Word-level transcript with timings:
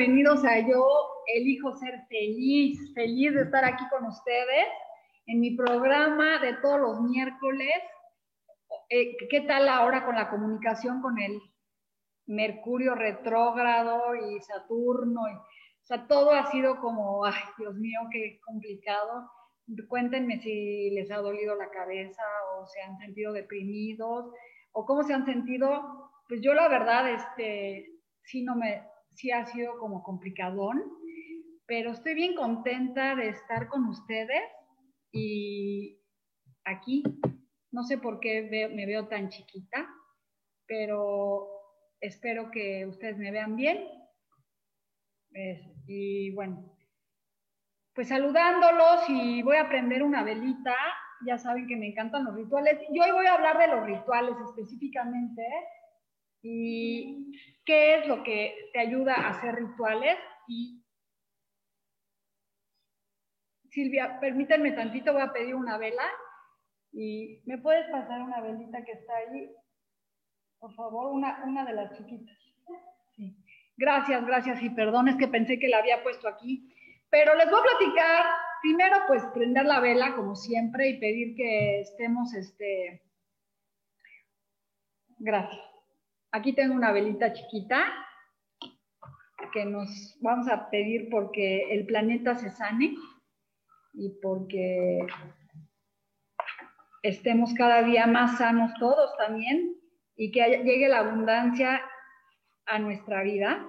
Bienvenidos 0.00 0.42
a 0.46 0.58
Yo 0.60 0.82
Elijo 1.26 1.76
Ser 1.76 2.06
Feliz, 2.08 2.94
feliz 2.94 3.34
de 3.34 3.42
estar 3.42 3.66
aquí 3.66 3.84
con 3.90 4.06
ustedes 4.06 4.66
en 5.26 5.40
mi 5.40 5.54
programa 5.54 6.38
de 6.38 6.54
todos 6.54 6.80
los 6.80 7.02
miércoles. 7.02 7.74
Eh, 8.88 9.14
¿Qué 9.28 9.42
tal 9.42 9.68
ahora 9.68 10.06
con 10.06 10.14
la 10.14 10.30
comunicación 10.30 11.02
con 11.02 11.20
el 11.20 11.38
Mercurio 12.24 12.94
retrógrado 12.94 14.14
y 14.16 14.40
Saturno? 14.40 15.20
o 15.20 15.86
sea, 15.86 16.06
todo 16.06 16.30
ha 16.30 16.50
sido 16.50 16.80
como, 16.80 17.26
ay, 17.26 17.34
Dios 17.58 17.74
mío, 17.74 18.00
qué 18.10 18.40
complicado. 18.46 19.30
Cuéntenme 19.86 20.40
si 20.40 20.92
les 20.92 21.10
ha 21.10 21.18
dolido 21.18 21.56
la 21.56 21.68
cabeza 21.68 22.22
o 22.56 22.66
se 22.66 22.80
han 22.80 22.96
sentido 22.96 23.34
deprimidos 23.34 24.32
o 24.72 24.86
cómo 24.86 25.02
se 25.02 25.12
han 25.12 25.26
sentido. 25.26 26.10
Pues 26.26 26.40
yo 26.40 26.54
la 26.54 26.68
verdad, 26.68 27.12
este, 27.12 28.00
sí 28.22 28.42
no 28.42 28.56
me, 28.56 28.82
sí 29.20 29.30
ha 29.30 29.44
sido 29.46 29.78
como 29.78 30.02
complicadón, 30.02 30.82
pero 31.66 31.92
estoy 31.92 32.14
bien 32.14 32.34
contenta 32.34 33.14
de 33.14 33.28
estar 33.28 33.68
con 33.68 33.86
ustedes 33.86 34.42
y 35.12 36.00
aquí, 36.64 37.02
no 37.70 37.82
sé 37.84 37.98
por 37.98 38.20
qué 38.20 38.70
me 38.74 38.86
veo 38.86 39.08
tan 39.08 39.28
chiquita, 39.28 39.86
pero 40.66 41.48
espero 42.00 42.50
que 42.50 42.86
ustedes 42.86 43.18
me 43.18 43.30
vean 43.30 43.56
bien. 43.56 43.86
y 45.86 46.32
bueno, 46.34 46.76
pues 47.94 48.08
saludándolos 48.08 49.08
y 49.08 49.42
voy 49.42 49.56
a 49.56 49.68
prender 49.68 50.02
una 50.02 50.22
velita. 50.22 50.74
Ya 51.26 51.36
saben 51.36 51.66
que 51.66 51.76
me 51.76 51.88
encantan 51.88 52.24
los 52.24 52.34
rituales. 52.34 52.80
Y 52.90 52.98
hoy 52.98 53.10
voy 53.10 53.26
a 53.26 53.34
hablar 53.34 53.58
de 53.58 53.66
los 53.66 53.84
rituales 53.84 54.34
específicamente 54.48 55.42
y 56.42 57.32
qué 57.64 57.96
es 57.96 58.06
lo 58.06 58.22
que 58.22 58.70
te 58.72 58.80
ayuda 58.80 59.14
a 59.14 59.30
hacer 59.30 59.54
rituales. 59.54 60.16
Silvia, 63.70 64.18
permítanme 64.20 64.72
tantito, 64.72 65.12
voy 65.12 65.22
a 65.22 65.32
pedir 65.32 65.54
una 65.54 65.78
vela 65.78 66.10
y 66.92 67.40
me 67.46 67.58
puedes 67.58 67.88
pasar 67.90 68.20
una 68.22 68.40
velita 68.40 68.84
que 68.84 68.92
está 68.92 69.16
ahí, 69.16 69.48
por 70.58 70.74
favor, 70.74 71.12
una, 71.12 71.44
una 71.44 71.64
de 71.64 71.74
las 71.74 71.96
chiquitas. 71.96 72.36
Sí. 73.14 73.36
Gracias, 73.76 74.26
gracias 74.26 74.62
y 74.62 74.70
perdón, 74.70 75.08
es 75.08 75.16
que 75.16 75.28
pensé 75.28 75.58
que 75.58 75.68
la 75.68 75.78
había 75.78 76.02
puesto 76.02 76.28
aquí. 76.28 76.74
Pero 77.10 77.34
les 77.34 77.50
voy 77.50 77.60
a 77.60 77.78
platicar, 77.78 78.24
primero 78.62 78.96
pues 79.06 79.24
prender 79.32 79.66
la 79.66 79.80
vela 79.80 80.14
como 80.16 80.34
siempre 80.34 80.88
y 80.88 81.00
pedir 81.00 81.34
que 81.36 81.80
estemos, 81.80 82.34
este, 82.34 83.02
gracias. 85.18 85.69
Aquí 86.32 86.52
tengo 86.52 86.74
una 86.74 86.92
velita 86.92 87.32
chiquita 87.32 87.84
que 89.52 89.64
nos 89.64 90.16
vamos 90.20 90.48
a 90.48 90.70
pedir 90.70 91.08
porque 91.10 91.72
el 91.72 91.86
planeta 91.86 92.36
se 92.36 92.50
sane 92.50 92.94
y 93.94 94.10
porque 94.22 95.06
estemos 97.02 97.52
cada 97.54 97.82
día 97.82 98.06
más 98.06 98.38
sanos 98.38 98.72
todos 98.78 99.16
también 99.16 99.74
y 100.14 100.30
que 100.30 100.62
llegue 100.62 100.88
la 100.88 100.98
abundancia 100.98 101.82
a 102.66 102.78
nuestra 102.78 103.24
vida. 103.24 103.68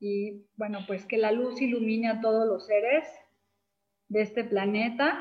Y 0.00 0.48
bueno, 0.56 0.80
pues 0.88 1.06
que 1.06 1.16
la 1.16 1.30
luz 1.30 1.62
ilumine 1.62 2.08
a 2.08 2.20
todos 2.20 2.44
los 2.48 2.66
seres 2.66 3.06
de 4.08 4.22
este 4.22 4.42
planeta 4.42 5.16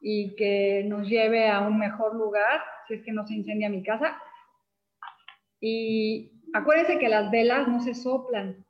y 0.00 0.34
que 0.34 0.82
nos 0.86 1.06
lleve 1.08 1.50
a 1.50 1.60
un 1.60 1.78
mejor 1.78 2.14
lugar 2.14 2.71
si 2.86 2.94
es 2.94 3.02
que 3.02 3.12
no 3.12 3.26
se 3.26 3.34
incendia 3.34 3.68
mi 3.68 3.82
casa. 3.82 4.16
Y 5.60 6.32
acuérdense 6.54 6.98
que 6.98 7.08
las 7.08 7.30
velas 7.30 7.68
no 7.68 7.80
se 7.80 7.94
soplan, 7.94 8.64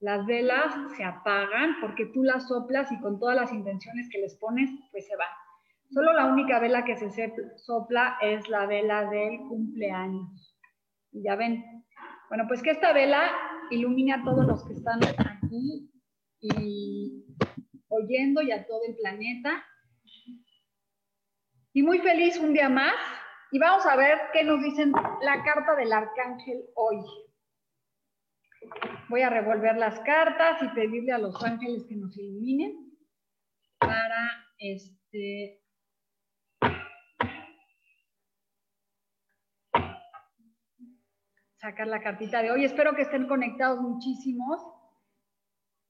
las 0.00 0.26
velas 0.26 0.74
se 0.96 1.04
apagan 1.04 1.76
porque 1.80 2.06
tú 2.06 2.24
las 2.24 2.48
soplas 2.48 2.90
y 2.92 3.00
con 3.00 3.18
todas 3.18 3.36
las 3.36 3.52
intenciones 3.52 4.08
que 4.10 4.20
les 4.20 4.36
pones, 4.36 4.70
pues 4.90 5.06
se 5.06 5.16
van. 5.16 5.28
Solo 5.90 6.12
la 6.12 6.26
única 6.26 6.58
vela 6.58 6.84
que 6.84 6.96
se 6.96 7.32
sopla 7.56 8.18
es 8.20 8.48
la 8.48 8.66
vela 8.66 9.08
del 9.08 9.38
cumpleaños. 9.48 10.58
Y 11.12 11.22
ya 11.22 11.36
ven. 11.36 11.64
Bueno, 12.28 12.44
pues 12.48 12.62
que 12.62 12.70
esta 12.70 12.92
vela 12.92 13.30
ilumine 13.70 14.12
a 14.14 14.24
todos 14.24 14.44
los 14.46 14.64
que 14.64 14.72
están 14.72 15.00
aquí 15.04 15.90
y 16.40 17.24
oyendo 17.88 18.42
y 18.42 18.50
a 18.50 18.66
todo 18.66 18.80
el 18.88 18.96
planeta 18.96 19.64
y 21.76 21.82
muy 21.82 21.98
feliz 21.98 22.38
un 22.38 22.52
día 22.52 22.68
más. 22.68 22.94
Y 23.54 23.58
vamos 23.60 23.86
a 23.86 23.94
ver 23.94 24.18
qué 24.32 24.42
nos 24.42 24.60
dicen 24.60 24.90
la 25.20 25.44
carta 25.44 25.76
del 25.76 25.92
arcángel 25.92 26.64
hoy. 26.74 26.96
Voy 29.08 29.22
a 29.22 29.30
revolver 29.30 29.76
las 29.76 30.00
cartas 30.00 30.60
y 30.60 30.68
pedirle 30.70 31.12
a 31.12 31.18
los 31.18 31.40
ángeles 31.40 31.84
que 31.88 31.94
nos 31.94 32.18
iluminen 32.18 32.98
para 33.78 34.44
este 34.58 35.62
sacar 41.58 41.86
la 41.86 42.02
cartita 42.02 42.42
de 42.42 42.50
hoy. 42.50 42.64
Espero 42.64 42.96
que 42.96 43.02
estén 43.02 43.28
conectados 43.28 43.78
muchísimos. 43.80 44.60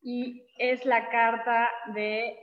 Y 0.03 0.47
es 0.59 0.85
la 0.85 1.09
carta 1.09 1.71
de 1.95 2.39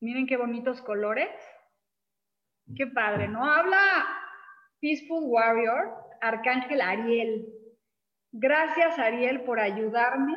Miren 0.00 0.26
qué 0.26 0.36
bonitos 0.36 0.82
colores. 0.82 1.30
Qué 2.76 2.86
padre, 2.86 3.28
¿no? 3.28 3.44
Habla 3.44 4.06
Peaceful 4.80 5.24
Warrior, 5.24 5.94
Arcángel 6.20 6.80
Ariel. 6.80 7.46
Gracias, 8.32 8.98
Ariel, 8.98 9.42
por 9.42 9.60
ayudarme 9.60 10.36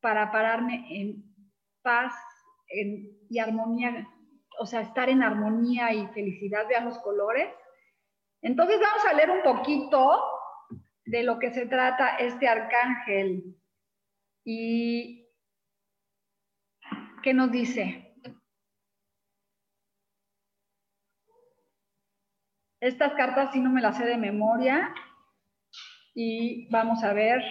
para 0.00 0.30
pararme 0.30 0.86
en 0.90 1.24
paz 1.82 2.14
y 2.68 3.38
armonía, 3.38 4.08
o 4.58 4.66
sea, 4.66 4.80
estar 4.80 5.08
en 5.08 5.22
armonía 5.22 5.92
y 5.92 6.06
felicidad. 6.08 6.68
Vean 6.68 6.84
los 6.84 6.98
colores. 6.98 7.48
Entonces 8.42 8.78
vamos 8.80 9.04
a 9.06 9.14
leer 9.14 9.30
un 9.30 9.42
poquito 9.42 10.20
de 11.04 11.22
lo 11.22 11.38
que 11.38 11.50
se 11.52 11.66
trata 11.66 12.16
este 12.16 12.48
arcángel. 12.48 13.56
Y 14.44 15.26
¿Qué 17.26 17.34
nos 17.34 17.50
dice? 17.50 18.05
Estas 22.80 23.14
cartas 23.14 23.52
sí 23.52 23.60
no 23.60 23.70
me 23.70 23.80
las 23.80 23.96
sé 23.96 24.04
de 24.04 24.18
memoria 24.18 24.94
y 26.14 26.68
vamos 26.70 27.02
a 27.02 27.12
ver. 27.12 27.42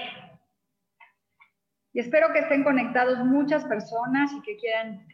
Y 1.94 2.00
espero 2.00 2.31
que 2.33 2.39
estén 2.39 2.63
conectados 2.63 3.19
muchas 3.19 3.66
personas 3.66 4.31
y 4.33 4.42
que 4.42 4.57
quieran 4.57 5.07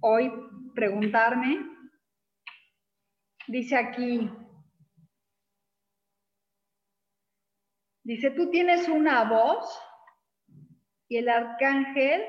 hoy 0.00 0.32
preguntarme. 0.74 1.68
Dice 3.46 3.76
aquí, 3.76 4.30
dice, 8.02 8.30
tú 8.30 8.50
tienes 8.50 8.88
una 8.88 9.24
voz 9.24 9.80
y 11.08 11.18
el 11.18 11.28
arcángel 11.28 12.22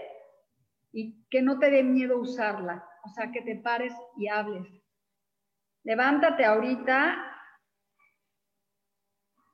y 0.92 1.26
que 1.30 1.42
no 1.42 1.60
te 1.60 1.70
dé 1.70 1.84
miedo 1.84 2.20
usarla, 2.20 2.86
o 3.04 3.10
sea, 3.10 3.32
que 3.32 3.42
te 3.42 3.56
pares 3.56 3.94
y 4.18 4.28
hables. 4.28 4.83
Levántate 5.84 6.46
ahorita 6.46 7.34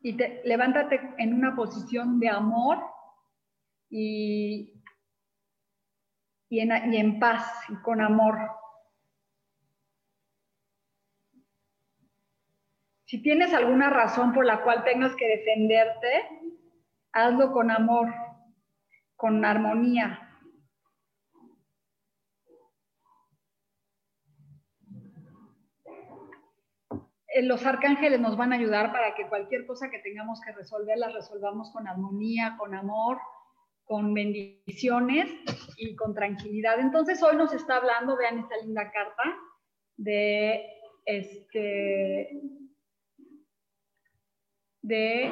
y 0.02 0.16
te, 0.16 0.42
levántate 0.46 1.14
en 1.18 1.34
una 1.34 1.56
posición 1.56 2.20
de 2.20 2.30
amor 2.30 2.80
y, 3.90 4.81
y, 6.50 6.60
en, 6.60 6.94
y 6.94 6.98
en 6.98 7.20
paz 7.20 7.46
y 7.70 7.76
con 7.81 8.02
amor. 8.02 8.38
Si 13.06 13.22
tienes 13.24 13.54
alguna 13.54 13.90
razón 13.90 14.34
por 14.34 14.46
la 14.46 14.62
cual 14.62 14.84
tengas 14.84 15.16
que 15.16 15.28
defenderte, 15.28 16.30
hazlo 17.12 17.52
con 17.52 17.72
amor, 17.72 18.14
con 19.16 19.44
armonía. 19.44 20.26
Eh, 26.92 27.00
los 27.44 27.66
arcángeles 27.66 28.20
nos 28.20 28.38
van 28.38 28.54
a 28.54 28.56
ayudar 28.56 28.92
para 28.92 29.14
que 29.16 29.28
cualquier 29.28 29.66
cosa 29.66 29.90
que 29.90 30.00
tengamos 30.00 30.42
que 30.42 30.52
resolver 30.52 30.98
la 30.98 31.10
resolvamos 31.10 31.72
con 31.72 31.88
armonía, 31.88 32.56
con 32.58 32.74
amor, 32.74 33.20
con 33.86 34.14
bendiciones 34.14 35.30
y 35.78 35.96
con 35.96 36.14
tranquilidad. 36.14 36.80
Entonces 36.80 37.22
hoy 37.24 37.36
nos 37.36 37.54
está 37.54 37.78
hablando, 37.78 38.18
vean 38.18 38.40
esta 38.40 38.58
linda 38.58 38.92
carta, 38.92 39.24
de 39.98 40.66
este 41.06 42.42
de 44.81 45.31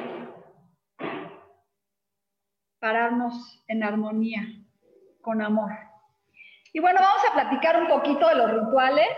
pararnos 2.78 3.64
en 3.66 3.82
armonía, 3.82 4.42
con 5.20 5.42
amor. 5.42 5.72
Y 6.72 6.80
bueno, 6.80 7.00
vamos 7.00 7.22
a 7.28 7.34
platicar 7.34 7.80
un 7.80 7.88
poquito 7.88 8.28
de 8.28 8.34
los 8.36 8.50
rituales 8.52 9.08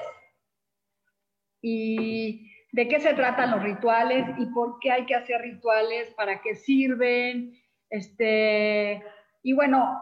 y 1.63 2.51
de 2.73 2.89
qué 2.89 3.01
se 3.01 3.15
tratan 3.15 3.51
los 3.51 3.63
rituales 3.63 4.27
y 4.39 4.47
por 4.47 4.79
qué 4.81 4.93
hay 4.93 5.07
que 5.07 5.15
hacer 5.15 5.41
rituales, 5.41 6.13
para 6.15 6.41
qué 6.41 6.55
sirven. 6.55 7.59
Este, 7.89 9.05
y 9.43 9.53
bueno, 9.53 10.01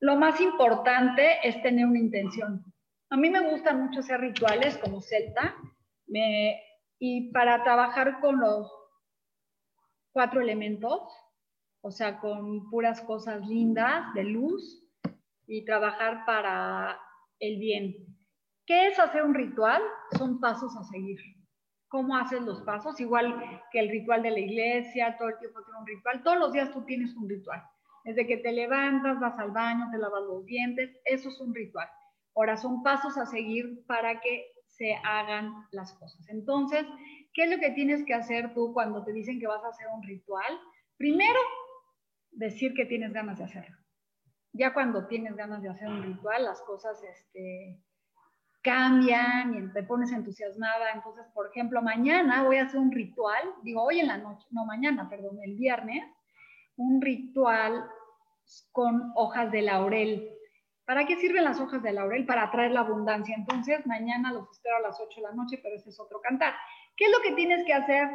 lo 0.00 0.16
más 0.16 0.40
importante 0.40 1.38
es 1.42 1.60
tener 1.62 1.86
una 1.86 1.98
intención. 1.98 2.64
A 3.10 3.16
mí 3.16 3.30
me 3.30 3.48
gusta 3.48 3.74
mucho 3.74 4.00
hacer 4.00 4.20
rituales 4.20 4.76
como 4.78 5.00
celta 5.00 5.54
y 6.98 7.32
para 7.32 7.62
trabajar 7.62 8.20
con 8.20 8.40
los 8.40 8.70
cuatro 10.12 10.40
elementos, 10.40 11.00
o 11.80 11.90
sea, 11.90 12.18
con 12.18 12.70
puras 12.70 13.00
cosas 13.02 13.46
lindas, 13.46 14.12
de 14.14 14.24
luz, 14.24 14.84
y 15.46 15.64
trabajar 15.64 16.24
para 16.24 16.98
el 17.38 17.58
bien. 17.58 17.94
¿Qué 18.66 18.86
es 18.86 18.98
hacer 18.98 19.22
un 19.22 19.34
ritual? 19.34 19.82
Son 20.16 20.40
pasos 20.40 20.74
a 20.76 20.84
seguir 20.84 21.18
cómo 21.94 22.16
haces 22.16 22.42
los 22.42 22.60
pasos, 22.62 22.98
igual 22.98 23.40
que 23.70 23.78
el 23.78 23.88
ritual 23.88 24.20
de 24.24 24.32
la 24.32 24.40
iglesia, 24.40 25.16
todo 25.16 25.28
el 25.28 25.38
tiempo 25.38 25.62
tiene 25.62 25.78
un 25.78 25.86
ritual, 25.86 26.24
todos 26.24 26.38
los 26.38 26.52
días 26.52 26.72
tú 26.72 26.84
tienes 26.84 27.14
un 27.14 27.28
ritual. 27.28 27.62
Desde 28.02 28.26
que 28.26 28.38
te 28.38 28.50
levantas, 28.50 29.20
vas 29.20 29.38
al 29.38 29.52
baño, 29.52 29.88
te 29.92 29.98
lavas 29.98 30.24
los 30.24 30.44
dientes, 30.44 30.90
eso 31.04 31.28
es 31.28 31.40
un 31.40 31.54
ritual. 31.54 31.86
Ahora 32.34 32.56
son 32.56 32.82
pasos 32.82 33.16
a 33.16 33.26
seguir 33.26 33.86
para 33.86 34.20
que 34.20 34.44
se 34.66 34.96
hagan 35.04 35.52
las 35.70 35.92
cosas. 35.92 36.28
Entonces, 36.30 36.84
¿qué 37.32 37.44
es 37.44 37.50
lo 37.50 37.58
que 37.58 37.70
tienes 37.70 38.04
que 38.04 38.14
hacer 38.14 38.52
tú 38.54 38.72
cuando 38.74 39.04
te 39.04 39.12
dicen 39.12 39.38
que 39.38 39.46
vas 39.46 39.62
a 39.62 39.68
hacer 39.68 39.86
un 39.94 40.02
ritual? 40.02 40.58
Primero, 40.96 41.38
decir 42.32 42.74
que 42.74 42.86
tienes 42.86 43.12
ganas 43.12 43.38
de 43.38 43.44
hacerlo. 43.44 43.76
Ya 44.52 44.74
cuando 44.74 45.06
tienes 45.06 45.36
ganas 45.36 45.62
de 45.62 45.68
hacer 45.68 45.86
un 45.86 46.02
ritual, 46.02 46.42
las 46.42 46.60
cosas 46.62 47.00
este, 47.04 47.80
cambian 48.64 49.54
y 49.54 49.72
te 49.72 49.82
pones 49.84 50.10
entusiasmada. 50.10 50.90
Entonces, 50.94 51.26
por 51.34 51.48
ejemplo, 51.48 51.82
mañana 51.82 52.42
voy 52.42 52.56
a 52.56 52.64
hacer 52.64 52.80
un 52.80 52.90
ritual, 52.90 53.42
digo 53.62 53.82
hoy 53.82 54.00
en 54.00 54.08
la 54.08 54.16
noche, 54.16 54.46
no 54.50 54.64
mañana, 54.64 55.08
perdón, 55.08 55.38
el 55.42 55.54
viernes, 55.54 56.04
un 56.76 57.00
ritual 57.00 57.84
con 58.72 59.12
hojas 59.14 59.52
de 59.52 59.62
laurel. 59.62 60.30
¿Para 60.86 61.06
qué 61.06 61.16
sirven 61.16 61.44
las 61.44 61.60
hojas 61.60 61.82
de 61.82 61.92
laurel? 61.92 62.26
Para 62.26 62.44
atraer 62.44 62.72
la 62.72 62.80
abundancia. 62.80 63.34
Entonces, 63.36 63.86
mañana 63.86 64.32
los 64.32 64.50
espero 64.50 64.76
a 64.76 64.80
las 64.80 64.98
8 65.00 65.20
de 65.20 65.28
la 65.28 65.34
noche, 65.34 65.60
pero 65.62 65.76
ese 65.76 65.90
es 65.90 66.00
otro 66.00 66.20
cantar. 66.20 66.54
¿Qué 66.96 67.04
es 67.04 67.10
lo 67.10 67.22
que 67.22 67.32
tienes 67.32 67.64
que 67.64 67.74
hacer 67.74 68.08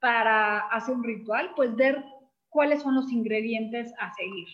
para 0.00 0.60
hacer 0.68 0.94
un 0.94 1.04
ritual? 1.04 1.52
Pues 1.56 1.74
ver 1.76 2.04
cuáles 2.48 2.82
son 2.82 2.94
los 2.94 3.10
ingredientes 3.10 3.92
a 3.98 4.12
seguir. 4.12 4.48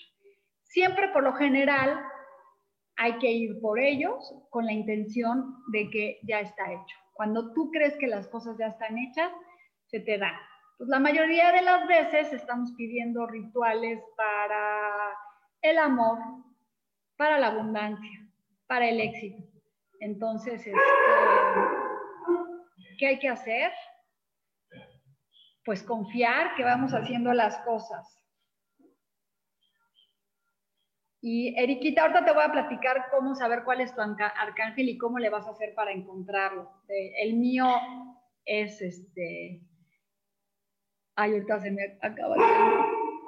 Siempre, 0.62 1.08
por 1.08 1.22
lo 1.22 1.32
general, 1.34 2.00
hay 3.00 3.16
que 3.18 3.32
ir 3.32 3.58
por 3.62 3.78
ellos 3.78 4.34
con 4.50 4.66
la 4.66 4.74
intención 4.74 5.56
de 5.72 5.88
que 5.88 6.20
ya 6.22 6.40
está 6.40 6.70
hecho. 6.70 6.96
Cuando 7.14 7.54
tú 7.54 7.70
crees 7.70 7.96
que 7.96 8.06
las 8.06 8.28
cosas 8.28 8.58
ya 8.58 8.66
están 8.66 8.98
hechas, 8.98 9.32
se 9.86 10.00
te 10.00 10.18
dan. 10.18 10.36
Pues 10.76 10.90
la 10.90 11.00
mayoría 11.00 11.50
de 11.50 11.62
las 11.62 11.88
veces 11.88 12.30
estamos 12.34 12.72
pidiendo 12.76 13.26
rituales 13.26 14.00
para 14.18 15.16
el 15.62 15.78
amor, 15.78 16.18
para 17.16 17.38
la 17.38 17.46
abundancia, 17.46 18.28
para 18.66 18.86
el 18.90 19.00
éxito. 19.00 19.42
Entonces, 20.00 20.66
este, 20.66 20.78
¿qué 22.98 23.06
hay 23.06 23.18
que 23.18 23.30
hacer? 23.30 23.72
Pues 25.64 25.82
confiar 25.82 26.54
que 26.54 26.64
vamos 26.64 26.92
haciendo 26.92 27.32
las 27.32 27.56
cosas 27.60 28.19
y 31.22 31.54
Eriquita, 31.58 32.02
ahorita 32.02 32.24
te 32.24 32.32
voy 32.32 32.42
a 32.42 32.52
platicar 32.52 33.06
cómo 33.10 33.34
saber 33.34 33.62
cuál 33.64 33.82
es 33.82 33.94
tu 33.94 34.00
arcángel 34.00 34.88
y 34.88 34.96
cómo 34.96 35.18
le 35.18 35.28
vas 35.28 35.46
a 35.46 35.50
hacer 35.50 35.74
para 35.74 35.92
encontrarlo. 35.92 36.70
El 36.88 37.34
mío 37.34 37.66
es 38.46 38.80
este. 38.80 39.60
Ay, 41.16 41.32
ahorita 41.32 41.60
se 41.60 41.70
me 41.70 41.98
acaba 42.00 42.36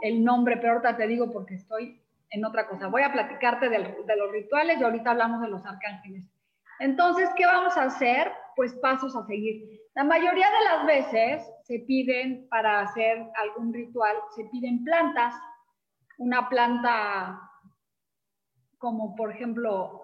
el 0.03 0.25
nombre, 0.25 0.57
pero 0.57 0.73
ahorita 0.73 0.97
te 0.97 1.07
digo 1.07 1.31
porque 1.31 1.55
estoy 1.55 2.03
en 2.31 2.45
otra 2.47 2.67
cosa. 2.67 2.89
Voy 2.89 3.03
a 3.03 3.13
platicarte 3.13 3.69
de, 3.69 3.79
los 3.79 4.33
rituales 4.33 4.81
y 4.81 4.85
ahorita 4.85 5.11
hablamos 5.11 5.43
de 5.43 5.49
los 5.49 5.65
arcángeles. 5.67 6.25
Entonces, 6.81 7.29
¿qué 7.37 7.45
vamos 7.45 7.77
a 7.77 7.85
hacer? 7.85 8.33
Pues 8.57 8.75
pasos 8.77 9.15
a 9.15 9.27
seguir. 9.27 9.81
La 9.95 10.05
mayoría 10.05 10.47
de 10.47 10.65
las 10.65 10.87
veces 10.87 11.53
se 11.65 11.81
piden 11.81 12.49
para 12.49 12.81
hacer 12.81 13.23
algún 13.37 13.75
ritual, 13.75 14.17
se 14.35 14.45
piden 14.47 14.83
plantas, 14.83 15.35
una 16.17 16.49
planta 16.49 17.52
como 18.83 19.15
por 19.15 19.31
ejemplo 19.31 20.03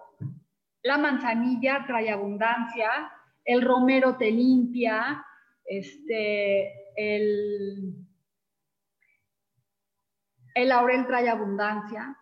la 0.83 0.97
manzanilla 0.97 1.83
trae 1.85 2.09
abundancia, 2.09 3.11
el 3.43 3.61
romero 3.61 4.15
te 4.15 4.31
limpia, 4.31 5.25
este, 5.65 6.93
el, 6.95 7.93
el 10.55 10.69
laurel 10.69 11.05
trae 11.07 11.27
abundancia. 11.27 12.17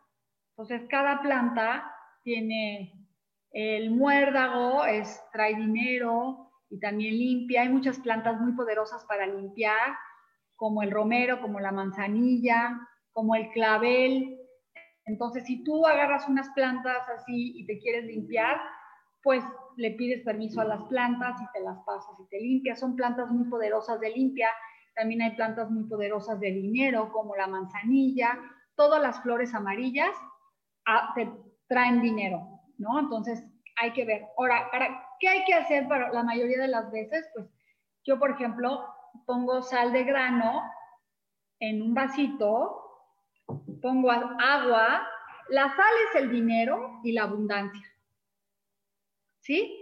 Entonces 0.50 0.88
cada 0.90 1.22
planta 1.22 1.94
tiene 2.24 3.08
el 3.52 3.92
muérdago, 3.92 4.84
es, 4.84 5.22
trae 5.32 5.54
dinero 5.54 6.50
y 6.72 6.80
también 6.80 7.16
limpia. 7.16 7.62
Hay 7.62 7.70
muchas 7.70 8.00
plantas 8.00 8.42
muy 8.42 8.54
poderosas 8.54 9.06
para 9.06 9.28
limpiar, 9.28 9.96
como 10.56 10.82
el 10.82 10.90
romero, 10.90 11.40
como 11.40 11.60
la 11.60 11.72
manzanilla, 11.72 12.80
como 13.12 13.36
el 13.36 13.52
clavel, 13.52 14.40
entonces, 15.08 15.46
si 15.46 15.64
tú 15.64 15.88
agarras 15.88 16.28
unas 16.28 16.50
plantas 16.50 17.08
así 17.10 17.54
y 17.58 17.66
te 17.66 17.80
quieres 17.80 18.06
limpiar, 18.06 18.60
pues 19.24 19.42
le 19.78 19.92
pides 19.92 20.24
permiso 20.24 20.60
a 20.60 20.66
las 20.66 20.84
plantas 20.84 21.42
y 21.42 21.46
te 21.54 21.62
las 21.62 21.78
pasas 21.86 22.14
y 22.20 22.28
te 22.28 22.40
limpias. 22.40 22.80
Son 22.80 22.96
plantas 22.96 23.30
muy 23.30 23.50
poderosas 23.50 24.02
de 24.02 24.10
limpia. 24.10 24.50
También 24.96 25.22
hay 25.22 25.32
plantas 25.36 25.72
muy 25.72 25.86
poderosas 25.86 26.40
de 26.42 26.52
dinero, 26.52 27.10
como 27.14 27.38
la 27.38 27.48
manzanilla. 27.48 28.38
Todas 28.76 29.02
las 29.02 29.22
flores 29.22 29.54
amarillas 29.56 30.14
ah, 30.86 31.14
te 31.16 31.32
traen 31.68 32.02
dinero, 32.02 32.46
¿no? 32.78 33.00
Entonces, 33.00 33.46
hay 33.82 33.94
que 33.94 34.04
ver. 34.04 34.26
Ahora, 34.38 34.70
¿qué 35.22 35.30
hay 35.30 35.46
que 35.46 35.54
hacer 35.54 35.88
para 35.88 36.12
la 36.12 36.24
mayoría 36.24 36.60
de 36.60 36.68
las 36.68 36.92
veces? 36.92 37.30
Pues 37.34 37.48
yo, 38.04 38.20
por 38.20 38.32
ejemplo, 38.32 38.86
pongo 39.26 39.62
sal 39.62 39.94
de 39.94 40.04
grano 40.04 40.64
en 41.60 41.82
un 41.82 41.94
vasito 41.94 42.87
pongo 43.82 44.12
agua, 44.12 45.08
la 45.50 45.76
sal 45.76 45.94
es 46.10 46.22
el 46.22 46.32
dinero 46.32 47.00
y 47.04 47.14
la 47.14 47.24
abundancia. 47.24 47.88
¿Sí? 49.40 49.74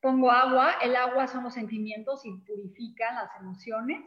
Pongo 0.00 0.30
agua, 0.30 0.72
el 0.82 0.96
agua 0.96 1.26
son 1.26 1.44
los 1.44 1.54
sentimientos 1.54 2.24
y 2.24 2.32
purifican 2.32 3.14
las 3.14 3.30
emociones. 3.40 4.02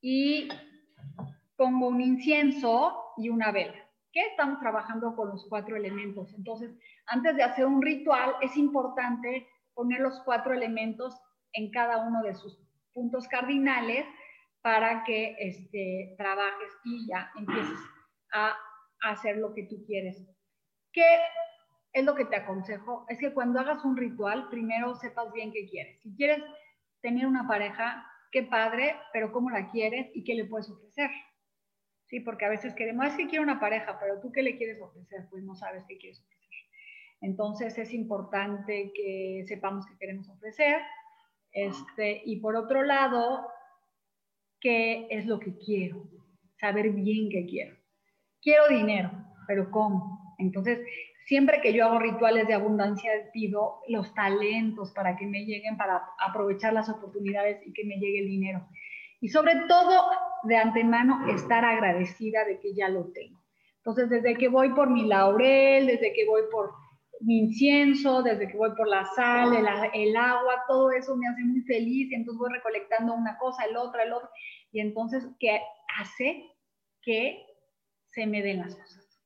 Y 0.00 0.48
pongo 1.56 1.88
un 1.88 2.00
incienso 2.00 3.12
y 3.16 3.28
una 3.28 3.52
vela. 3.52 3.74
¿Qué? 4.12 4.20
Estamos 4.26 4.58
trabajando 4.60 5.14
con 5.14 5.28
los 5.28 5.46
cuatro 5.48 5.76
elementos. 5.76 6.32
Entonces, 6.34 6.74
antes 7.06 7.36
de 7.36 7.42
hacer 7.42 7.66
un 7.66 7.80
ritual, 7.80 8.34
es 8.40 8.56
importante 8.56 9.46
poner 9.74 10.00
los 10.00 10.20
cuatro 10.24 10.52
elementos 10.52 11.14
en 11.52 11.70
cada 11.70 12.06
uno 12.06 12.22
de 12.22 12.34
sus 12.34 12.58
puntos 12.92 13.28
cardinales 13.28 14.06
para 14.62 15.04
que 15.04 15.36
este, 15.38 16.14
trabajes 16.18 16.72
y 16.84 17.06
ya 17.06 17.30
empieces 17.36 17.78
a, 18.32 18.56
hacer 19.02 19.38
lo 19.38 19.54
que 19.54 19.62
tú 19.62 19.82
quieres. 19.86 20.22
¿Qué 20.92 21.06
es 21.94 22.04
lo 22.04 22.14
que 22.14 22.26
te 22.26 22.36
aconsejo? 22.36 23.06
Es 23.08 23.18
que 23.18 23.32
cuando 23.32 23.58
hagas 23.58 23.82
un 23.82 23.96
ritual, 23.96 24.50
primero 24.50 24.94
sepas 24.94 25.32
bien 25.32 25.52
qué 25.52 25.66
quieres. 25.66 26.02
Si 26.02 26.14
quieres 26.16 26.42
tener 27.00 27.26
una 27.26 27.48
pareja, 27.48 28.06
qué 28.30 28.42
padre, 28.42 28.96
pero 29.14 29.32
¿cómo 29.32 29.48
la 29.48 29.70
quieres 29.70 30.10
y 30.14 30.22
qué 30.22 30.34
le 30.34 30.44
puedes 30.44 30.68
ofrecer? 30.68 31.10
Sí, 32.08 32.20
porque 32.20 32.44
a 32.44 32.50
veces 32.50 32.74
queremos, 32.74 33.06
es 33.06 33.16
que 33.16 33.26
quiero 33.26 33.42
una 33.42 33.58
pareja, 33.58 33.98
pero 33.98 34.20
tú 34.20 34.30
qué 34.32 34.42
le 34.42 34.58
quieres 34.58 34.78
ofrecer, 34.82 35.26
pues 35.30 35.44
no 35.44 35.54
sabes 35.54 35.82
qué 35.88 35.96
quieres 35.96 36.20
ofrecer. 36.20 36.40
Entonces 37.22 37.78
es 37.78 37.94
importante 37.94 38.92
que 38.94 39.44
sepamos 39.46 39.86
qué 39.86 39.96
queremos 39.98 40.28
ofrecer. 40.28 40.82
Este, 41.52 42.22
y 42.24 42.40
por 42.40 42.56
otro 42.56 42.82
lado, 42.82 43.48
qué 44.60 45.06
es 45.10 45.26
lo 45.26 45.40
que 45.40 45.56
quiero, 45.56 46.04
saber 46.58 46.90
bien 46.90 47.28
qué 47.30 47.46
quiero. 47.46 47.76
Quiero 48.42 48.68
dinero, 48.68 49.10
pero 49.46 49.70
¿cómo? 49.70 50.34
Entonces, 50.38 50.80
siempre 51.26 51.60
que 51.60 51.72
yo 51.72 51.84
hago 51.84 51.98
rituales 51.98 52.46
de 52.46 52.54
abundancia, 52.54 53.10
pido 53.32 53.80
los 53.88 54.14
talentos 54.14 54.92
para 54.92 55.16
que 55.16 55.26
me 55.26 55.44
lleguen, 55.44 55.76
para 55.76 56.02
aprovechar 56.18 56.72
las 56.72 56.88
oportunidades 56.88 57.66
y 57.66 57.72
que 57.72 57.84
me 57.84 57.96
llegue 57.96 58.20
el 58.20 58.26
dinero. 58.26 58.66
Y 59.20 59.28
sobre 59.28 59.54
todo, 59.68 60.06
de 60.44 60.56
antemano, 60.56 61.28
estar 61.28 61.64
agradecida 61.64 62.44
de 62.44 62.58
que 62.58 62.74
ya 62.74 62.88
lo 62.88 63.12
tengo. 63.12 63.38
Entonces, 63.76 64.10
desde 64.10 64.36
que 64.36 64.48
voy 64.48 64.70
por 64.70 64.90
mi 64.90 65.06
laurel, 65.06 65.86
desde 65.86 66.12
que 66.12 66.26
voy 66.26 66.42
por 66.50 66.72
mi 67.20 67.38
incienso, 67.38 68.22
desde 68.22 68.48
que 68.48 68.56
voy 68.56 68.70
por 68.74 68.88
la 68.88 69.04
sal, 69.14 69.54
el, 69.94 70.16
agua, 70.16 70.64
todo 70.66 70.90
eso 70.92 71.16
me 71.16 71.28
hace 71.28 71.42
muy 71.44 71.60
feliz 71.62 72.10
y 72.10 72.14
entonces 72.14 72.38
voy 72.38 72.52
recolectando 72.52 73.14
una 73.14 73.36
cosa, 73.38 73.64
el 73.64 73.76
otra, 73.76 74.04
el 74.04 74.12
otro, 74.12 74.28
y 74.72 74.80
entonces, 74.80 75.26
¿qué 75.38 75.60
hace 75.98 76.44
que 77.02 77.46
se 78.06 78.26
me 78.26 78.42
den 78.42 78.60
las 78.60 78.74
cosas? 78.74 79.20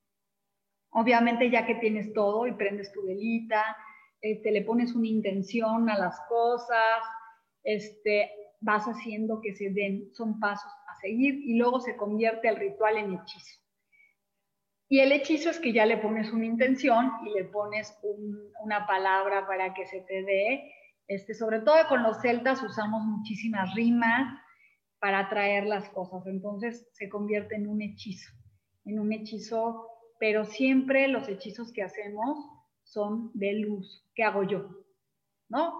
Obviamente 0.91 1.51
ya 1.51 1.67
que 1.67 1.77
tienes 1.77 2.13
todo 2.13 2.47
y 2.47 2.53
prendes 2.53 2.93
tu 2.93 3.05
velita, 3.07 3.77
este, 4.21 4.51
le 4.51 4.63
pones 4.63 4.95
una 4.95 5.09
intención 5.09 5.89
a 5.89 5.99
las 5.99 6.21
cosas, 6.29 7.03
este, 7.63 8.31
vas 8.61 8.85
haciendo 8.87 9.41
que 9.41 9.55
se 9.55 9.71
den, 9.71 10.13
son 10.15 10.41
pasos 10.41 10.71
a 10.89 10.97
seguir 11.01 11.35
y 11.35 11.59
luego 11.59 11.81
se 11.81 11.97
convierte 11.97 12.49
el 12.49 12.57
ritual 12.57 12.97
en 12.97 13.15
hechizo. 13.15 13.64
Y 14.95 15.01
el 15.01 15.11
hechizo 15.11 15.51
es 15.51 15.59
que 15.59 15.73
ya 15.73 15.87
le 15.87 15.97
pones 15.97 16.33
una 16.33 16.47
intención 16.47 17.11
y 17.27 17.31
le 17.31 17.47
pones 17.47 17.99
una 18.63 18.87
palabra 18.87 19.45
para 19.45 19.75
que 19.75 19.87
se 19.87 20.03
te 20.03 20.23
dé. 20.23 20.73
Este, 21.09 21.35
sobre 21.35 21.59
todo 21.63 21.79
con 21.89 22.05
los 22.05 22.21
celtas 22.21 22.63
usamos 22.63 23.03
muchísimas 23.03 23.75
rimas 23.75 24.41
para 25.01 25.19
atraer 25.19 25.67
las 25.67 25.89
cosas. 25.89 26.25
Entonces 26.29 26.89
se 26.93 27.09
convierte 27.09 27.57
en 27.57 27.67
un 27.67 27.83
hechizo, 27.83 28.31
en 28.85 29.01
un 29.01 29.13
hechizo, 29.13 29.89
pero 30.21 30.45
siempre 30.45 31.09
los 31.09 31.29
hechizos 31.29 31.73
que 31.73 31.83
hacemos 31.83 32.39
son 32.85 33.33
de 33.35 33.53
luz. 33.55 34.09
¿Qué 34.15 34.23
hago 34.23 34.45
yo? 34.45 34.69
¿No? 35.49 35.75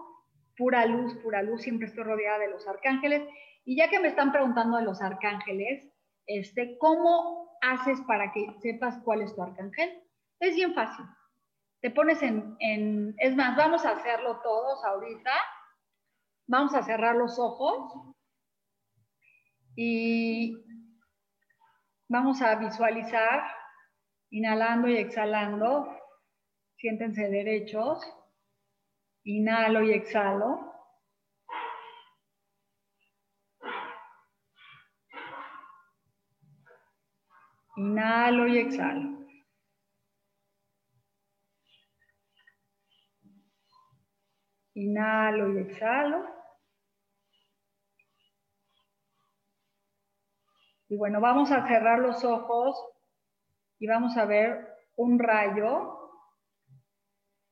Pura 0.57 0.85
luz, 0.87 1.15
pura 1.23 1.41
luz. 1.41 1.61
Siempre 1.61 1.87
estoy 1.87 2.03
rodeada 2.03 2.39
de 2.39 2.49
los 2.49 2.67
arcángeles. 2.67 3.21
Y 3.63 3.77
ya 3.77 3.89
que 3.89 4.01
me 4.01 4.09
están 4.09 4.33
preguntando 4.33 4.75
de 4.75 4.83
los 4.83 5.01
arcángeles, 5.01 5.89
este, 6.27 6.77
¿cómo 6.79 7.44
haces 7.71 7.99
para 8.01 8.31
que 8.31 8.53
sepas 8.61 8.97
cuál 9.03 9.21
es 9.21 9.35
tu 9.35 9.41
arcángel? 9.41 10.01
Es 10.39 10.55
bien 10.55 10.73
fácil. 10.73 11.05
Te 11.81 11.91
pones 11.91 12.21
en, 12.21 12.55
en, 12.59 13.15
es 13.19 13.35
más, 13.35 13.55
vamos 13.55 13.85
a 13.85 13.91
hacerlo 13.91 14.39
todos 14.41 14.83
ahorita. 14.83 15.31
Vamos 16.47 16.75
a 16.75 16.83
cerrar 16.83 17.15
los 17.15 17.39
ojos 17.39 18.15
y 19.75 20.63
vamos 22.07 22.41
a 22.41 22.55
visualizar, 22.55 23.43
inhalando 24.29 24.87
y 24.87 24.97
exhalando. 24.97 25.89
Siéntense 26.77 27.29
derechos. 27.29 27.99
Inhalo 29.23 29.83
y 29.83 29.91
exhalo. 29.91 30.74
Inhalo 37.77 38.47
y 38.47 38.57
exhalo. 38.57 39.25
Inhalo 44.73 45.53
y 45.53 45.57
exhalo. 45.59 46.35
Y 50.87 50.97
bueno, 50.97 51.19
vamos 51.19 51.51
a 51.51 51.67
cerrar 51.67 51.99
los 51.99 52.23
ojos 52.23 52.77
y 53.79 53.87
vamos 53.87 54.15
a 54.17 54.25
ver 54.25 54.67
un 54.95 55.19
rayo 55.19 55.99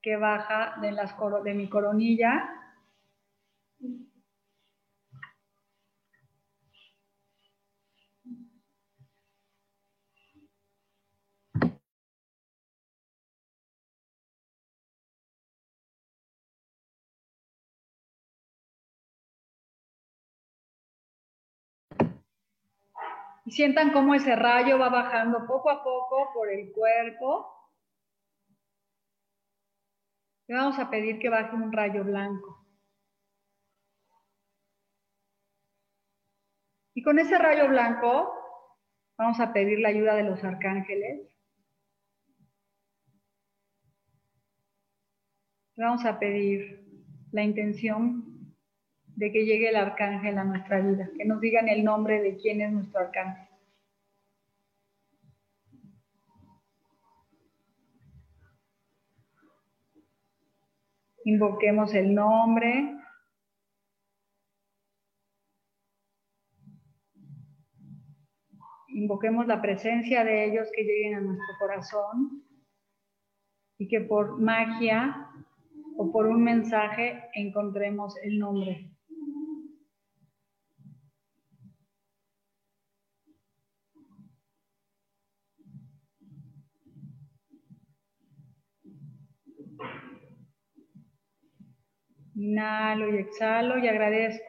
que 0.01 0.15
baja 0.17 0.75
de, 0.81 0.95
de 1.43 1.53
mi 1.53 1.67
coronilla 1.67 2.62
Y 23.45 23.51
sientan 23.51 23.91
cómo 23.91 24.15
ese 24.15 24.35
rayo 24.35 24.79
va 24.79 24.89
bajando 24.89 25.45
poco 25.45 25.69
a 25.69 25.83
poco 25.83 26.31
por 26.33 26.49
el 26.49 26.71
cuerpo. 26.71 27.49
Y 30.47 30.53
vamos 30.53 30.79
a 30.79 30.89
pedir 30.89 31.19
que 31.19 31.29
baje 31.29 31.55
un 31.55 31.71
rayo 31.71 32.03
blanco. 32.03 32.65
Y 36.93 37.01
con 37.01 37.19
ese 37.19 37.37
rayo 37.37 37.67
blanco 37.67 38.31
vamos 39.17 39.39
a 39.39 39.51
pedir 39.51 39.79
la 39.79 39.89
ayuda 39.89 40.15
de 40.15 40.23
los 40.23 40.43
arcángeles. 40.43 41.27
Vamos 45.75 46.05
a 46.05 46.19
pedir 46.19 46.85
la 47.31 47.43
intención 47.43 48.32
de 49.15 49.31
que 49.31 49.45
llegue 49.45 49.69
el 49.69 49.75
arcángel 49.75 50.37
a 50.37 50.43
nuestra 50.43 50.79
vida, 50.79 51.09
que 51.15 51.25
nos 51.25 51.39
digan 51.39 51.69
el 51.69 51.83
nombre 51.83 52.21
de 52.21 52.37
quién 52.37 52.61
es 52.61 52.71
nuestro 52.71 52.99
arcángel. 52.99 53.47
Invoquemos 61.25 61.93
el 61.93 62.13
nombre. 62.13 62.97
Invoquemos 68.89 69.47
la 69.47 69.61
presencia 69.61 70.23
de 70.23 70.45
ellos 70.45 70.69
que 70.75 70.83
lleguen 70.83 71.15
a 71.15 71.21
nuestro 71.21 71.55
corazón 71.59 72.43
y 73.77 73.87
que 73.87 74.01
por 74.01 74.39
magia 74.39 75.29
o 75.97 76.11
por 76.11 76.27
un 76.27 76.43
mensaje 76.43 77.29
encontremos 77.33 78.17
el 78.23 78.37
nombre 78.37 78.92
Inhalo 92.35 93.13
y 93.13 93.17
exhalo 93.19 93.77
y 93.77 93.87
agradezco. 93.87 94.43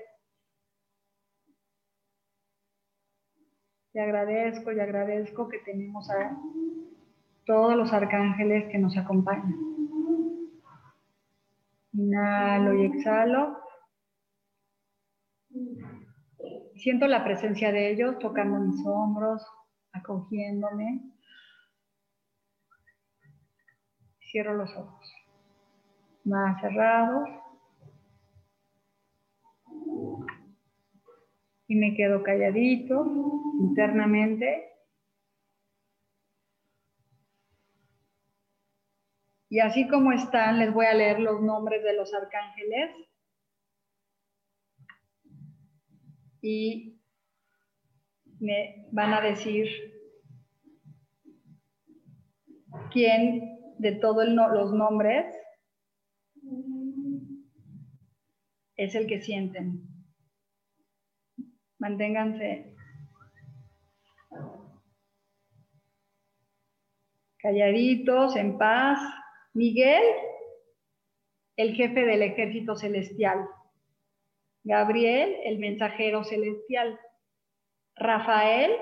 Y 3.92 3.98
agradezco 3.98 4.72
y 4.72 4.80
agradezco 4.80 5.48
que 5.48 5.58
tenemos 5.58 6.10
a 6.10 6.36
todos 7.44 7.76
los 7.76 7.92
arcángeles 7.92 8.70
que 8.70 8.78
nos 8.78 8.96
acompañan. 8.96 9.54
Inhalo 11.92 12.74
y 12.74 12.86
exhalo. 12.86 13.58
Siento 16.74 17.06
la 17.06 17.22
presencia 17.22 17.70
de 17.70 17.92
ellos 17.92 18.18
tocando 18.18 18.58
mis 18.58 18.84
hombros, 18.84 19.46
acogiéndome. 19.92 21.02
Cierro 24.18 24.54
los 24.54 24.74
ojos. 24.74 25.12
Más 26.24 26.60
cerrados. 26.60 27.43
Y 31.66 31.76
me 31.76 31.94
quedo 31.94 32.22
calladito 32.22 33.06
internamente. 33.60 34.70
Y 39.48 39.60
así 39.60 39.88
como 39.88 40.12
están, 40.12 40.58
les 40.58 40.72
voy 40.72 40.86
a 40.86 40.94
leer 40.94 41.20
los 41.20 41.40
nombres 41.40 41.82
de 41.82 41.94
los 41.94 42.12
arcángeles. 42.12 42.90
Y 46.42 47.00
me 48.40 48.88
van 48.92 49.14
a 49.14 49.20
decir 49.20 49.66
quién 52.92 53.76
de 53.78 53.92
todos 53.92 54.26
los 54.26 54.72
nombres 54.72 55.34
es 58.76 58.94
el 58.94 59.06
que 59.06 59.22
sienten. 59.22 59.93
Manténganse 61.84 62.74
calladitos, 67.36 68.36
en 68.36 68.56
paz. 68.56 68.98
Miguel, 69.52 70.02
el 71.58 71.74
jefe 71.74 72.06
del 72.06 72.22
ejército 72.22 72.74
celestial. 72.74 73.46
Gabriel, 74.62 75.36
el 75.44 75.58
mensajero 75.58 76.24
celestial. 76.24 76.98
Rafael, 77.96 78.72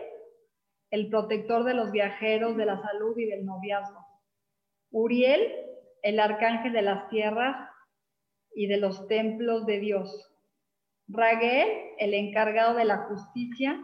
el 0.93 1.11
protector 1.11 1.65
de 1.65 1.75
los 1.75 1.91
viajeros, 1.91 2.57
de 2.57 2.67
la 2.67 2.81
salud 2.81 3.19
y 3.19 3.25
del 3.25 3.45
noviazgo. 3.45 4.07
Uriel, 4.93 5.53
el 6.03 6.21
arcángel 6.21 6.73
de 6.73 6.83
las 6.83 7.09
tierras 7.09 7.69
y 8.55 8.69
de 8.69 8.77
los 8.77 9.09
templos 9.09 9.67
de 9.67 9.81
Dios. 9.81 10.32
Raguel, 11.13 11.69
el 11.99 12.15
encargado 12.15 12.75
de 12.75 12.87
la 12.87 12.99
justicia 13.09 13.79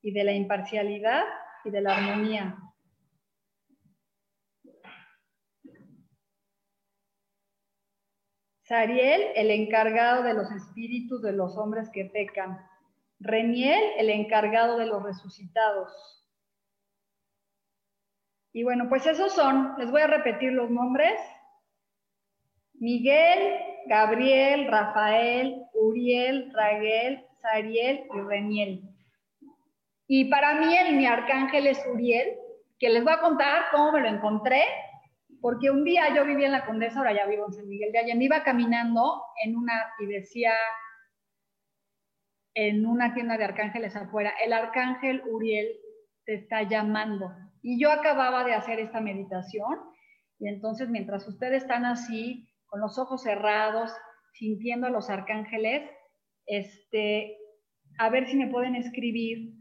y 0.00 0.12
de 0.12 0.24
la 0.24 0.32
imparcialidad 0.32 1.24
y 1.64 1.70
de 1.70 1.80
la 1.82 1.94
armonía. 1.94 2.56
Sariel, 8.62 9.32
el 9.34 9.50
encargado 9.50 10.22
de 10.22 10.32
los 10.32 10.50
espíritus 10.52 11.20
de 11.22 11.32
los 11.32 11.58
hombres 11.58 11.90
que 11.92 12.06
pecan. 12.06 12.58
Reniel, 13.18 13.82
el 13.98 14.08
encargado 14.08 14.78
de 14.78 14.86
los 14.86 15.02
resucitados. 15.02 16.24
Y 18.52 18.64
bueno, 18.64 18.88
pues 18.88 19.06
esos 19.06 19.34
son, 19.34 19.74
les 19.76 19.90
voy 19.90 20.00
a 20.00 20.06
repetir 20.06 20.52
los 20.52 20.70
nombres. 20.70 21.20
Miguel, 22.74 23.69
Gabriel, 23.86 24.68
Rafael, 24.68 25.62
Uriel, 25.74 26.52
Raguel, 26.52 27.24
Sariel 27.42 28.04
y 28.14 28.20
Reniel. 28.20 28.82
Y 30.06 30.24
para 30.26 30.54
mí 30.54 30.76
el, 30.76 30.96
mi 30.96 31.06
arcángel 31.06 31.66
es 31.66 31.84
Uriel, 31.86 32.36
que 32.78 32.88
les 32.88 33.04
voy 33.04 33.12
a 33.12 33.20
contar 33.20 33.64
cómo 33.70 33.92
me 33.92 34.00
lo 34.00 34.08
encontré, 34.08 34.62
porque 35.40 35.70
un 35.70 35.84
día 35.84 36.14
yo 36.14 36.24
vivía 36.24 36.46
en 36.46 36.52
la 36.52 36.66
Condesa, 36.66 36.98
ahora 36.98 37.14
ya 37.14 37.26
vivo 37.26 37.46
en 37.46 37.52
San 37.52 37.68
Miguel 37.68 37.92
de 37.92 37.98
Allende, 37.98 38.24
iba 38.24 38.42
caminando 38.42 39.22
en 39.44 39.56
una 39.56 39.72
y 40.00 40.06
decía 40.06 40.52
en 42.54 42.84
una 42.84 43.14
tienda 43.14 43.38
de 43.38 43.44
arcángeles 43.44 43.94
afuera, 43.96 44.34
el 44.44 44.52
arcángel 44.52 45.22
Uriel 45.30 45.68
te 46.24 46.34
está 46.34 46.62
llamando. 46.62 47.32
Y 47.62 47.80
yo 47.80 47.92
acababa 47.92 48.44
de 48.44 48.54
hacer 48.54 48.80
esta 48.80 49.00
meditación 49.00 49.78
y 50.38 50.48
entonces 50.48 50.88
mientras 50.88 51.26
ustedes 51.28 51.62
están 51.62 51.84
así, 51.84 52.49
con 52.70 52.80
los 52.80 52.98
ojos 52.98 53.22
cerrados, 53.22 53.92
sintiendo 54.32 54.86
a 54.86 54.90
los 54.90 55.10
arcángeles, 55.10 55.90
este, 56.46 57.36
a 57.98 58.08
ver 58.08 58.28
si 58.28 58.36
me 58.36 58.48
pueden 58.48 58.76
escribir 58.76 59.54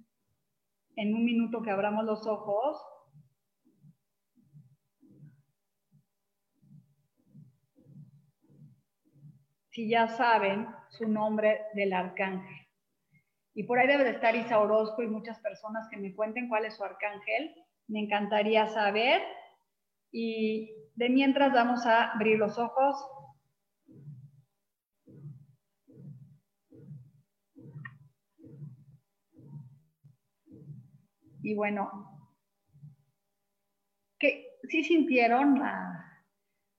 en 0.95 1.13
un 1.13 1.25
minuto 1.25 1.61
que 1.61 1.71
abramos 1.71 2.05
los 2.05 2.25
ojos. 2.27 2.77
Si 9.71 9.89
ya 9.89 10.07
saben 10.07 10.67
su 10.89 11.07
nombre 11.07 11.61
del 11.73 11.93
arcángel. 11.93 12.67
Y 13.55 13.63
por 13.63 13.79
ahí 13.79 13.87
debe 13.87 14.03
de 14.03 14.11
estar 14.11 14.35
Isa 14.35 14.59
Orozco 14.59 15.01
y 15.01 15.07
muchas 15.07 15.39
personas 15.39 15.87
que 15.89 15.97
me 15.97 16.13
cuenten 16.15 16.47
cuál 16.47 16.65
es 16.65 16.75
su 16.75 16.83
arcángel. 16.83 17.55
Me 17.87 18.01
encantaría 18.01 18.67
saber. 18.67 19.21
Y 20.11 20.73
de 20.95 21.09
mientras 21.09 21.53
vamos 21.53 21.85
a 21.85 22.11
abrir 22.11 22.37
los 22.37 22.57
ojos. 22.57 22.95
Y 31.41 31.55
bueno, 31.55 31.89
que 34.19 34.59
sí 34.67 34.83
sintieron 34.83 35.57
la, 35.57 35.99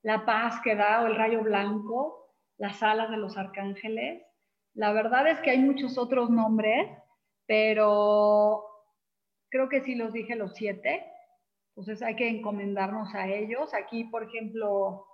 la 0.03 0.25
paz 0.27 0.61
que 0.62 0.77
da 0.77 1.03
o 1.03 1.07
el 1.07 1.16
rayo 1.16 1.43
blanco, 1.43 2.35
las 2.59 2.83
alas 2.83 3.11
de 3.11 3.16
los 3.16 3.37
arcángeles. 3.37 4.23
La 4.75 4.93
verdad 4.93 5.27
es 5.29 5.40
que 5.40 5.51
hay 5.51 5.59
muchos 5.59 5.99
otros 5.99 6.31
nombres, 6.31 6.88
pero 7.47 8.64
creo 9.49 9.69
que 9.69 9.83
sí 9.83 9.95
los 9.95 10.12
dije 10.12 10.37
los 10.37 10.55
siete. 10.55 11.10
Entonces 11.81 12.07
hay 12.07 12.14
que 12.14 12.29
encomendarnos 12.29 13.14
a 13.14 13.27
ellos. 13.27 13.73
Aquí, 13.73 14.05
por 14.05 14.25
ejemplo, 14.25 15.07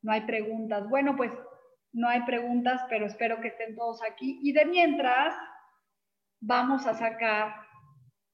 no 0.00 0.10
hay 0.10 0.22
preguntas. 0.22 0.88
Bueno, 0.88 1.16
pues 1.16 1.30
no 1.92 2.08
hay 2.08 2.22
preguntas, 2.22 2.80
pero 2.88 3.04
espero 3.04 3.42
que 3.42 3.48
estén 3.48 3.76
todos 3.76 4.00
aquí. 4.02 4.40
Y 4.42 4.52
de 4.52 4.64
mientras, 4.64 5.36
vamos 6.40 6.86
a 6.86 6.94
sacar 6.94 7.54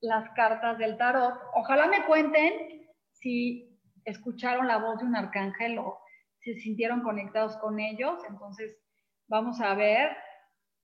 las 0.01 0.31
cartas 0.37 0.79
del 0.79 0.97
tarot. 0.99 1.35
Ojalá 1.55 1.89
me 1.89 2.07
cuenten 2.07 2.87
si 3.11 3.77
escucharon 4.05 4.69
la 4.69 4.79
voz 4.79 5.01
de 5.01 5.07
un 5.07 5.17
arcángel 5.17 5.79
o 5.81 5.99
se 6.45 6.55
sintieron 6.61 7.03
conectados 7.03 7.57
con 7.57 7.81
ellos. 7.81 8.23
Entonces, 8.29 8.79
vamos 9.27 9.61
a 9.61 9.75
ver 9.75 10.17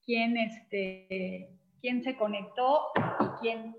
quién, 0.05 0.37
este, 0.37 1.57
quién 1.81 2.03
se 2.03 2.17
conectó 2.17 2.89
y 3.21 3.27
quién, 3.41 3.77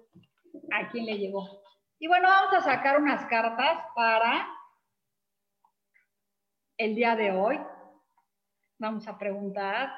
a 0.71 0.89
quién 0.91 1.08
le 1.08 1.17
llegó. 1.17 1.62
Y 2.03 2.07
bueno, 2.09 2.27
vamos 2.27 2.53
a 2.53 2.59
sacar 2.59 2.99
unas 2.99 3.23
cartas 3.27 3.79
para 3.95 4.45
el 6.75 6.95
día 6.95 7.15
de 7.15 7.31
hoy. 7.31 7.57
Vamos 8.77 9.07
a 9.07 9.17
preguntar. 9.17 9.89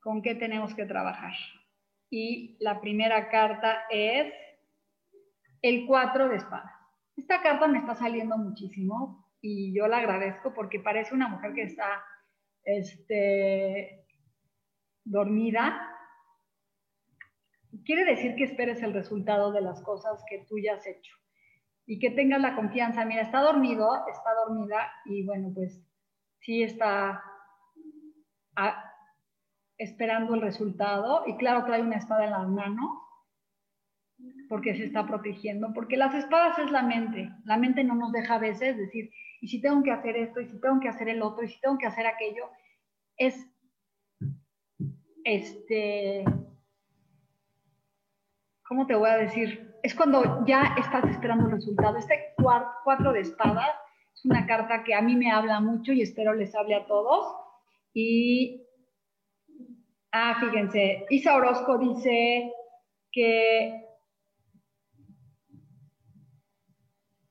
¿Con 0.00 0.22
qué 0.22 0.34
tenemos 0.36 0.74
que 0.74 0.86
trabajar? 0.86 1.34
Y 2.08 2.56
la 2.58 2.80
primera 2.80 3.28
carta 3.28 3.84
es 3.90 4.32
el 5.60 5.84
cuatro 5.86 6.30
de 6.30 6.36
espadas. 6.36 6.72
Esta 7.14 7.42
carta 7.42 7.68
me 7.68 7.76
está 7.76 7.94
saliendo 7.94 8.38
muchísimo 8.38 9.30
y 9.42 9.76
yo 9.76 9.86
la 9.86 9.98
agradezco 9.98 10.54
porque 10.54 10.80
parece 10.80 11.12
una 11.12 11.28
mujer 11.28 11.52
que 11.52 11.64
está 11.64 12.02
este, 12.64 14.01
dormida, 15.04 15.88
quiere 17.84 18.04
decir 18.04 18.34
que 18.36 18.44
esperes 18.44 18.82
el 18.82 18.92
resultado 18.92 19.52
de 19.52 19.60
las 19.60 19.82
cosas 19.82 20.22
que 20.28 20.44
tú 20.48 20.58
ya 20.58 20.74
has 20.74 20.86
hecho 20.86 21.14
y 21.86 21.98
que 21.98 22.10
tengas 22.10 22.40
la 22.40 22.54
confianza. 22.54 23.04
Mira, 23.04 23.22
está 23.22 23.40
dormido, 23.40 24.06
está 24.08 24.30
dormida 24.46 24.92
y 25.04 25.24
bueno, 25.24 25.50
pues 25.54 25.82
sí 26.40 26.62
está 26.62 27.22
ah, 28.56 28.92
esperando 29.78 30.34
el 30.34 30.42
resultado 30.42 31.24
y 31.26 31.36
claro 31.36 31.64
trae 31.64 31.82
una 31.82 31.96
espada 31.96 32.24
en 32.24 32.30
las 32.30 32.48
manos 32.48 33.02
porque 34.48 34.74
se 34.76 34.84
está 34.84 35.06
protegiendo, 35.06 35.72
porque 35.74 35.96
las 35.96 36.14
espadas 36.14 36.58
es 36.58 36.70
la 36.70 36.82
mente, 36.82 37.30
la 37.44 37.56
mente 37.56 37.82
no 37.82 37.94
nos 37.94 38.12
deja 38.12 38.34
a 38.34 38.38
veces 38.38 38.76
decir, 38.76 39.10
y 39.40 39.48
si 39.48 39.60
tengo 39.60 39.82
que 39.82 39.90
hacer 39.90 40.16
esto, 40.16 40.40
y 40.40 40.46
si 40.46 40.60
tengo 40.60 40.78
que 40.78 40.88
hacer 40.88 41.08
el 41.08 41.22
otro, 41.22 41.44
y 41.44 41.48
si 41.48 41.60
tengo 41.60 41.78
que 41.78 41.86
hacer 41.86 42.06
aquello, 42.06 42.48
es 43.16 43.51
este, 45.24 46.24
¿cómo 48.66 48.86
te 48.86 48.94
voy 48.94 49.10
a 49.10 49.16
decir? 49.16 49.74
Es 49.82 49.94
cuando 49.94 50.44
ya 50.46 50.74
estás 50.78 51.04
esperando 51.10 51.46
el 51.46 51.52
resultado. 51.52 51.96
Este 51.96 52.34
cuatro 52.36 53.12
de 53.12 53.20
espadas 53.20 53.70
es 54.14 54.24
una 54.24 54.46
carta 54.46 54.84
que 54.84 54.94
a 54.94 55.02
mí 55.02 55.16
me 55.16 55.30
habla 55.30 55.60
mucho 55.60 55.92
y 55.92 56.02
espero 56.02 56.34
les 56.34 56.54
hable 56.54 56.74
a 56.74 56.86
todos. 56.86 57.36
Y, 57.94 58.66
ah, 60.12 60.36
fíjense, 60.40 61.06
Isa 61.10 61.36
Orozco 61.36 61.78
dice 61.78 62.52
que, 63.10 63.84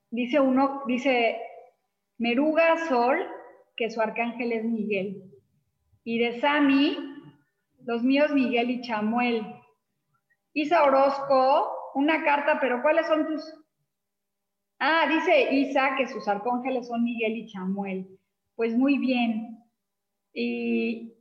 dice 0.09 0.39
uno, 0.39 0.83
dice 0.87 1.39
Meruga 2.17 2.87
Sol, 2.87 3.17
que 3.75 3.89
su 3.89 4.01
arcángel 4.01 4.51
es 4.51 4.63
Miguel. 4.63 5.23
Y 6.03 6.19
de 6.19 6.39
Sami, 6.39 7.10
los 7.85 8.03
míos 8.03 8.31
Miguel 8.31 8.69
y 8.69 8.81
Chamuel. 8.81 9.45
Isa 10.53 10.83
Orozco, 10.83 11.71
una 11.95 12.23
carta, 12.23 12.59
pero 12.59 12.81
¿cuáles 12.81 13.07
son 13.07 13.27
tus? 13.27 13.53
Ah, 14.79 15.05
dice 15.07 15.53
Isa 15.53 15.95
que 15.95 16.07
sus 16.07 16.27
arcángeles 16.27 16.87
son 16.87 17.03
Miguel 17.03 17.37
y 17.37 17.47
Chamuel. 17.47 18.19
Pues 18.55 18.75
muy 18.75 18.97
bien. 18.97 19.59
Y 20.33 21.13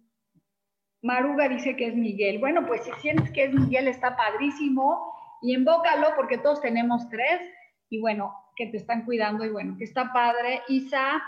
Maruga 1.03 1.49
dice 1.49 1.77
que 1.77 1.89
es 1.89 1.95
Miguel. 1.95 2.39
Bueno, 2.39 2.67
pues 2.67 2.85
si 2.85 2.93
sientes 3.01 3.31
que 3.33 3.45
es 3.45 3.53
Miguel, 3.53 3.89
está 3.89 4.17
padrísimo. 4.17 5.15
Y 5.43 5.55
invócalo 5.55 6.09
porque 6.17 6.39
todos 6.39 6.61
tenemos 6.61 7.09
tres. 7.09 7.41
Y 7.89 8.01
bueno, 8.01 8.35
que 8.57 8.67
te 8.67 8.77
están 8.77 9.05
cuidando. 9.05 9.45
Y 9.45 9.51
bueno, 9.51 9.77
que 9.79 9.85
está 9.85 10.13
padre. 10.13 10.63
Isa, 10.69 11.23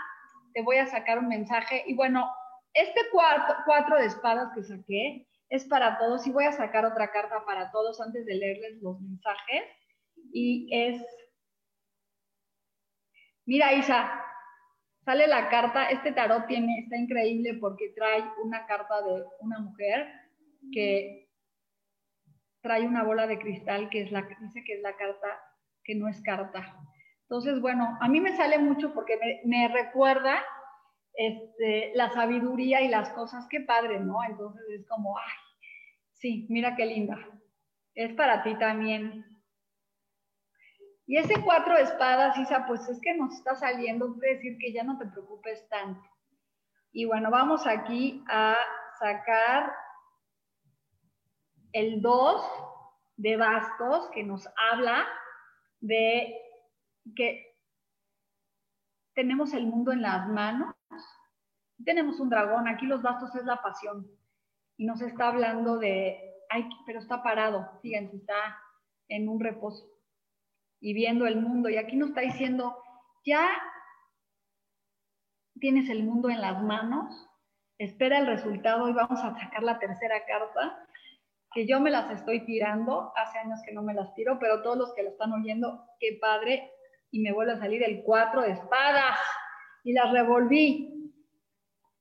te 0.53 0.61
voy 0.61 0.77
a 0.77 0.87
sacar 0.87 1.19
un 1.19 1.27
mensaje. 1.27 1.83
Y 1.87 1.95
bueno, 1.95 2.29
este 2.73 3.01
cuarto, 3.11 3.55
cuatro 3.65 3.97
de 3.97 4.05
espadas 4.05 4.53
que 4.53 4.63
saqué 4.63 5.27
es 5.49 5.65
para 5.65 5.97
todos 5.97 6.25
y 6.25 6.31
voy 6.31 6.45
a 6.45 6.51
sacar 6.51 6.85
otra 6.85 7.11
carta 7.11 7.45
para 7.45 7.71
todos 7.71 8.01
antes 8.01 8.25
de 8.25 8.35
leerles 8.35 8.81
los 8.81 8.99
mensajes. 9.01 9.63
Y 10.31 10.67
es, 10.71 11.03
mira 13.45 13.73
Isa, 13.73 14.19
sale 15.05 15.27
la 15.27 15.49
carta, 15.49 15.89
este 15.89 16.11
tarot 16.11 16.47
tiene, 16.47 16.79
está 16.79 16.97
increíble 16.97 17.55
porque 17.59 17.93
trae 17.95 18.23
una 18.43 18.65
carta 18.65 19.01
de 19.01 19.23
una 19.39 19.59
mujer 19.59 20.07
que 20.71 21.29
trae 22.61 22.87
una 22.87 23.03
bola 23.03 23.27
de 23.27 23.37
cristal 23.37 23.89
que 23.89 24.01
es 24.01 24.11
la 24.11 24.21
dice 24.39 24.63
que 24.63 24.73
es 24.73 24.81
la 24.81 24.95
carta 24.95 25.27
que 25.83 25.95
no 25.95 26.07
es 26.07 26.21
carta. 26.21 26.75
Entonces, 27.23 27.59
bueno, 27.59 27.97
a 27.99 28.07
mí 28.07 28.21
me 28.21 28.35
sale 28.35 28.57
mucho 28.57 28.93
porque 28.93 29.19
me, 29.43 29.67
recuerda 29.67 30.43
este, 31.13 31.91
la 31.95 32.09
sabiduría 32.11 32.81
y 32.81 32.87
las 32.87 33.09
cosas, 33.09 33.47
qué 33.49 33.61
padre, 33.61 33.99
¿no? 33.99 34.23
Entonces 34.23 34.63
es 34.69 34.87
como, 34.87 35.17
ay, 35.17 35.37
sí, 36.13 36.47
mira 36.49 36.75
qué 36.75 36.85
linda. 36.85 37.17
Es 37.95 38.13
para 38.13 38.43
ti 38.43 38.57
también. 38.57 39.25
Y 41.05 41.17
ese 41.17 41.41
cuatro 41.43 41.77
espadas, 41.77 42.37
Isa, 42.37 42.65
pues 42.65 42.87
es 42.89 42.99
que 43.01 43.13
nos 43.13 43.35
está 43.35 43.55
saliendo, 43.55 44.13
quiere 44.13 44.35
decir 44.35 44.57
que 44.59 44.73
ya 44.73 44.83
no 44.83 44.97
te 44.97 45.05
preocupes 45.05 45.67
tanto. 45.69 46.01
Y 46.91 47.05
bueno, 47.05 47.29
vamos 47.29 47.67
aquí 47.67 48.23
a 48.29 48.55
sacar 48.99 49.73
el 51.73 52.01
2 52.01 52.41
de 53.17 53.37
bastos 53.37 54.09
que 54.11 54.23
nos 54.23 54.47
habla 54.71 55.05
de 55.81 56.39
que 57.15 57.57
tenemos 59.13 59.53
el 59.53 59.65
mundo 59.65 59.91
en 59.91 60.01
las 60.01 60.27
manos. 60.27 60.73
Tenemos 61.85 62.19
un 62.19 62.29
dragón, 62.29 62.67
aquí 62.67 62.85
los 62.85 63.01
bastos 63.01 63.35
es 63.35 63.45
la 63.45 63.61
pasión. 63.61 64.07
Y 64.77 64.85
nos 64.85 65.01
está 65.01 65.27
hablando 65.27 65.77
de, 65.77 66.19
ay, 66.49 66.67
pero 66.85 66.99
está 66.99 67.21
parado, 67.23 67.69
fíjense, 67.81 68.17
está 68.17 68.57
en 69.07 69.29
un 69.29 69.39
reposo 69.39 69.93
y 70.83 70.93
viendo 70.93 71.25
el 71.25 71.37
mundo. 71.39 71.69
Y 71.69 71.77
aquí 71.77 71.95
nos 71.95 72.09
está 72.09 72.21
diciendo, 72.21 72.77
ya 73.25 73.49
tienes 75.59 75.89
el 75.89 76.03
mundo 76.03 76.29
en 76.29 76.41
las 76.41 76.61
manos, 76.61 77.29
espera 77.77 78.19
el 78.19 78.27
resultado 78.27 78.89
y 78.89 78.93
vamos 78.93 79.19
a 79.23 79.33
sacar 79.39 79.63
la 79.63 79.79
tercera 79.79 80.25
carta, 80.25 80.85
que 81.53 81.65
yo 81.65 81.79
me 81.79 81.89
las 81.89 82.11
estoy 82.11 82.45
tirando, 82.45 83.13
hace 83.15 83.37
años 83.37 83.59
que 83.65 83.73
no 83.73 83.81
me 83.81 83.93
las 83.93 84.13
tiro, 84.13 84.39
pero 84.39 84.61
todos 84.61 84.77
los 84.77 84.93
que 84.93 85.03
lo 85.03 85.11
están 85.11 85.31
oyendo, 85.31 85.85
qué 86.01 86.17
padre, 86.19 86.69
y 87.11 87.21
me 87.21 87.31
vuelve 87.31 87.53
a 87.53 87.59
salir 87.59 87.81
el 87.81 88.03
cuatro 88.03 88.41
de 88.41 88.51
espadas 88.51 89.17
y 89.85 89.93
las 89.93 90.11
revolví. 90.11 90.92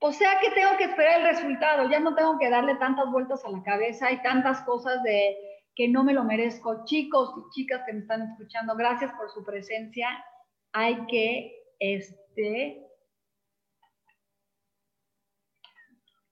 O 0.05 0.11
sea 0.11 0.41
que 0.41 0.51
tengo 0.51 0.77
que 0.77 0.85
esperar 0.85 1.21
el 1.21 1.29
resultado, 1.29 1.89
ya 1.89 2.01
no 2.01 2.17
tengo 2.17 2.37
que 2.37 2.51
darle 2.51 2.75
tantas 2.75 3.09
vueltas 3.13 3.45
a 3.45 3.51
la 3.51 3.63
cabeza 3.63 4.11
y 4.11 4.21
tantas 4.21 4.61
cosas 4.63 5.01
de 5.05 5.37
que 5.77 5.89
no 5.89 6.03
me 6.03 6.13
lo 6.13 6.25
merezco. 6.25 6.85
Chicos 6.85 7.33
y 7.37 7.51
chicas 7.55 7.83
que 7.87 7.93
me 7.93 8.01
están 8.01 8.23
escuchando, 8.23 8.75
gracias 8.75 9.13
por 9.13 9.31
su 9.31 9.45
presencia. 9.45 10.09
Hay 10.73 11.07
que 11.07 11.55
este, 11.79 12.85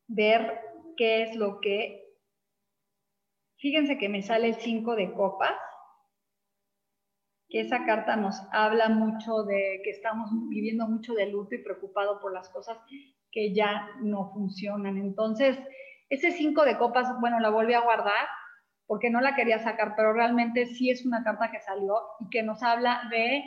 ver 0.08 0.60
qué 0.96 1.22
es 1.22 1.36
lo 1.36 1.60
que... 1.60 2.12
Fíjense 3.58 3.98
que 3.98 4.08
me 4.08 4.22
sale 4.22 4.48
el 4.48 4.56
5 4.56 4.96
de 4.96 5.12
copas, 5.12 5.54
que 7.48 7.60
esa 7.60 7.84
carta 7.84 8.16
nos 8.16 8.42
habla 8.50 8.88
mucho 8.88 9.44
de 9.44 9.80
que 9.84 9.90
estamos 9.90 10.28
viviendo 10.48 10.88
mucho 10.88 11.14
de 11.14 11.26
luto 11.26 11.54
y 11.54 11.62
preocupado 11.62 12.20
por 12.20 12.32
las 12.32 12.48
cosas 12.48 12.78
que 13.32 13.54
ya 13.54 13.88
no 14.00 14.30
funcionan. 14.32 14.96
Entonces, 14.98 15.58
ese 16.08 16.32
5 16.32 16.64
de 16.64 16.78
copas, 16.78 17.08
bueno, 17.20 17.38
la 17.40 17.50
volví 17.50 17.74
a 17.74 17.80
guardar 17.80 18.26
porque 18.86 19.08
no 19.08 19.20
la 19.20 19.36
quería 19.36 19.60
sacar, 19.60 19.94
pero 19.96 20.12
realmente 20.12 20.66
sí 20.66 20.90
es 20.90 21.06
una 21.06 21.22
carta 21.22 21.52
que 21.52 21.60
salió 21.60 21.94
y 22.18 22.28
que 22.28 22.42
nos 22.42 22.60
habla 22.62 23.02
de 23.08 23.44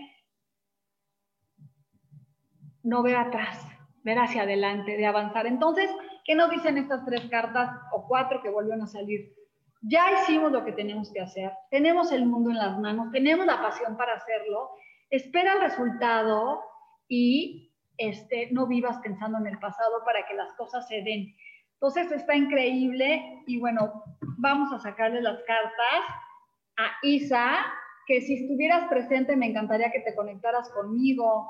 no 2.82 3.04
ver 3.04 3.18
atrás, 3.18 3.66
ver 4.04 4.20
hacia 4.20 4.44
adelante, 4.44 4.96
de 4.96 5.06
avanzar. 5.06 5.46
Entonces, 5.46 5.90
¿qué 6.24 6.36
nos 6.36 6.50
dicen 6.50 6.78
estas 6.78 7.04
tres 7.04 7.30
cartas 7.30 7.78
o 7.92 8.08
cuatro 8.08 8.42
que 8.42 8.50
volvieron 8.50 8.84
a 8.84 8.88
salir? 8.88 9.34
Ya 9.82 10.14
hicimos 10.14 10.50
lo 10.54 10.64
que 10.64 10.72
tenemos 10.72 11.12
que 11.12 11.20
hacer, 11.20 11.52
tenemos 11.70 12.14
el 12.14 12.26
mundo 12.26 12.50
en 12.50 12.58
las 12.58 12.80
manos, 12.80 13.12
tenemos 13.12 13.46
la 13.46 13.62
pasión 13.62 13.98
para 13.98 14.14
hacerlo, 14.14 14.70
espera 15.10 15.56
el 15.56 15.62
resultado 15.62 16.62
y 17.10 17.73
este, 17.98 18.50
no 18.52 18.68
vivas 18.68 18.98
pensando 19.00 19.38
en 19.38 19.48
el 19.48 19.60
pasado 19.60 20.04
para 20.06 20.26
que 20.26 20.34
las 20.34 20.54
cosas 20.54 20.88
se 20.88 21.02
den. 21.02 21.36
Entonces 21.74 22.12
está 22.12 22.36
increíble 22.36 23.44
y 23.46 23.60
bueno, 23.60 24.04
vamos 24.38 24.72
a 24.74 24.80
sacarle 24.80 25.22
las 25.22 25.40
cartas 25.44 26.04
a 26.78 26.92
Isa, 27.04 27.58
que 28.08 28.22
si 28.22 28.36
estuvieras 28.36 28.88
presente 28.90 29.36
me 29.36 29.48
encantaría 29.48 29.92
que 29.92 30.00
te 30.00 30.16
conectaras 30.16 30.70
conmigo. 30.70 31.48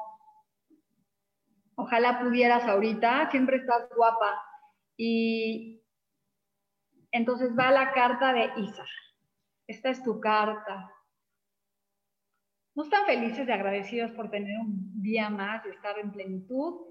Ojalá 1.75 2.19
pudieras 2.19 2.63
ahorita, 2.65 3.29
siempre 3.31 3.57
estás 3.57 3.87
guapa. 3.95 4.41
Y 4.97 5.81
entonces 7.11 7.51
va 7.57 7.71
la 7.71 7.91
carta 7.93 8.33
de 8.33 8.51
Isa. 8.57 8.85
Esta 9.67 9.89
es 9.89 10.03
tu 10.03 10.19
carta. 10.19 10.92
No 12.75 12.83
están 12.83 13.05
felices 13.05 13.47
y 13.47 13.51
agradecidos 13.51 14.11
por 14.11 14.31
tener 14.31 14.57
un 14.59 15.01
día 15.01 15.29
más, 15.29 15.63
de 15.63 15.71
estar 15.71 15.99
en 15.99 16.11
plenitud. 16.11 16.87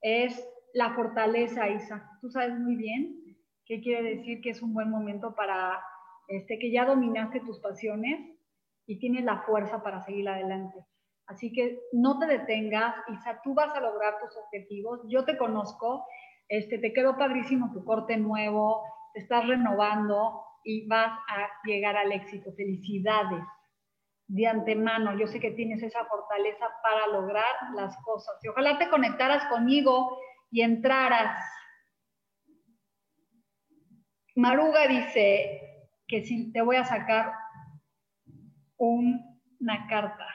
Es 0.00 0.42
la 0.72 0.94
fortaleza, 0.94 1.68
Isa. 1.68 2.10
Tú 2.20 2.30
sabes 2.30 2.58
muy 2.58 2.76
bien 2.76 3.22
qué 3.66 3.80
quiere 3.80 4.16
decir 4.16 4.40
que 4.40 4.50
es 4.50 4.62
un 4.62 4.72
buen 4.72 4.90
momento 4.90 5.34
para 5.34 5.82
este, 6.28 6.58
que 6.58 6.72
ya 6.72 6.86
dominaste 6.86 7.40
tus 7.40 7.60
pasiones 7.60 8.18
y 8.86 8.98
tienes 8.98 9.24
la 9.24 9.42
fuerza 9.42 9.82
para 9.82 10.00
seguir 10.04 10.28
adelante. 10.28 10.86
Así 11.26 11.52
que 11.52 11.80
no 11.92 12.18
te 12.18 12.26
detengas, 12.26 12.94
Isa, 13.12 13.40
tú 13.42 13.52
vas 13.52 13.74
a 13.74 13.80
lograr 13.80 14.14
tus 14.20 14.34
objetivos. 14.38 15.00
Yo 15.08 15.24
te 15.24 15.36
conozco, 15.36 16.06
este, 16.48 16.78
te 16.78 16.92
quedó 16.92 17.18
padrísimo 17.18 17.72
tu 17.72 17.84
corte 17.84 18.16
nuevo, 18.16 18.84
te 19.12 19.20
estás 19.20 19.46
renovando 19.46 20.40
y 20.64 20.86
vas 20.86 21.18
a 21.28 21.48
llegar 21.64 21.96
al 21.96 22.12
éxito. 22.12 22.52
Felicidades 22.56 23.42
de 24.28 24.46
antemano. 24.46 25.18
Yo 25.18 25.26
sé 25.26 25.40
que 25.40 25.52
tienes 25.52 25.82
esa 25.82 26.04
fortaleza 26.06 26.66
para 26.82 27.06
lograr 27.08 27.44
las 27.74 27.96
cosas. 28.02 28.36
Y 28.42 28.48
ojalá 28.48 28.78
te 28.78 28.88
conectaras 28.88 29.46
conmigo 29.46 30.18
y 30.50 30.62
entraras. 30.62 31.38
Maruga 34.34 34.86
dice 34.86 35.60
que 36.06 36.24
si 36.24 36.52
te 36.52 36.60
voy 36.60 36.76
a 36.76 36.84
sacar 36.84 37.32
una 38.76 39.86
carta. 39.88 40.26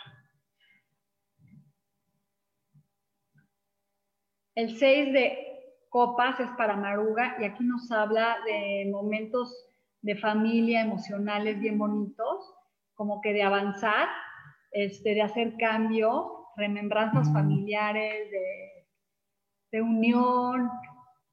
El 4.55 4.77
6 4.77 5.13
de 5.13 5.51
copas 5.89 6.39
es 6.39 6.49
para 6.51 6.75
Maruga 6.75 7.35
y 7.39 7.45
aquí 7.45 7.63
nos 7.63 7.91
habla 7.91 8.37
de 8.45 8.89
momentos 8.91 9.55
de 10.01 10.15
familia 10.15 10.81
emocionales 10.81 11.59
bien 11.59 11.77
bonitos, 11.77 12.53
como 13.01 13.19
que 13.21 13.33
de 13.33 13.41
avanzar, 13.41 14.07
este, 14.71 15.15
de 15.15 15.23
hacer 15.23 15.57
cambio, 15.57 16.45
remembranzas 16.55 17.33
familiares, 17.33 18.29
de 18.29 18.81
de 19.71 19.81
unión, 19.81 20.69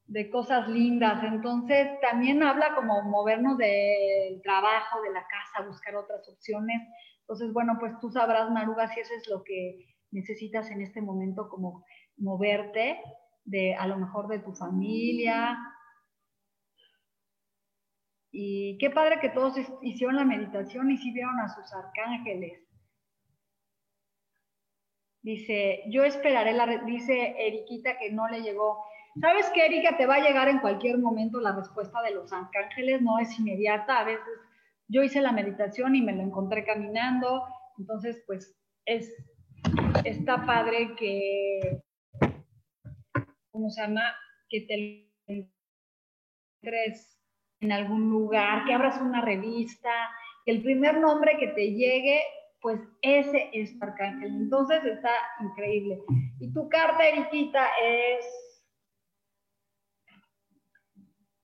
de 0.07 0.29
cosas 0.29 0.67
lindas. 0.67 1.23
Entonces, 1.23 1.87
también 2.01 2.41
habla 2.41 2.73
como 2.75 3.03
movernos 3.03 3.57
del 3.57 4.41
trabajo, 4.41 5.01
de 5.01 5.11
la 5.11 5.25
casa, 5.27 5.67
buscar 5.67 5.95
otras 5.95 6.27
opciones. 6.29 6.81
Entonces, 7.21 7.53
bueno, 7.53 7.77
pues 7.79 7.93
tú 7.99 8.09
sabrás, 8.09 8.49
Maruga, 8.49 8.87
si 8.87 9.01
eso 9.01 9.13
es 9.13 9.27
lo 9.27 9.43
que 9.43 9.85
necesitas 10.11 10.71
en 10.71 10.81
este 10.81 11.01
momento, 11.01 11.49
como 11.49 11.85
moverte 12.17 12.99
de 13.43 13.75
a 13.75 13.85
lo 13.87 13.97
mejor 13.97 14.27
de 14.27 14.39
tu 14.39 14.53
familia. 14.53 15.57
Y 18.31 18.77
qué 18.77 18.89
padre 18.91 19.19
que 19.19 19.29
todos 19.29 19.55
hicieron 19.81 20.15
la 20.15 20.25
meditación 20.25 20.91
y 20.91 20.97
sí 20.97 21.11
vieron 21.11 21.39
a 21.39 21.49
sus 21.49 21.73
arcángeles. 21.73 22.69
Dice, 25.21 25.83
yo 25.87 26.03
esperaré 26.03 26.53
la, 26.53 26.65
dice 26.85 27.35
Eriquita 27.37 27.97
que 27.97 28.11
no 28.11 28.27
le 28.29 28.41
llegó. 28.41 28.83
¿Sabes 29.19 29.49
qué, 29.53 29.65
Erika? 29.65 29.97
Te 29.97 30.05
va 30.05 30.15
a 30.15 30.21
llegar 30.21 30.47
en 30.47 30.59
cualquier 30.59 30.97
momento 30.97 31.41
la 31.41 31.55
respuesta 31.55 32.01
de 32.03 32.11
los 32.11 32.31
arcángeles, 32.31 33.01
no 33.01 33.19
es 33.19 33.37
inmediata. 33.37 33.99
A 33.99 34.03
veces 34.05 34.23
yo 34.87 35.03
hice 35.03 35.21
la 35.21 35.31
meditación 35.31 35.95
y 35.95 36.01
me 36.01 36.13
lo 36.13 36.21
encontré 36.21 36.63
caminando. 36.63 37.43
Entonces, 37.77 38.23
pues, 38.27 38.57
es, 38.85 39.13
está 40.05 40.45
padre 40.45 40.95
que, 40.95 41.81
¿cómo 43.51 43.69
se 43.69 43.81
llama? 43.81 44.15
Que 44.47 44.61
te 44.61 45.45
entres 46.63 47.18
en 47.61 47.71
algún 47.71 48.09
lugar, 48.09 48.65
que 48.65 48.73
abras 48.73 48.99
una 49.01 49.21
revista, 49.21 49.91
que 50.45 50.51
el 50.51 50.61
primer 50.63 50.99
nombre 50.99 51.37
que 51.37 51.47
te 51.49 51.73
llegue 51.73 52.21
pues 52.61 52.81
ese 53.01 53.49
es 53.53 53.77
tu 53.77 53.85
arcángel. 53.85 54.35
Entonces 54.35 54.83
está 54.83 55.11
increíble. 55.39 56.01
Y 56.39 56.51
tu 56.53 56.67
carta, 56.69 57.07
Eriquita, 57.07 57.67
es 57.81 58.25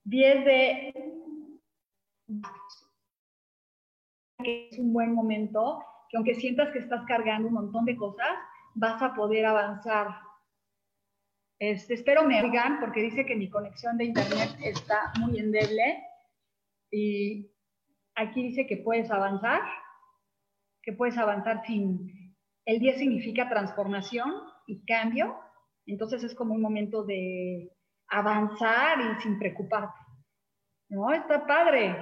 10 0.04 0.46
de... 0.46 0.94
que 4.44 4.70
es 4.70 4.78
un 4.78 4.94
buen 4.94 5.14
momento, 5.14 5.84
que 6.10 6.18
aunque 6.18 6.36
sientas 6.36 6.72
que 6.72 6.80
estás 6.80 7.06
cargando 7.08 7.48
un 7.48 7.54
montón 7.54 7.86
de 7.86 7.96
cosas, 7.96 8.38
vas 8.76 9.02
a 9.02 9.14
poder 9.14 9.46
avanzar. 9.46 10.20
Este, 11.60 11.94
espero 11.94 12.24
me 12.24 12.42
oigan 12.44 12.80
porque 12.80 13.02
dice 13.02 13.26
que 13.26 13.36
mi 13.36 13.50
conexión 13.50 13.98
de 13.98 14.06
internet 14.06 14.50
está 14.62 15.14
muy 15.20 15.40
endeble 15.40 16.04
y 16.92 17.50
aquí 18.16 18.44
dice 18.44 18.68
que 18.68 18.78
puedes 18.78 19.10
avanzar, 19.10 19.62
que 20.82 20.94
puedes 20.94 21.18
avanzar 21.18 21.66
sin... 21.66 22.36
El 22.66 22.80
10 22.80 22.98
significa 22.98 23.48
transformación 23.48 24.32
y 24.66 24.84
cambio, 24.86 25.38
entonces 25.86 26.24
es 26.24 26.34
como 26.34 26.56
un 26.56 26.62
momento 26.62 27.04
de 27.04 27.72
avanzar 28.08 28.98
y 29.00 29.22
sin 29.22 29.38
preocuparte. 29.38 30.00
¿No? 30.90 31.12
Está 31.14 31.46
padre. 31.46 31.96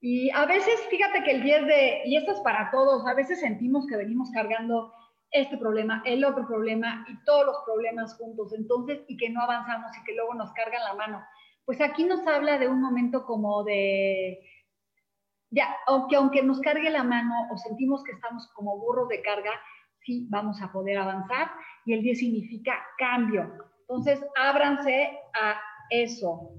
Y 0.00 0.30
a 0.30 0.44
veces, 0.44 0.74
fíjate 0.90 1.22
que 1.22 1.30
el 1.30 1.42
10 1.42 1.66
de, 1.66 2.02
y 2.04 2.16
esto 2.16 2.32
es 2.32 2.40
para 2.40 2.70
todos, 2.70 3.06
a 3.06 3.14
veces 3.14 3.40
sentimos 3.40 3.86
que 3.86 3.96
venimos 3.96 4.30
cargando 4.32 4.92
este 5.34 5.58
problema, 5.58 6.00
el 6.06 6.24
otro 6.24 6.46
problema 6.46 7.04
y 7.08 7.24
todos 7.24 7.44
los 7.44 7.56
problemas 7.64 8.16
juntos, 8.16 8.54
entonces, 8.54 9.00
y 9.08 9.16
que 9.16 9.28
no 9.30 9.42
avanzamos 9.42 9.90
y 9.98 10.04
que 10.04 10.14
luego 10.14 10.32
nos 10.34 10.52
cargan 10.52 10.84
la 10.84 10.94
mano. 10.94 11.24
Pues 11.64 11.80
aquí 11.80 12.04
nos 12.04 12.24
habla 12.26 12.56
de 12.56 12.68
un 12.68 12.80
momento 12.80 13.26
como 13.26 13.64
de, 13.64 14.38
ya, 15.50 15.74
aunque, 15.88 16.14
aunque 16.14 16.40
nos 16.44 16.60
cargue 16.60 16.88
la 16.88 17.02
mano 17.02 17.34
o 17.50 17.56
sentimos 17.56 18.04
que 18.04 18.12
estamos 18.12 18.48
como 18.54 18.78
burros 18.78 19.08
de 19.08 19.22
carga, 19.22 19.50
sí 19.98 20.28
vamos 20.30 20.62
a 20.62 20.70
poder 20.70 20.98
avanzar 20.98 21.50
y 21.84 21.94
el 21.94 22.02
10 22.02 22.16
significa 22.16 22.74
cambio. 22.96 23.52
Entonces, 23.80 24.24
ábranse 24.36 25.18
a 25.34 25.60
eso. 25.90 26.52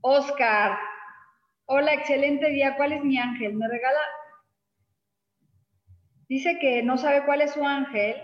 Oscar, 0.00 0.78
hola, 1.66 1.92
excelente 1.92 2.50
día. 2.50 2.76
¿Cuál 2.76 2.92
es 2.92 3.02
mi 3.02 3.18
ángel? 3.18 3.54
¿Me 3.54 3.66
regala 3.66 3.98
Dice 6.28 6.58
que 6.58 6.82
no 6.82 6.96
sabe 6.96 7.24
cuál 7.24 7.42
es 7.42 7.52
su 7.52 7.64
ángel, 7.64 8.16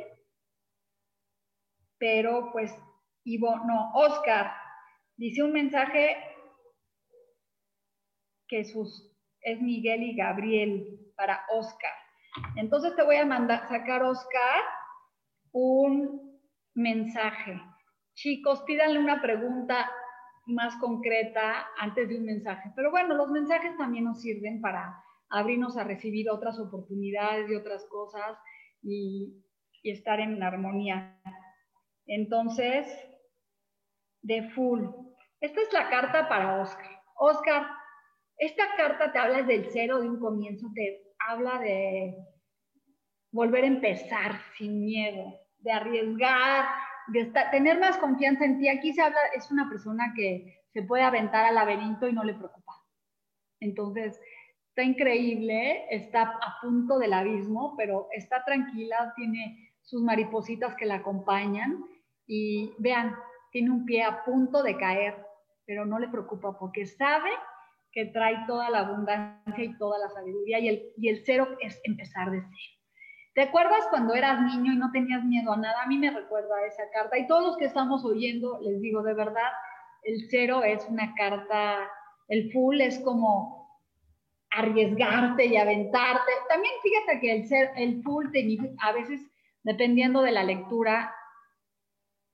pero 1.99 2.51
pues 2.53 2.75
Ivo, 3.25 3.57
no, 3.67 3.93
Oscar, 3.95 4.53
dice 5.17 5.43
un 5.43 5.53
mensaje 5.53 6.17
que 8.49 8.65
sus, 8.65 9.15
es 9.43 9.61
Miguel 9.61 10.03
y 10.03 10.17
Gabriel 10.17 11.13
para 11.17 11.45
Oscar. 11.51 11.93
Entonces 12.57 12.97
te 12.97 13.03
voy 13.03 13.17
a 13.17 13.27
mandar, 13.27 13.69
sacar 13.69 14.03
Oscar 14.03 14.63
un 15.53 16.41
mensaje. 16.75 17.61
Chicos, 18.15 18.63
pídanle 18.63 18.99
una 18.99 19.21
pregunta 19.21 19.91
más 20.47 20.75
concreta 20.77 21.69
antes 21.79 22.09
de 22.09 22.17
un 22.17 22.25
mensaje. 22.25 22.73
Pero 22.75 22.91
bueno, 22.91 23.15
los 23.15 23.31
mensajes 23.31 23.77
también 23.77 24.05
nos 24.05 24.21
sirven 24.21 24.61
para 24.61 25.03
abrirnos 25.31 25.77
a 25.77 25.85
recibir 25.85 26.29
otras 26.31 26.59
oportunidades 26.59 27.49
y 27.49 27.55
otras 27.55 27.87
cosas 27.87 28.39
y, 28.83 29.45
estar 29.83 30.21
en 30.21 30.43
armonía. 30.43 31.19
Entonces, 32.07 32.87
de 34.21 34.51
full. 34.51 34.85
Esta 35.41 35.63
es 35.63 35.73
la 35.73 35.89
carta 35.89 36.29
para 36.29 36.61
Oscar. 36.61 37.01
Oscar, 37.17 37.67
esta 38.37 38.65
carta 38.77 39.11
te 39.11 39.19
habla 39.19 39.43
del 39.43 39.71
cero, 39.71 40.01
de 40.01 40.09
un 40.11 40.21
comienzo, 40.21 40.67
te 40.75 41.03
habla 41.27 41.59
de 41.61 42.15
volver 43.33 43.65
a 43.65 43.69
empezar 43.69 44.33
sin 44.59 44.85
miedo, 44.85 45.33
de 45.61 45.73
arriesgar, 45.73 46.67
de 47.09 47.33
tener 47.51 47.81
más 47.81 47.97
confianza 47.97 48.45
en 48.45 48.59
ti. 48.59 48.69
Aquí 48.69 48.93
se 48.93 49.01
habla, 49.01 49.19
es 49.35 49.51
una 49.51 49.69
persona 49.69 50.13
que 50.15 50.61
se 50.73 50.83
puede 50.83 51.05
aventar 51.05 51.47
al 51.47 51.55
laberinto 51.55 52.07
y 52.07 52.13
no 52.13 52.23
le 52.23 52.35
preocupa. 52.35 52.75
Entonces, 53.61 54.21
está 54.81 54.83
increíble, 54.83 55.85
está 55.91 56.23
a 56.23 56.59
punto 56.63 56.99
del 56.99 57.13
abismo, 57.13 57.75
pero 57.77 58.09
está 58.13 58.43
tranquila, 58.45 59.13
tiene 59.15 59.71
sus 59.83 60.03
maripositas 60.03 60.75
que 60.77 60.87
la 60.87 60.97
acompañan 60.97 61.85
y 62.27 62.73
vean, 62.79 63.15
tiene 63.53 63.71
un 63.71 63.85
pie 63.85 64.05
a 64.05 64.25
punto 64.25 64.63
de 64.63 64.79
caer, 64.79 65.15
pero 65.67 65.85
no 65.85 65.99
le 65.99 66.09
preocupa 66.09 66.59
porque 66.59 66.87
sabe 66.87 67.29
que 67.93 68.07
trae 68.07 68.47
toda 68.47 68.71
la 68.71 68.81
abundancia 68.81 69.65
y 69.65 69.77
toda 69.77 69.99
la 69.99 70.09
sabiduría 70.09 70.61
y 70.61 70.69
el, 70.69 70.83
y 70.97 71.09
el 71.11 71.23
cero 71.27 71.47
es 71.61 71.79
empezar 71.85 72.31
de 72.31 72.41
cero. 72.41 72.77
¿Te 73.35 73.43
acuerdas 73.43 73.87
cuando 73.91 74.15
eras 74.15 74.41
niño 74.41 74.73
y 74.73 74.77
no 74.77 74.91
tenías 74.93 75.23
miedo 75.25 75.53
a 75.53 75.59
nada? 75.59 75.83
A 75.83 75.89
mí 75.89 75.99
me 75.99 76.11
recuerda 76.11 76.65
esa 76.67 76.85
carta 76.91 77.19
y 77.19 77.27
todos 77.27 77.45
los 77.45 77.57
que 77.59 77.67
estamos 77.67 78.03
oyendo, 78.03 78.59
les 78.63 78.81
digo 78.81 79.03
de 79.03 79.13
verdad, 79.13 79.53
el 80.05 80.27
cero 80.31 80.63
es 80.65 80.87
una 80.89 81.15
carta, 81.15 81.87
el 82.29 82.51
full 82.51 82.81
es 82.81 82.99
como 83.01 83.60
arriesgarte 84.51 85.47
y 85.47 85.57
aventarte. 85.57 86.33
También 86.49 86.75
fíjate 86.83 87.21
que 87.21 87.33
el 87.33 87.49
ser, 87.49 87.71
el 87.77 88.03
full 88.03 88.27
a 88.81 88.93
veces, 88.93 89.21
dependiendo 89.63 90.23
de 90.23 90.33
la 90.33 90.45
lectura, 90.45 91.15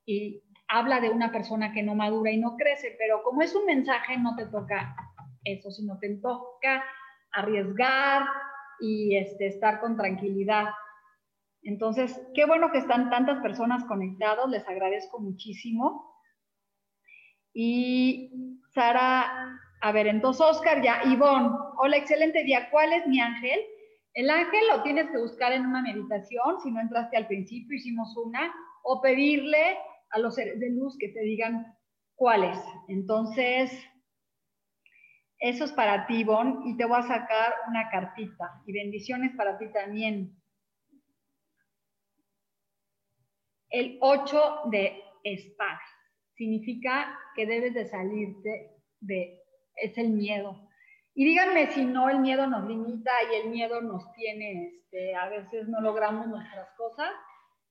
y 0.06 0.42
habla 0.68 1.00
de 1.00 1.10
una 1.10 1.32
persona 1.32 1.72
que 1.72 1.82
no 1.82 1.94
madura 1.94 2.30
y 2.30 2.38
no 2.38 2.56
crece, 2.56 2.94
pero 2.98 3.22
como 3.22 3.42
es 3.42 3.54
un 3.54 3.66
mensaje, 3.66 4.16
no 4.18 4.36
te 4.36 4.46
toca 4.46 4.96
eso, 5.44 5.70
sino 5.70 5.98
te 5.98 6.16
toca 6.16 6.84
arriesgar 7.32 8.26
y 8.80 9.16
este, 9.16 9.48
estar 9.48 9.80
con 9.80 9.96
tranquilidad. 9.96 10.68
Entonces, 11.62 12.20
qué 12.34 12.46
bueno 12.46 12.70
que 12.70 12.78
están 12.78 13.10
tantas 13.10 13.42
personas 13.42 13.84
conectados, 13.84 14.48
les 14.48 14.66
agradezco 14.68 15.18
muchísimo. 15.18 16.14
Y 17.52 18.60
Sara 18.74 19.58
a 19.80 19.92
ver, 19.92 20.06
entonces 20.06 20.40
Oscar 20.40 20.82
ya, 20.82 21.02
Ivonne, 21.04 21.50
hola, 21.78 21.96
excelente 21.96 22.42
día. 22.44 22.70
¿Cuál 22.70 22.92
es 22.92 23.06
mi 23.06 23.20
ángel? 23.20 23.60
El 24.14 24.30
ángel 24.30 24.60
lo 24.68 24.82
tienes 24.82 25.10
que 25.10 25.18
buscar 25.18 25.52
en 25.52 25.66
una 25.66 25.82
meditación, 25.82 26.60
si 26.62 26.70
no 26.70 26.80
entraste 26.80 27.16
al 27.16 27.26
principio, 27.26 27.76
hicimos 27.76 28.16
una, 28.16 28.54
o 28.82 29.02
pedirle 29.02 29.76
a 30.10 30.18
los 30.18 30.34
seres 30.34 30.58
de 30.58 30.70
luz 30.70 30.96
que 30.98 31.08
te 31.08 31.20
digan 31.20 31.76
cuál 32.14 32.44
es. 32.44 32.58
Entonces, 32.88 33.70
eso 35.38 35.64
es 35.64 35.72
para 35.72 36.06
ti, 36.06 36.20
Ivonne, 36.20 36.60
y 36.64 36.76
te 36.78 36.86
voy 36.86 36.98
a 36.98 37.02
sacar 37.02 37.54
una 37.68 37.90
cartita. 37.90 38.62
Y 38.66 38.72
bendiciones 38.72 39.36
para 39.36 39.58
ti 39.58 39.70
también. 39.72 40.34
El 43.68 43.98
8 44.00 44.62
de 44.70 45.02
espadas 45.24 45.82
significa 46.36 47.18
que 47.34 47.46
debes 47.46 47.74
de 47.74 47.86
salirte 47.86 48.70
de 49.00 49.42
es 49.76 49.96
el 49.98 50.10
miedo. 50.10 50.66
Y 51.14 51.24
díganme 51.24 51.70
si 51.70 51.84
no, 51.84 52.10
el 52.10 52.20
miedo 52.20 52.46
nos 52.46 52.68
limita 52.68 53.10
y 53.30 53.36
el 53.36 53.50
miedo 53.50 53.80
nos 53.80 54.12
tiene, 54.12 54.66
este, 54.66 55.14
a 55.14 55.28
veces 55.28 55.66
no 55.68 55.80
logramos 55.80 56.26
nuestras 56.26 56.68
cosas 56.76 57.10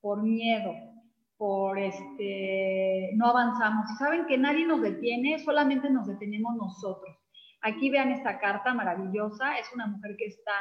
por 0.01 0.23
miedo, 0.23 0.73
por 1.37 1.77
este, 1.77 3.11
no 3.15 3.27
avanzamos. 3.27 3.85
Y 3.91 3.95
saben 3.97 4.25
que 4.25 4.37
nadie 4.37 4.65
nos 4.65 4.81
detiene, 4.81 5.37
solamente 5.39 5.89
nos 5.89 6.07
detenemos 6.07 6.55
nosotros. 6.55 7.15
Aquí 7.61 7.89
vean 7.89 8.11
esta 8.11 8.39
carta 8.39 8.73
maravillosa, 8.73 9.57
es 9.59 9.71
una 9.73 9.87
mujer 9.87 10.15
que 10.17 10.25
está, 10.25 10.53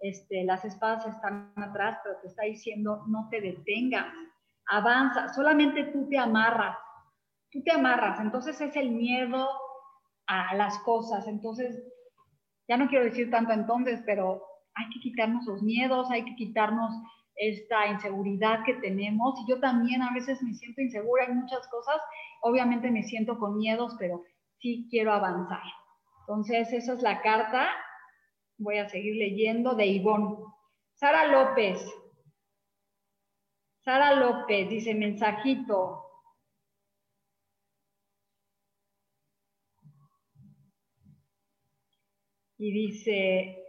este, 0.00 0.44
las 0.44 0.64
espadas 0.64 1.06
están 1.06 1.52
atrás, 1.56 1.98
pero 2.02 2.16
te 2.20 2.28
está 2.28 2.44
diciendo, 2.44 3.04
no 3.08 3.28
te 3.30 3.40
detengas, 3.40 4.06
avanza, 4.66 5.28
solamente 5.28 5.84
tú 5.84 6.08
te 6.08 6.18
amarras, 6.18 6.76
tú 7.50 7.62
te 7.62 7.72
amarras. 7.72 8.20
Entonces 8.20 8.60
es 8.60 8.76
el 8.76 8.90
miedo, 8.90 9.48
a 10.26 10.54
las 10.54 10.78
cosas. 10.80 11.26
Entonces, 11.28 11.82
ya 12.68 12.76
no 12.76 12.88
quiero 12.88 13.04
decir 13.04 13.30
tanto 13.30 13.52
entonces, 13.52 14.02
pero 14.06 14.42
hay 14.74 14.88
que 14.90 15.00
quitarnos 15.00 15.44
los 15.46 15.62
miedos, 15.62 16.10
hay 16.10 16.24
que 16.24 16.34
quitarnos 16.34 16.92
esta 17.36 17.86
inseguridad 17.86 18.64
que 18.64 18.74
tenemos. 18.74 19.38
Y 19.40 19.50
yo 19.50 19.60
también 19.60 20.02
a 20.02 20.12
veces 20.12 20.42
me 20.42 20.54
siento 20.54 20.80
insegura 20.80 21.24
en 21.24 21.36
muchas 21.40 21.66
cosas. 21.68 22.00
Obviamente 22.42 22.90
me 22.90 23.02
siento 23.02 23.38
con 23.38 23.56
miedos, 23.56 23.94
pero 23.98 24.22
sí 24.58 24.86
quiero 24.90 25.12
avanzar. 25.12 25.62
Entonces, 26.20 26.72
esa 26.72 26.94
es 26.94 27.02
la 27.02 27.20
carta. 27.20 27.68
Voy 28.58 28.78
a 28.78 28.88
seguir 28.88 29.16
leyendo 29.16 29.74
de 29.74 29.86
Ivonne. 29.86 30.36
Sara 30.94 31.26
López. 31.26 31.84
Sara 33.84 34.14
López 34.14 34.68
dice 34.70 34.94
mensajito. 34.94 36.00
Y 42.64 42.72
dice, 42.72 43.62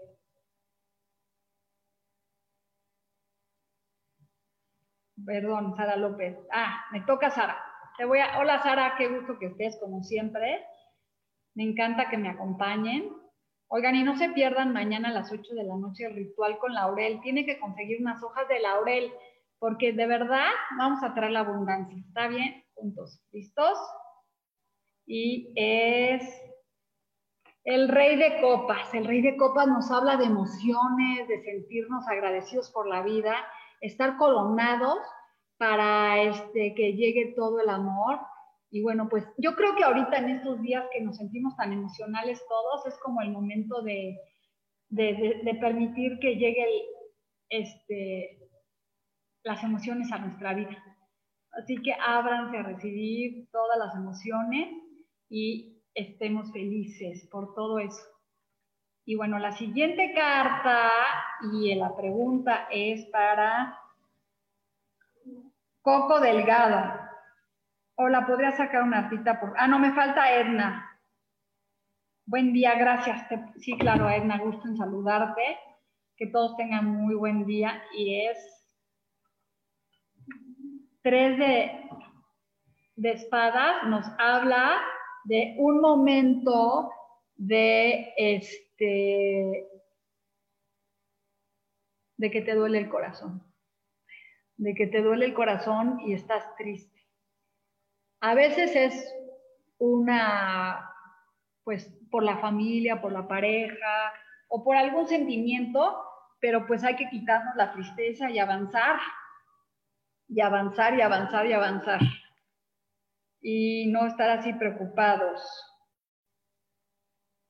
perdón, 5.25 5.75
Sara 5.75 5.97
López. 5.97 6.37
Ah, 6.49 6.85
me 6.93 7.01
toca 7.01 7.29
Sara. 7.29 7.61
Te 7.97 8.05
voy 8.05 8.19
a, 8.19 8.39
hola 8.39 8.63
Sara, 8.63 8.95
qué 8.97 9.09
gusto 9.09 9.37
que 9.37 9.47
estés 9.47 9.77
como 9.81 10.01
siempre. 10.01 10.65
Me 11.55 11.63
encanta 11.63 12.09
que 12.09 12.17
me 12.17 12.29
acompañen. 12.29 13.11
Oigan, 13.67 13.95
y 13.95 14.03
no 14.03 14.15
se 14.17 14.29
pierdan 14.29 14.71
mañana 14.71 15.09
a 15.09 15.13
las 15.13 15.29
8 15.29 15.55
de 15.55 15.63
la 15.65 15.75
noche 15.75 16.05
el 16.05 16.15
ritual 16.15 16.57
con 16.57 16.73
laurel. 16.73 17.19
Tiene 17.19 17.45
que 17.45 17.59
conseguir 17.59 17.99
unas 17.99 18.23
hojas 18.23 18.47
de 18.47 18.61
laurel, 18.61 19.11
porque 19.59 19.91
de 19.91 20.07
verdad 20.07 20.51
vamos 20.77 21.03
a 21.03 21.13
traer 21.13 21.33
la 21.33 21.41
abundancia. 21.41 21.97
¿Está 21.97 22.29
bien? 22.29 22.63
Juntos. 22.75 23.21
¿Listos? 23.33 23.77
Y 25.05 25.51
es 25.57 26.23
el 27.65 27.89
rey 27.89 28.15
de 28.15 28.39
copas, 28.41 28.93
el 28.93 29.05
rey 29.05 29.21
de 29.21 29.35
copas 29.37 29.67
nos 29.67 29.89
habla 29.89 30.17
de 30.17 30.25
emociones, 30.25 31.27
de 31.27 31.41
sentirnos 31.41 32.07
agradecidos 32.07 32.69
por 32.71 32.87
la 32.87 33.01
vida, 33.01 33.35
estar 33.81 34.17
coronados 34.17 34.99
para 35.57 36.21
este, 36.21 36.75
que 36.75 36.93
llegue 36.93 37.33
todo 37.35 37.59
el 37.59 37.69
amor. 37.69 38.19
Y 38.69 38.83
bueno, 38.83 39.09
pues 39.09 39.25
yo 39.39 39.55
creo 39.55 39.75
que 39.75 39.83
ahorita 39.83 40.17
en 40.17 40.29
estos 40.29 40.61
días 40.61 40.85
que 40.93 41.01
nos 41.01 41.17
sentimos 41.17 41.55
tan 41.57 41.73
emocionales 41.73 42.39
todos, 42.47 42.85
es 42.85 42.99
como 43.01 43.21
el 43.21 43.31
momento 43.31 43.81
de, 43.81 44.15
permitir 45.59 46.19
que 46.19 46.35
llegue 46.35 46.67
este, 47.49 48.47
las 49.43 49.63
emociones 49.63 50.11
a 50.11 50.19
nuestra 50.19 50.53
vida. 50.53 50.83
Así 51.53 51.81
que 51.81 51.93
ábranse 51.93 52.57
a 52.57 52.63
recibir 52.63 53.49
todas 53.51 53.79
las 53.79 53.95
emociones 53.95 54.69
y 55.29 55.74
estemos 55.95 56.51
felices 56.51 57.27
por 57.31 57.55
todo 57.55 57.79
eso. 57.79 58.03
Y 59.05 59.15
bueno, 59.15 59.39
la 59.39 59.53
siguiente 59.53 60.13
carta 60.13 60.91
y 61.53 61.73
la 61.75 61.95
pregunta 61.95 62.67
es 62.69 63.05
para 63.07 63.79
Coco 65.81 66.19
Delgado. 66.19 66.99
Hola, 67.95 68.27
¿podría 68.27 68.51
sacar 68.51 68.83
una 68.83 69.09
cita 69.09 69.39
por...? 69.39 69.53
Ah, 69.57 69.67
no, 69.67 69.79
me 69.79 69.93
falta 69.93 70.33
Edna. 70.33 70.99
Buen 72.25 72.51
día, 72.51 72.75
gracias. 72.75 73.25
Sí, 73.59 73.77
claro, 73.77 74.09
Edna, 74.09 74.39
gusto 74.39 74.67
en 74.67 74.75
saludarte. 74.75 75.59
Que 76.17 76.27
todos 76.27 76.57
tengan 76.57 76.85
muy 76.85 77.15
buen 77.15 77.45
día. 77.45 77.83
Y 77.95 78.25
es 78.25 78.37
tres 81.03 81.37
de, 81.37 81.89
de 82.95 83.11
espadas. 83.11 83.83
Nos 83.87 84.05
habla 84.17 84.81
de 85.25 85.55
un 85.57 85.81
momento 85.81 86.91
de 87.35 88.13
este 88.17 89.67
de 92.17 92.31
que 92.31 92.41
te 92.41 92.55
duele 92.55 92.77
el 92.79 92.89
corazón 92.89 93.45
de 94.57 94.73
que 94.73 94.87
te 94.87 95.01
duele 95.01 95.25
el 95.25 95.33
corazón 95.33 95.99
y 96.05 96.13
estás 96.13 96.43
triste. 96.55 97.05
A 98.21 98.33
veces 98.33 98.75
es 98.75 99.15
una, 99.77 100.89
pues 101.63 101.91
por 102.09 102.23
la 102.23 102.37
familia, 102.37 103.01
por 103.01 103.11
la 103.11 103.27
pareja 103.27 104.13
o 104.47 104.63
por 104.63 104.75
algún 104.75 105.07
sentimiento, 105.07 106.01
pero 106.39 106.65
pues 106.65 106.83
hay 106.83 106.95
que 106.95 107.09
quitarnos 107.09 107.55
la 107.55 107.73
tristeza 107.73 108.29
y 108.29 108.39
avanzar, 108.39 108.97
y 110.27 110.41
avanzar 110.41 110.97
y 110.97 111.01
avanzar 111.01 111.45
y 111.45 111.53
avanzar. 111.53 111.99
Y 113.47 113.91
no 113.91 114.07
estar 114.07 114.29
así 114.31 114.53
preocupados. 114.53 115.41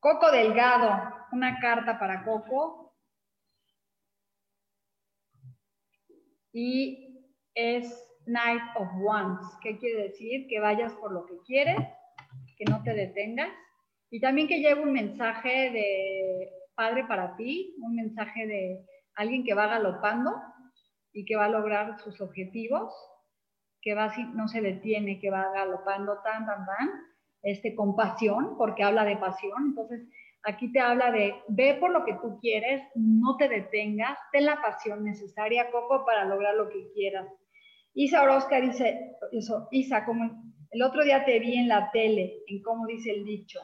Coco 0.02 0.30
Delgado, 0.30 0.92
una 1.32 1.58
carta 1.60 1.98
para 1.98 2.26
Coco. 2.26 2.86
y 6.58 7.28
es 7.54 7.86
Night 8.26 8.62
of 8.78 8.88
Wands. 9.02 9.46
¿Qué 9.62 9.78
quiere 9.78 10.04
decir? 10.04 10.48
Que 10.48 10.62
vayas 10.62 10.94
por 10.94 11.12
lo 11.12 11.26
que 11.26 11.38
quieres, 11.46 11.78
que 12.58 12.64
no 12.70 12.82
te 12.82 12.94
detengas 12.94 13.50
y 14.10 14.22
también 14.22 14.48
que 14.48 14.62
lleve 14.62 14.82
un 14.82 14.94
mensaje 14.94 15.72
de 15.72 16.50
padre 16.74 17.04
para 17.10 17.36
ti, 17.36 17.76
un 17.82 17.96
mensaje 17.96 18.48
de 18.48 18.86
alguien 19.16 19.44
que 19.44 19.54
va 19.54 19.68
galopando 19.68 20.32
y 21.12 21.26
que 21.26 21.36
va 21.36 21.46
a 21.46 21.50
lograr 21.50 22.00
sus 22.00 22.22
objetivos, 22.22 22.94
que 23.86 23.94
va 23.94 24.12
no 24.34 24.50
se 24.50 24.60
detiene, 24.60 25.20
que 25.22 25.30
va 25.30 25.50
galopando 25.54 26.20
tan, 26.24 26.46
tan, 26.46 26.66
tan, 26.66 26.90
este, 27.44 27.74
con 27.74 27.96
pasión, 27.96 28.58
porque 28.58 28.84
habla 28.84 29.06
de 29.06 29.16
pasión. 29.16 29.68
Entonces, 29.68 30.02
Aquí 30.48 30.72
te 30.72 30.80
habla 30.80 31.12
de 31.12 31.42
ve 31.48 31.74
por 31.80 31.90
lo 31.90 32.06
que 32.06 32.14
tú 32.22 32.40
quieres, 32.40 32.84
no 32.94 33.36
te 33.36 33.50
detengas, 33.50 34.16
ten 34.32 34.46
la 34.46 34.62
pasión 34.62 35.04
necesaria, 35.04 35.72
Coco, 35.72 36.06
para 36.06 36.24
lograr 36.24 36.54
lo 36.54 36.70
que 36.70 36.92
quieras. 36.94 37.28
Isa 37.96 38.22
Orozca 38.22 38.62
dice 38.62 39.18
eso, 39.32 39.68
Isa, 39.72 40.06
como 40.06 40.24
el 40.70 40.84
otro 40.84 41.04
día 41.04 41.26
te 41.26 41.40
vi 41.40 41.56
en 41.56 41.68
la 41.68 41.90
tele, 41.90 42.44
en 42.46 42.62
cómo 42.62 42.86
dice 42.86 43.10
el 43.10 43.26
dicho. 43.26 43.60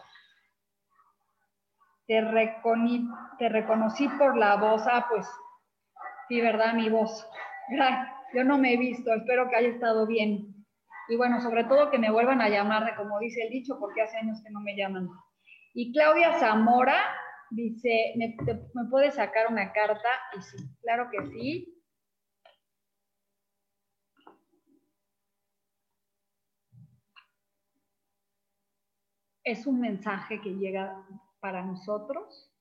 Te, 2.07 2.19
te 3.37 3.49
reconocí 3.49 4.07
por 4.17 4.35
la 4.35 4.55
voz, 4.55 4.81
ah, 4.87 5.05
pues 5.07 5.27
sí, 6.27 6.41
¿verdad? 6.41 6.73
Mi 6.73 6.89
voz. 6.89 7.29
Yo 8.33 8.43
no 8.43 8.57
me 8.57 8.73
he 8.73 8.77
visto, 8.77 9.13
espero 9.13 9.49
que 9.49 9.57
haya 9.57 9.69
estado 9.69 10.07
bien. 10.07 10.55
Y 11.09 11.17
bueno, 11.17 11.41
sobre 11.41 11.65
todo 11.65 11.91
que 11.91 11.99
me 11.99 12.11
vuelvan 12.11 12.41
a 12.41 12.49
llamar 12.49 12.95
como 12.95 13.19
dice 13.19 13.43
el 13.43 13.49
dicho, 13.49 13.77
porque 13.79 14.01
hace 14.01 14.17
años 14.17 14.41
que 14.43 14.51
no 14.51 14.61
me 14.61 14.75
llaman. 14.75 15.09
Y 15.73 15.91
Claudia 15.91 16.39
Zamora 16.39 16.97
dice, 17.49 18.13
¿me, 18.15 18.35
puede 18.89 19.11
sacar 19.11 19.47
una 19.51 19.73
carta? 19.73 20.09
Y 20.37 20.41
sí, 20.41 20.57
claro 20.81 21.09
que 21.11 21.25
sí. 21.27 21.77
Es 29.43 29.65
un 29.65 29.81
mensaje 29.81 30.39
que 30.39 30.55
llega 30.55 31.05
para 31.39 31.63
nosotros, 31.63 32.53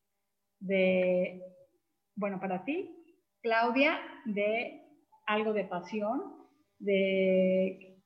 de, 0.59 1.43
bueno, 2.17 2.41
para 2.41 2.65
ti, 2.65 2.97
Claudia, 3.43 4.01
de 4.25 4.90
algo 5.27 5.53
de 5.53 5.65
pasión, 5.65 6.35
de, 6.79 7.97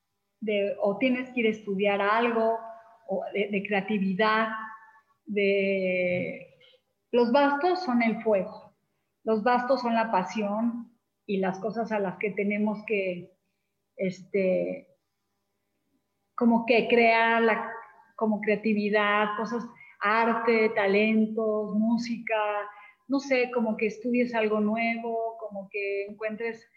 o 0.81 0.97
tienes 0.97 1.29
que 1.31 1.41
ir 1.41 1.47
a 1.47 1.51
estudiar 1.51 2.01
algo, 2.01 2.59
o 3.07 3.23
de 3.33 3.63
creatividad, 3.67 4.49
de 5.25 6.55
los 7.11 7.31
bastos 7.31 7.83
son 7.83 8.01
el 8.03 8.21
fuego, 8.21 8.75
los 9.23 9.43
bastos 9.43 9.81
son 9.81 9.95
la 9.95 10.11
pasión 10.11 10.91
y 11.25 11.37
las 11.37 11.59
cosas 11.59 11.91
a 11.91 11.99
las 11.99 12.17
que 12.17 12.31
tenemos 12.31 12.83
que, 12.85 13.31
este, 13.95 14.87
como 16.35 16.65
que 16.65 16.87
crear 16.87 17.41
la, 17.41 17.71
como 18.15 18.41
creatividad, 18.41 19.37
cosas, 19.37 19.63
arte, 20.01 20.69
talentos, 20.75 21.73
música, 21.73 22.35
no 23.07 23.19
sé, 23.19 23.51
como 23.51 23.77
que 23.77 23.87
estudies 23.87 24.35
algo 24.35 24.59
nuevo, 24.59 25.37
como 25.39 25.69
que 25.69 26.05
encuentres 26.05 26.67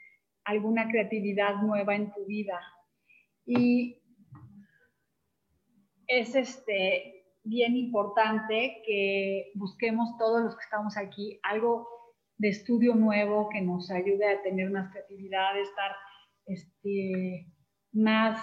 alguna 0.48 0.88
creatividad 0.88 1.56
nueva 1.56 1.94
en 1.94 2.10
tu 2.10 2.24
vida. 2.24 2.58
Y 3.44 4.00
es 6.06 6.34
este, 6.34 7.26
bien 7.44 7.76
importante 7.76 8.82
que 8.86 9.52
busquemos 9.54 10.16
todos 10.16 10.42
los 10.42 10.56
que 10.56 10.64
estamos 10.64 10.96
aquí 10.96 11.38
algo 11.42 11.86
de 12.38 12.48
estudio 12.48 12.94
nuevo 12.94 13.50
que 13.50 13.60
nos 13.60 13.90
ayude 13.90 14.26
a 14.26 14.42
tener 14.42 14.70
más 14.70 14.90
creatividad, 14.90 15.58
estar 15.60 15.92
este, 16.46 17.46
más 17.92 18.40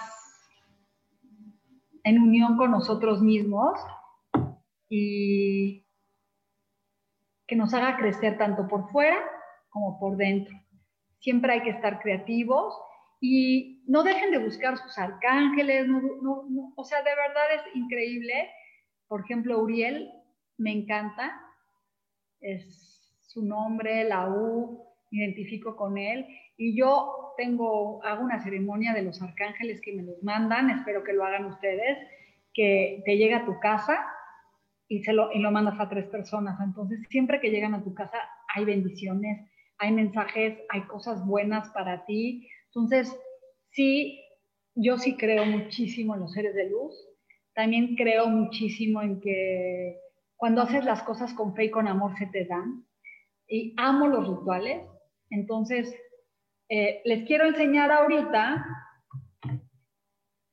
en 2.03 2.19
unión 2.19 2.55
con 2.55 2.69
nosotros 2.69 3.19
mismos 3.23 3.79
y 4.89 5.87
que 7.47 7.55
nos 7.55 7.73
haga 7.73 7.97
crecer 7.97 8.37
tanto 8.37 8.67
por 8.67 8.91
fuera 8.91 9.17
como 9.69 9.99
por 9.99 10.17
dentro. 10.17 10.64
Siempre 11.25 11.53
hay 11.53 11.61
que 11.63 11.71
estar 11.71 11.99
creativos 11.99 12.73
y 13.19 13.83
no 13.87 14.03
dejen 14.03 14.29
de 14.29 14.37
buscar 14.37 14.77
sus 14.77 14.95
arcángeles, 14.97 15.87
o 16.75 16.83
sea, 16.83 16.99
de 16.99 17.15
verdad 17.15 17.45
es 17.55 17.75
increíble 17.75 18.49
por 19.07 19.21
ejemplo, 19.21 19.59
Uriel 19.59 20.11
me 20.57 20.71
encanta, 20.71 21.39
es 22.39 23.11
su 23.21 23.45
nombre, 23.45 24.03
la 24.03 24.29
U, 24.29 24.83
identifico 25.11 25.75
con 25.75 25.97
él 25.97 26.25
y 26.57 26.77
yo 26.77 27.33
tengo, 27.37 28.03
hago 28.03 28.23
una 28.23 28.43
ceremonia 28.43 28.93
de 28.93 29.03
los 29.03 29.21
arcángeles 29.21 29.81
que 29.81 29.93
me 29.93 30.03
los 30.03 30.23
mandan, 30.23 30.69
espero 30.69 31.03
que 31.03 31.13
lo 31.13 31.23
hagan 31.23 31.45
ustedes, 31.45 31.97
que 32.53 33.03
te 33.05 33.17
llega 33.17 33.37
a 33.37 33.45
tu 33.45 33.59
casa 33.59 34.05
y, 34.87 35.03
se 35.03 35.13
lo, 35.13 35.31
y 35.31 35.39
lo 35.39 35.51
mandas 35.51 35.79
a 35.79 35.89
tres 35.89 36.05
personas. 36.07 36.59
Entonces, 36.61 36.99
siempre 37.09 37.39
que 37.39 37.51
llegan 37.51 37.73
a 37.73 37.83
tu 37.83 37.93
casa 37.93 38.17
hay 38.55 38.65
bendiciones, 38.65 39.49
hay 39.77 39.91
mensajes, 39.91 40.59
hay 40.69 40.81
cosas 40.83 41.25
buenas 41.25 41.69
para 41.71 42.05
ti. 42.05 42.47
Entonces, 42.67 43.15
sí, 43.71 44.21
yo 44.75 44.97
sí 44.97 45.17
creo 45.17 45.45
muchísimo 45.45 46.15
en 46.15 46.21
los 46.21 46.33
seres 46.33 46.55
de 46.55 46.69
luz, 46.69 46.93
también 47.53 47.95
creo 47.95 48.27
muchísimo 48.27 49.01
en 49.01 49.21
que 49.21 49.97
cuando 50.35 50.61
haces 50.61 50.83
las 50.83 51.01
cosas 51.03 51.33
con 51.33 51.55
fe 51.55 51.65
y 51.65 51.71
con 51.71 51.87
amor 51.87 52.17
se 52.17 52.27
te 52.27 52.45
dan. 52.45 52.85
Y 53.47 53.73
amo 53.77 54.07
los 54.07 54.27
rituales. 54.27 54.85
Entonces, 55.29 55.95
eh, 56.69 57.01
les 57.05 57.25
quiero 57.25 57.45
enseñar 57.45 57.91
ahorita, 57.91 58.65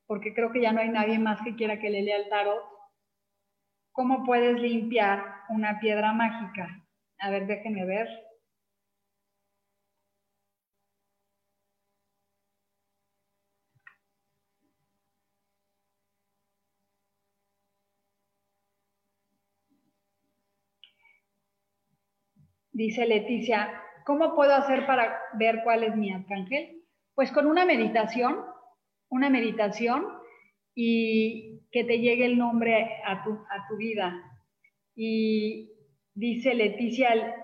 porque 0.07 0.33
creo 0.33 0.51
que 0.51 0.61
ya 0.61 0.71
no 0.71 0.79
hay 0.79 0.89
nadie 0.89 1.19
más 1.19 1.41
que 1.41 1.55
quiera 1.55 1.79
que 1.79 1.89
le 1.89 2.03
lea 2.03 2.17
el 2.17 2.29
tarot, 2.29 2.63
cómo 3.91 4.23
puedes 4.23 4.59
limpiar 4.59 5.23
una 5.49 5.79
piedra 5.79 6.13
mágica. 6.13 6.85
A 7.19 7.29
ver, 7.29 7.47
déjenme 7.47 7.85
ver. 7.85 8.07
Dice 22.73 23.05
Leticia, 23.05 23.71
¿cómo 24.03 24.35
puedo 24.35 24.53
hacer 24.55 24.87
para 24.87 25.21
ver 25.35 25.61
cuál 25.63 25.83
es 25.83 25.95
mi 25.95 26.11
arcángel? 26.11 26.81
Pues 27.13 27.31
con 27.31 27.45
una 27.45 27.65
meditación, 27.65 28.43
una 29.09 29.29
meditación 29.29 30.07
y 30.73 31.61
que 31.71 31.83
te 31.83 31.99
llegue 31.99 32.25
el 32.25 32.37
nombre 32.37 33.01
a 33.05 33.23
tu, 33.23 33.31
a 33.31 33.67
tu 33.69 33.77
vida. 33.77 34.19
Y 34.95 35.71
dice 36.15 36.55
Leticia, 36.55 37.35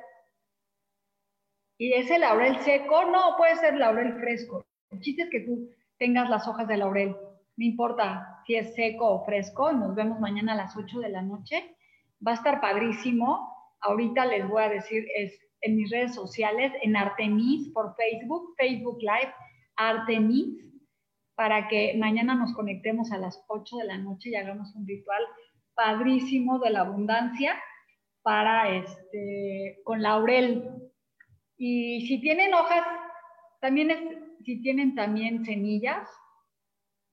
¿y 1.77 1.93
es 1.93 2.09
el 2.09 2.21
laurel 2.21 2.57
seco? 2.61 3.05
No, 3.05 3.37
puede 3.37 3.55
ser 3.57 3.75
laurel 3.75 4.13
fresco. 4.19 4.65
El 4.89 4.99
chiste 5.01 5.23
es 5.23 5.29
que 5.29 5.41
tú 5.41 5.69
tengas 5.99 6.27
las 6.27 6.47
hojas 6.47 6.67
de 6.67 6.77
laurel. 6.77 7.15
No 7.55 7.65
importa 7.65 8.41
si 8.47 8.55
es 8.55 8.73
seco 8.73 9.07
o 9.07 9.25
fresco. 9.25 9.71
Nos 9.71 9.93
vemos 9.93 10.19
mañana 10.19 10.53
a 10.53 10.57
las 10.57 10.75
8 10.75 10.99
de 11.01 11.09
la 11.09 11.21
noche. 11.21 11.75
Va 12.25 12.31
a 12.31 12.35
estar 12.35 12.59
padrísimo. 12.59 13.58
Ahorita 13.81 14.25
les 14.25 14.47
voy 14.47 14.63
a 14.63 14.69
decir, 14.69 15.05
es 15.15 15.39
en 15.61 15.75
mis 15.75 15.91
redes 15.91 16.15
sociales, 16.15 16.71
en 16.81 16.95
Artemis 16.95 17.69
por 17.69 17.95
Facebook, 17.95 18.55
Facebook 18.57 18.99
Live, 19.01 19.33
Artemis, 19.75 20.65
para 21.35 21.67
que 21.67 21.95
mañana 21.97 22.35
nos 22.35 22.53
conectemos 22.53 23.11
a 23.11 23.17
las 23.17 23.43
8 23.47 23.77
de 23.77 23.85
la 23.85 23.97
noche 23.97 24.29
y 24.29 24.35
hagamos 24.35 24.75
un 24.75 24.85
ritual 24.85 25.23
padrísimo 25.73 26.59
de 26.59 26.71
la 26.71 26.81
abundancia 26.81 27.57
para 28.21 28.75
este, 28.75 29.79
con 29.83 30.01
laurel. 30.01 30.69
Y 31.57 32.07
si 32.07 32.19
tienen 32.21 32.53
hojas, 32.53 32.85
también 33.61 33.91
es, 33.91 33.99
si 34.43 34.61
tienen 34.61 34.95
también 34.95 35.45
semillas, 35.45 36.09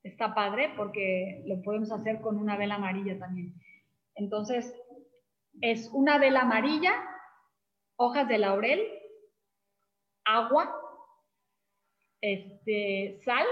está 0.02 0.34
padre 0.34 0.72
porque 0.76 1.42
lo 1.46 1.62
podemos 1.62 1.90
hacer 1.92 2.20
con 2.20 2.36
una 2.38 2.56
vela 2.56 2.76
amarilla 2.76 3.18
también. 3.18 3.54
Entonces, 4.14 4.74
es 5.60 5.90
una 5.92 6.18
vela 6.18 6.42
amarilla, 6.42 6.92
hojas 7.96 8.28
de 8.28 8.38
laurel, 8.38 8.80
agua, 10.24 10.74
este, 12.20 13.20
sal, 13.24 13.46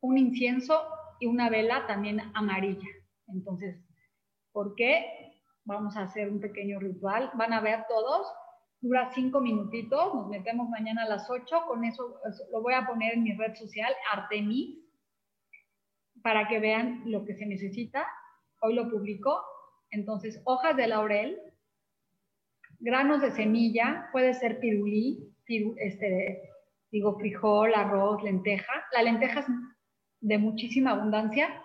un 0.00 0.18
incienso 0.18 0.82
y 1.20 1.26
una 1.26 1.50
vela 1.50 1.86
también 1.86 2.20
amarilla. 2.34 2.88
Entonces, 3.28 3.76
¿por 4.52 4.74
qué? 4.74 5.40
Vamos 5.64 5.96
a 5.96 6.02
hacer 6.02 6.28
un 6.28 6.40
pequeño 6.40 6.80
ritual. 6.80 7.30
Van 7.34 7.52
a 7.52 7.60
ver 7.60 7.84
todos. 7.88 8.26
Dura 8.80 9.12
cinco 9.14 9.40
minutitos. 9.40 10.14
Nos 10.14 10.28
metemos 10.28 10.68
mañana 10.68 11.04
a 11.04 11.08
las 11.08 11.30
ocho. 11.30 11.62
Con 11.68 11.84
eso, 11.84 12.18
lo 12.50 12.62
voy 12.62 12.74
a 12.74 12.86
poner 12.86 13.14
en 13.14 13.22
mi 13.22 13.32
red 13.34 13.54
social, 13.54 13.92
Artemis, 14.12 14.78
para 16.22 16.48
que 16.48 16.58
vean 16.58 17.02
lo 17.06 17.24
que 17.24 17.34
se 17.34 17.46
necesita. 17.46 18.06
Hoy 18.60 18.74
lo 18.74 18.90
publico. 18.90 19.40
Entonces, 19.92 20.40
hojas 20.44 20.74
de 20.76 20.88
laurel, 20.88 21.38
granos 22.80 23.20
de 23.20 23.30
semilla, 23.30 24.08
puede 24.10 24.34
ser 24.34 24.58
pirulí, 24.58 25.32
este, 25.76 26.50
digo 26.90 27.18
frijol, 27.18 27.74
arroz, 27.74 28.22
lenteja. 28.22 28.72
La 28.92 29.02
lenteja 29.02 29.40
es 29.40 29.46
de 30.20 30.38
muchísima 30.38 30.92
abundancia. 30.92 31.62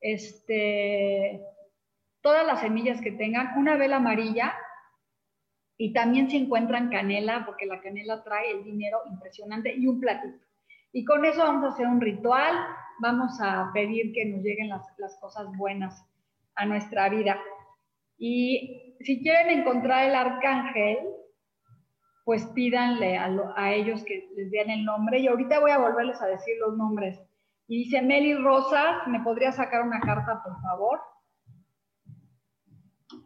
Este, 0.00 1.40
todas 2.20 2.44
las 2.44 2.60
semillas 2.60 3.00
que 3.00 3.12
tengan, 3.12 3.56
una 3.56 3.76
vela 3.76 3.96
amarilla 3.96 4.54
y 5.78 5.92
también 5.92 6.28
se 6.28 6.38
encuentran 6.38 6.90
canela, 6.90 7.46
porque 7.46 7.66
la 7.66 7.80
canela 7.80 8.24
trae 8.24 8.50
el 8.50 8.64
dinero 8.64 8.98
impresionante 9.08 9.72
y 9.72 9.86
un 9.86 10.00
platito. 10.00 10.44
Y 10.92 11.04
con 11.04 11.24
eso 11.24 11.38
vamos 11.38 11.64
a 11.64 11.74
hacer 11.74 11.86
un 11.86 12.00
ritual, 12.00 12.56
vamos 13.00 13.40
a 13.40 13.70
pedir 13.72 14.12
que 14.12 14.24
nos 14.24 14.42
lleguen 14.42 14.68
las, 14.68 14.82
las 14.98 15.16
cosas 15.20 15.46
buenas 15.56 16.04
a 16.54 16.66
nuestra 16.66 17.08
vida. 17.08 17.40
Y 18.18 18.96
si 19.00 19.22
quieren 19.22 19.60
encontrar 19.60 20.08
el 20.08 20.14
arcángel, 20.14 20.98
pues 22.24 22.46
pídanle 22.48 23.18
a, 23.18 23.74
ellos 23.74 24.04
que 24.04 24.28
les 24.36 24.50
den 24.50 24.70
el 24.70 24.84
nombre. 24.84 25.18
Y 25.18 25.28
ahorita 25.28 25.60
voy 25.60 25.70
a 25.70 25.78
volverles 25.78 26.20
a 26.22 26.26
decir 26.26 26.54
los 26.60 26.76
nombres. 26.76 27.20
Y 27.66 27.84
dice 27.84 28.02
Meli 28.02 28.34
Rosas, 28.34 29.06
¿me 29.08 29.20
podría 29.20 29.52
sacar 29.52 29.82
una 29.82 30.00
carta, 30.00 30.42
por 30.42 30.60
favor? 30.60 31.00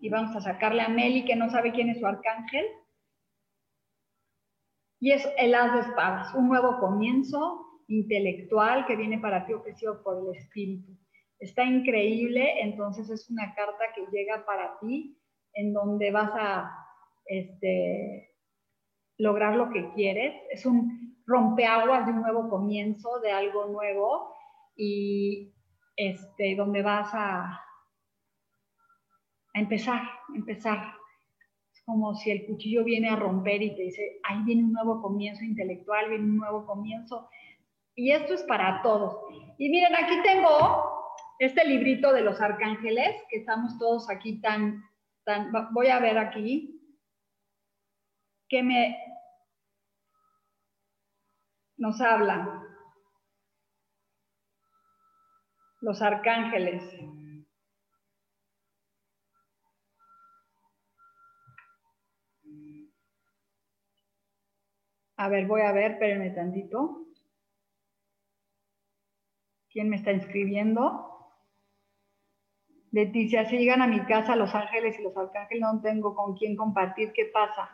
Y 0.01 0.09
vamos 0.09 0.35
a 0.37 0.41
sacarle 0.41 0.83
a 0.83 0.89
Meli, 0.89 1.25
que 1.25 1.37
no 1.37 1.51
sabe 1.51 1.73
quién 1.73 1.91
es 1.91 1.99
su 1.99 2.07
arcángel. 2.07 2.65
Y 4.99 5.13
es 5.13 5.29
el 5.37 5.55
as 5.55 5.75
de 5.75 5.81
espadas, 5.81 6.35
un 6.35 6.49
nuevo 6.49 6.79
comienzo 6.79 7.83
intelectual 7.89 8.87
que 8.87 8.97
viene 8.97 9.19
para 9.19 9.47
ti 9.47 9.53
ofrecido 9.53 10.03
por 10.03 10.19
el 10.19 10.37
espíritu. 10.37 10.97
Está 11.39 11.65
increíble, 11.65 12.61
entonces 12.63 13.11
es 13.11 13.29
una 13.31 13.55
carta 13.55 13.85
que 13.95 14.07
llega 14.11 14.45
para 14.47 14.79
ti 14.81 15.19
en 15.53 15.73
donde 15.73 16.11
vas 16.11 16.31
a 16.35 16.87
este, 17.27 18.35
lograr 19.19 19.55
lo 19.57 19.71
que 19.71 19.93
quieres. 19.93 20.35
Es 20.51 20.65
un 20.65 21.17
rompeaguas 21.27 22.07
de 22.07 22.13
un 22.13 22.23
nuevo 22.23 22.49
comienzo, 22.49 23.21
de 23.21 23.33
algo 23.33 23.67
nuevo 23.67 24.33
y 24.77 25.53
este, 25.97 26.55
donde 26.57 26.83
vas 26.83 27.13
a, 27.13 27.61
a 29.55 29.61
empezar, 29.61 30.03
empezar. 30.35 30.95
Es 31.75 31.83
como 31.85 32.15
si 32.15 32.31
el 32.31 32.47
cuchillo 32.47 32.85
viene 32.85 33.11
a 33.11 33.17
romper 33.17 33.61
y 33.63 33.75
te 33.75 33.83
dice, 33.83 34.21
ahí 34.23 34.43
viene 34.45 34.65
un 34.65 34.73
nuevo 34.73 35.03
comienzo 35.03 35.45
intelectual, 35.45 36.09
viene 36.09 36.25
un 36.25 36.37
nuevo 36.37 36.65
comienzo. 36.65 37.29
Y 37.95 38.13
esto 38.13 38.35
es 38.35 38.43
para 38.45 38.83
todos. 38.83 39.19
Y 39.59 39.69
miren, 39.69 39.95
aquí 39.95 40.15
tengo 40.23 40.96
este 41.39 41.65
librito 41.67 42.13
de 42.13 42.23
los 42.23 42.41
arcángeles, 42.41 43.23
que 43.29 43.39
estamos 43.39 43.79
todos 43.79 44.09
aquí 44.11 44.41
tan, 44.41 44.83
tan, 45.25 45.53
voy 45.73 45.89
a 45.89 45.99
ver 45.99 46.19
aquí, 46.19 46.81
que 48.49 48.63
me 48.63 48.97
nos 51.77 52.01
habla. 52.01 52.67
los 55.87 56.03
arcángeles. 56.03 56.83
A 65.19 65.29
ver, 65.29 65.47
voy 65.47 65.63
a 65.63 65.71
ver, 65.71 65.93
espérenme 65.93 66.31
tantito. 66.31 67.07
¿Quién 69.71 69.89
me 69.89 69.97
está 69.97 70.11
inscribiendo? 70.11 71.16
Leticia, 72.97 73.45
si 73.45 73.59
llegan 73.59 73.83
a 73.83 73.87
mi 73.87 74.01
casa 74.07 74.35
los 74.37 74.55
ángeles 74.55 74.99
y 74.99 75.03
los 75.03 75.15
arcángeles, 75.15 75.61
no 75.61 75.83
tengo 75.83 76.15
con 76.15 76.35
quién 76.35 76.57
compartir, 76.57 77.13
¿qué 77.13 77.27
pasa? 77.27 77.69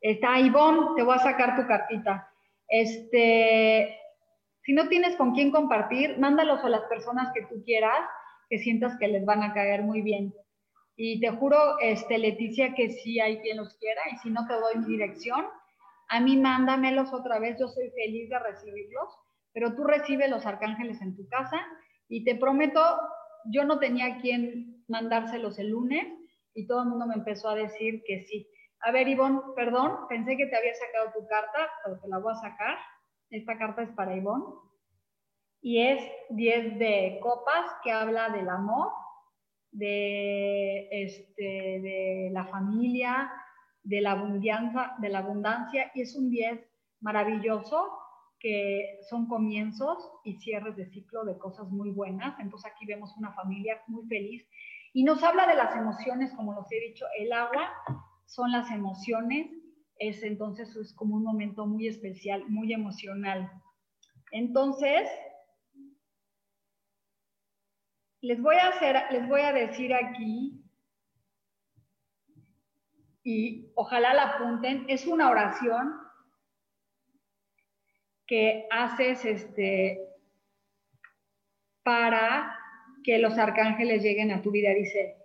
Está 0.00 0.40
Ivonne, 0.40 0.96
te 0.96 1.04
voy 1.04 1.14
a 1.14 1.20
sacar 1.20 1.54
tu 1.54 1.68
cartita. 1.68 2.28
Este, 2.66 3.96
si 4.62 4.72
no 4.72 4.88
tienes 4.88 5.14
con 5.14 5.34
quién 5.34 5.52
compartir, 5.52 6.18
mándalos 6.18 6.64
a 6.64 6.68
las 6.68 6.82
personas 6.88 7.32
que 7.32 7.46
tú 7.46 7.62
quieras, 7.64 8.00
que 8.50 8.58
sientas 8.58 8.98
que 8.98 9.06
les 9.06 9.24
van 9.24 9.44
a 9.44 9.54
caer 9.54 9.82
muy 9.82 10.02
bien. 10.02 10.34
Y 10.96 11.20
te 11.20 11.30
juro, 11.30 11.78
este, 11.78 12.18
Leticia, 12.18 12.74
que 12.74 12.90
sí 12.90 13.20
hay 13.20 13.38
quien 13.38 13.58
los 13.58 13.76
quiera, 13.76 14.02
y 14.12 14.16
si 14.16 14.30
no 14.30 14.48
te 14.48 14.54
doy 14.54 14.78
mi 14.78 14.86
dirección, 14.86 15.46
a 16.08 16.18
mí 16.18 16.36
mándamelos 16.36 17.12
otra 17.12 17.38
vez, 17.38 17.56
yo 17.60 17.68
soy 17.68 17.88
feliz 17.90 18.28
de 18.30 18.38
recibirlos, 18.40 19.16
pero 19.52 19.76
tú 19.76 19.84
recibes 19.84 20.28
los 20.28 20.44
arcángeles 20.44 21.00
en 21.02 21.14
tu 21.14 21.28
casa 21.28 21.64
y 22.08 22.24
te 22.24 22.34
prometo, 22.34 22.80
yo 23.46 23.64
no 23.64 23.78
tenía 23.78 24.18
quien 24.18 24.84
mandárselos 24.88 25.58
el 25.58 25.70
lunes 25.70 26.06
y 26.54 26.66
todo 26.66 26.82
el 26.82 26.88
mundo 26.88 27.06
me 27.06 27.14
empezó 27.14 27.50
a 27.50 27.54
decir 27.54 28.02
que 28.06 28.24
sí. 28.24 28.48
A 28.80 28.92
ver, 28.92 29.08
Ivonne, 29.08 29.40
perdón, 29.56 30.06
pensé 30.08 30.36
que 30.36 30.46
te 30.46 30.56
había 30.56 30.74
sacado 30.74 31.12
tu 31.18 31.26
carta, 31.26 31.70
pero 31.84 31.98
te 32.00 32.08
la 32.08 32.18
voy 32.18 32.32
a 32.32 32.36
sacar. 32.36 32.76
Esta 33.30 33.58
carta 33.58 33.82
es 33.82 33.90
para 33.90 34.16
Ivonne. 34.16 34.44
Y 35.60 35.82
es 35.82 36.02
10 36.30 36.78
de 36.78 37.18
copas 37.20 37.66
que 37.82 37.90
habla 37.90 38.30
del 38.30 38.48
amor, 38.48 38.92
de, 39.72 40.88
este, 40.90 41.42
de 41.42 42.30
la 42.32 42.46
familia, 42.46 43.30
de 43.82 44.00
la, 44.00 44.12
abundancia, 44.12 44.94
de 44.98 45.08
la 45.08 45.18
abundancia. 45.18 45.90
Y 45.94 46.02
es 46.02 46.16
un 46.16 46.30
10 46.30 46.60
maravilloso 47.00 47.90
que 48.40 49.00
son 49.08 49.26
comienzos 49.26 49.98
y 50.24 50.36
cierres 50.38 50.76
de 50.76 50.86
ciclo 50.86 51.24
de 51.24 51.38
cosas 51.38 51.68
muy 51.68 51.90
buenas. 51.90 52.38
Entonces 52.38 52.70
aquí 52.72 52.86
vemos 52.86 53.16
una 53.16 53.32
familia 53.32 53.82
muy 53.86 54.06
feliz. 54.06 54.46
Y 54.92 55.04
nos 55.04 55.22
habla 55.22 55.46
de 55.46 55.54
las 55.54 55.76
emociones, 55.76 56.32
como 56.34 56.54
los 56.54 56.70
he 56.72 56.80
dicho, 56.88 57.04
el 57.18 57.32
agua 57.32 57.70
son 58.26 58.52
las 58.52 58.70
emociones 58.70 59.50
es 59.98 60.22
entonces 60.22 60.74
es 60.76 60.94
como 60.94 61.16
un 61.16 61.24
momento 61.24 61.66
muy 61.66 61.88
especial, 61.88 62.44
muy 62.48 62.72
emocional. 62.72 63.50
Entonces, 64.30 65.08
les 68.20 68.40
voy 68.40 68.56
a 68.56 68.68
hacer, 68.68 68.96
les 69.10 69.28
voy 69.28 69.40
a 69.40 69.52
decir 69.52 69.92
aquí, 69.94 70.64
y 73.24 73.72
ojalá 73.74 74.14
la 74.14 74.34
apunten, 74.34 74.86
es 74.88 75.06
una 75.06 75.30
oración 75.30 75.94
que 78.28 78.68
haces 78.70 79.24
este, 79.24 79.98
para 81.82 82.56
que 83.02 83.18
los 83.18 83.36
arcángeles 83.38 84.02
lleguen 84.02 84.30
a 84.30 84.42
tu 84.42 84.52
vida. 84.52 84.70
Dice, 84.74 85.16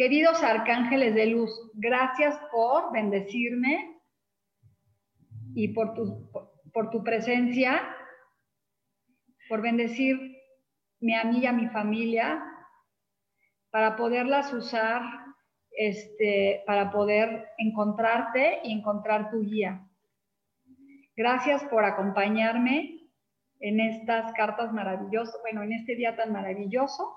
Queridos 0.00 0.42
arcángeles 0.42 1.14
de 1.14 1.26
luz, 1.26 1.50
gracias 1.74 2.34
por 2.50 2.90
bendecirme 2.90 4.00
y 5.54 5.74
por 5.74 5.92
tu, 5.92 6.30
por 6.72 6.88
tu 6.88 7.04
presencia, 7.04 7.82
por 9.46 9.60
bendecir 9.60 10.16
a 10.16 11.24
mí 11.24 11.40
y 11.40 11.46
a 11.46 11.52
mi 11.52 11.68
familia, 11.68 12.42
para 13.70 13.96
poderlas 13.96 14.54
usar, 14.54 15.02
este, 15.72 16.62
para 16.64 16.90
poder 16.90 17.48
encontrarte 17.58 18.60
y 18.64 18.72
encontrar 18.72 19.30
tu 19.30 19.42
guía. 19.42 19.86
Gracias 21.16 21.64
por 21.64 21.84
acompañarme 21.84 23.08
en 23.60 23.80
estas 23.80 24.32
cartas 24.32 24.72
maravillosas, 24.72 25.36
bueno, 25.42 25.62
en 25.62 25.72
este 25.72 25.94
día 25.94 26.16
tan 26.16 26.32
maravilloso. 26.32 27.14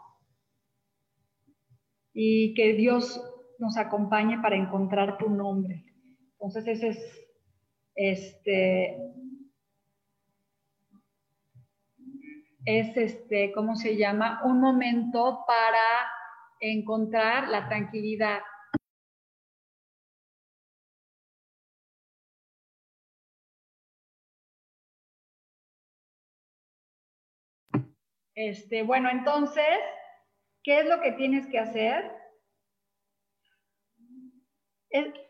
Y 2.13 2.53
que 2.53 2.73
Dios 2.73 3.21
nos 3.59 3.77
acompañe 3.77 4.39
para 4.41 4.55
encontrar 4.55 5.17
tu 5.17 5.29
nombre. 5.29 5.85
Entonces, 6.33 6.67
ese 6.67 6.89
es, 6.89 7.27
este, 7.95 8.97
es 12.65 12.97
este, 12.97 13.51
¿cómo 13.53 13.75
se 13.75 13.95
llama? 13.97 14.41
Un 14.43 14.59
momento 14.59 15.43
para 15.47 16.11
encontrar 16.59 17.47
la 17.49 17.67
tranquilidad. 17.67 18.39
Este, 28.35 28.83
bueno, 28.83 29.09
entonces, 29.09 29.79
¿qué 30.63 30.79
es 30.79 30.85
lo 30.85 31.01
que 31.01 31.11
tienes 31.13 31.47
que 31.47 31.59
hacer? 31.59 32.23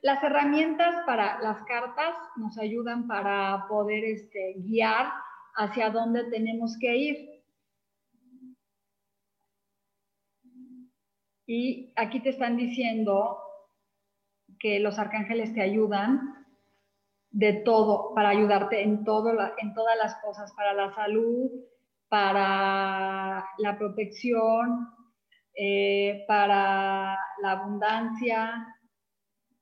las 0.01 0.22
herramientas 0.22 1.06
para 1.06 1.39
las 1.39 1.64
cartas 1.64 2.14
nos 2.36 2.58
ayudan 2.58 3.08
para 3.08 3.66
poder 3.70 4.04
este, 4.04 4.56
guiar 4.58 5.10
hacia 5.56 5.89
dónde 5.89 6.26
tenemos 6.26 6.78
que 6.78 6.97
ir. 6.97 7.43
Y 11.45 11.93
aquí 11.95 12.20
te 12.22 12.30
están 12.30 12.58
diciendo 12.58 13.39
que 14.60 14.80
los 14.80 14.99
arcángeles 14.99 15.54
te 15.54 15.62
ayudan 15.62 16.45
de 17.32 17.54
todo, 17.54 18.14
para 18.14 18.30
ayudarte 18.30 18.82
en, 18.82 19.04
todas 19.04 19.36
las 19.36 20.16
cosas, 20.22 20.54
para 20.54 20.74
la 20.74 20.93
salud, 20.93 21.51
para 22.14 23.43
la 23.57 23.76
protección, 23.80 24.88
eh, 25.55 26.24
para 26.28 27.18
la 27.41 27.51
abundancia 27.51 28.68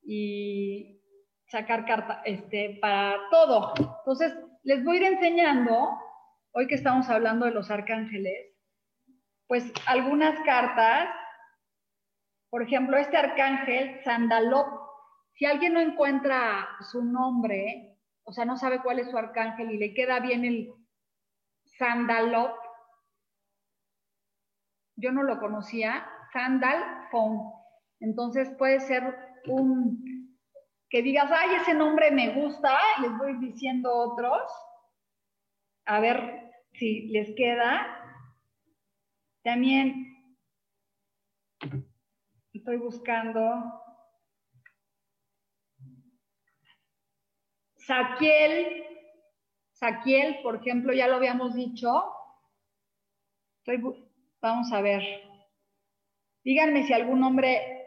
y 0.02 1.00
sacar 1.46 1.86
carta, 1.86 2.20
este, 2.26 2.78
para 2.78 3.16
todo. 3.30 3.72
Entonces, 4.00 4.36
les 4.64 4.84
voy 4.84 4.98
a 4.98 5.00
ir 5.00 5.06
enseñando, 5.14 5.98
hoy 6.52 6.66
que 6.66 6.74
estamos 6.74 7.08
hablando 7.08 7.46
de 7.46 7.52
los 7.52 7.70
arcángeles, 7.70 8.54
pues 9.46 9.72
algunas 9.86 10.38
cartas, 10.40 11.08
por 12.50 12.64
ejemplo, 12.64 12.98
este 12.98 13.16
arcángel, 13.16 13.98
Sandalop, 14.04 14.68
si 15.36 15.46
alguien 15.46 15.72
no 15.72 15.80
encuentra 15.80 16.68
su 16.90 17.02
nombre, 17.02 17.96
o 18.24 18.32
sea, 18.34 18.44
no 18.44 18.58
sabe 18.58 18.82
cuál 18.82 18.98
es 18.98 19.10
su 19.10 19.16
arcángel 19.16 19.70
y 19.70 19.78
le 19.78 19.94
queda 19.94 20.20
bien 20.20 20.44
el 20.44 20.81
Sandalop, 21.78 22.56
yo 24.96 25.12
no 25.12 25.22
lo 25.22 25.38
conocía, 25.38 26.06
Sandal 26.32 27.08
Phone. 27.10 27.40
Entonces 28.00 28.50
puede 28.58 28.80
ser 28.80 29.16
un 29.46 30.12
que 30.92 31.00
digas, 31.02 31.30
ay, 31.32 31.56
ese 31.56 31.72
nombre 31.72 32.10
me 32.10 32.34
gusta, 32.34 32.78
les 33.00 33.16
voy 33.16 33.38
diciendo 33.38 33.90
otros, 33.90 34.42
a 35.86 36.00
ver 36.00 36.52
si 36.74 37.08
les 37.08 37.34
queda. 37.34 37.98
También 39.42 40.36
estoy 42.52 42.76
buscando 42.76 43.82
Saquiel, 47.76 48.84
Saquiel, 49.82 50.38
por 50.44 50.54
ejemplo, 50.54 50.92
ya 50.92 51.08
lo 51.08 51.16
habíamos 51.16 51.54
dicho. 51.54 51.90
vamos 54.40 54.72
a 54.72 54.80
ver. 54.80 55.02
Díganme 56.44 56.86
si 56.86 56.92
algún 56.92 57.18
nombre 57.18 57.80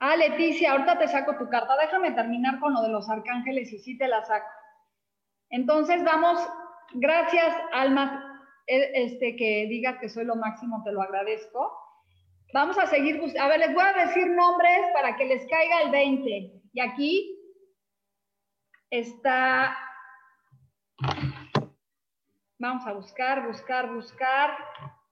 Ah, 0.00 0.16
Leticia, 0.16 0.72
ahorita 0.72 0.98
te 0.98 1.08
saco 1.08 1.38
tu 1.38 1.48
carta. 1.48 1.78
Déjame 1.80 2.10
terminar 2.10 2.60
con 2.60 2.74
lo 2.74 2.82
de 2.82 2.90
los 2.90 3.08
arcángeles 3.08 3.72
y 3.72 3.78
sí 3.78 3.96
te 3.96 4.08
la 4.08 4.22
saco. 4.24 4.50
Entonces 5.48 6.04
vamos, 6.04 6.46
gracias 6.92 7.56
Alma, 7.72 8.44
e, 8.66 9.04
este, 9.04 9.36
que 9.36 9.66
digas 9.66 9.96
que 9.98 10.10
soy 10.10 10.26
lo 10.26 10.36
máximo, 10.36 10.82
te 10.84 10.92
lo 10.92 11.00
agradezco. 11.00 11.81
Vamos 12.52 12.76
a 12.78 12.86
seguir, 12.86 13.18
a 13.38 13.48
ver, 13.48 13.60
les 13.60 13.72
voy 13.72 13.82
a 13.82 14.06
decir 14.06 14.26
nombres 14.26 14.80
para 14.92 15.16
que 15.16 15.24
les 15.24 15.46
caiga 15.48 15.82
el 15.82 15.90
20. 15.90 16.52
Y 16.74 16.80
aquí 16.80 17.38
está, 18.90 19.74
vamos 22.58 22.86
a 22.86 22.92
buscar, 22.92 23.46
buscar, 23.46 23.90
buscar. 23.92 24.56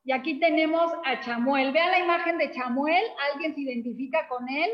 Y 0.05 0.12
aquí 0.12 0.38
tenemos 0.38 0.93
a 1.05 1.20
Chamuel. 1.20 1.72
Vean 1.72 1.91
la 1.91 1.99
imagen 2.01 2.36
de 2.36 2.51
Chamuel. 2.51 3.05
¿Alguien 3.32 3.55
se 3.55 3.61
identifica 3.62 4.28
con 4.28 4.49
él? 4.49 4.70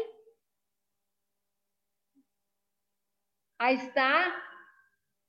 Ahí 3.58 3.76
está. 3.76 4.34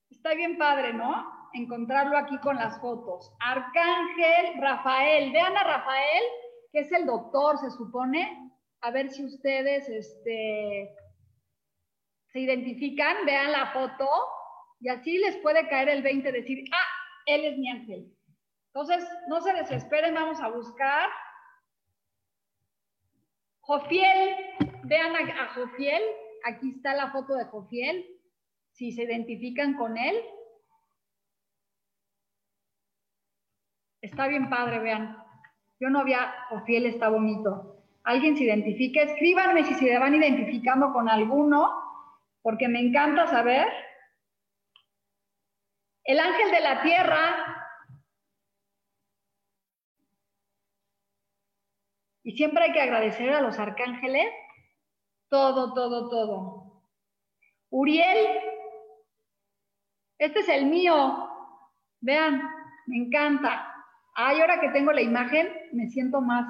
Está 0.10 0.34
bien 0.34 0.58
padre, 0.58 0.94
¿no? 0.94 1.50
Encontrarlo 1.54 2.18
aquí 2.18 2.38
con 2.40 2.56
las 2.56 2.80
fotos. 2.82 3.32
Arcángel 3.40 4.60
Rafael. 4.60 5.32
Vean 5.32 5.56
a 5.56 5.64
Rafael, 5.64 6.24
que 6.78 6.84
es 6.84 6.92
el 6.92 7.08
doctor, 7.08 7.58
se 7.58 7.72
supone. 7.72 8.52
A 8.82 8.92
ver 8.92 9.10
si 9.10 9.26
ustedes 9.26 9.90
este, 9.90 10.96
se 12.28 12.40
identifican. 12.40 13.26
Vean 13.26 13.52
la 13.52 13.72
foto. 13.72 14.08
Y 14.80 14.90
así 14.90 15.18
les 15.18 15.38
puede 15.38 15.68
caer 15.70 15.90
el 15.90 16.04
20, 16.04 16.32
decir, 16.32 16.66
ah, 16.72 16.88
él 17.26 17.46
es 17.46 17.58
mi 17.58 17.68
ángel. 17.68 18.16
Entonces, 18.68 19.10
no 19.28 19.42
se 19.42 19.54
desesperen, 19.54 20.14
vamos 20.14 20.40
a 20.40 20.50
buscar. 20.50 21.10
Jofiel, 23.62 24.36
vean 24.84 25.16
a, 25.16 25.48
Jofiel, 25.56 26.04
aquí 26.46 26.76
está 26.76 26.94
la 26.94 27.12
foto 27.12 27.34
de 27.34 27.46
Jofiel, 27.46 28.06
si 28.74 28.92
se 28.92 29.02
identifican 29.02 29.74
con 29.74 29.98
él. 29.98 30.16
Está 34.00 34.28
bien 34.28 34.48
padre, 34.48 34.78
vean. 34.78 35.27
Yo 35.80 35.90
no 35.90 36.00
había, 36.00 36.34
Jofiel 36.50 36.86
está 36.86 37.10
bonito. 37.10 37.76
Alguien 38.04 38.38
se 38.38 38.44
identifica, 38.44 39.02
escríbanme 39.02 39.64
si 39.64 39.74
se 39.76 39.98
van 39.98 40.16
identificando 40.16 40.94
con 40.94 41.10
alguno, 41.10 41.70
porque 42.42 42.68
me 42.68 42.80
encanta 42.80 43.28
saber. 43.28 43.68
El 46.04 46.20
ángel 46.20 46.52
de 46.52 46.60
la 46.62 46.82
tierra, 46.82 47.58
Y 52.28 52.34
siempre 52.34 52.66
hay 52.66 52.74
que 52.74 52.82
agradecer 52.82 53.30
a 53.30 53.40
los 53.40 53.58
arcángeles 53.58 54.28
todo, 55.30 55.74
todo, 55.74 56.10
todo. 56.10 56.84
Uriel, 57.70 58.38
este 60.18 60.42
es 60.42 60.50
el 60.50 60.66
mío. 60.66 61.26
Vean, 62.02 62.42
me 62.88 62.98
encanta. 62.98 63.77
Ay, 64.20 64.42
ahora 64.42 64.60
que 64.60 64.70
tengo 64.70 64.92
la 64.92 65.04
imagen, 65.04 65.48
me 65.74 65.88
siento 65.90 66.22
más 66.22 66.48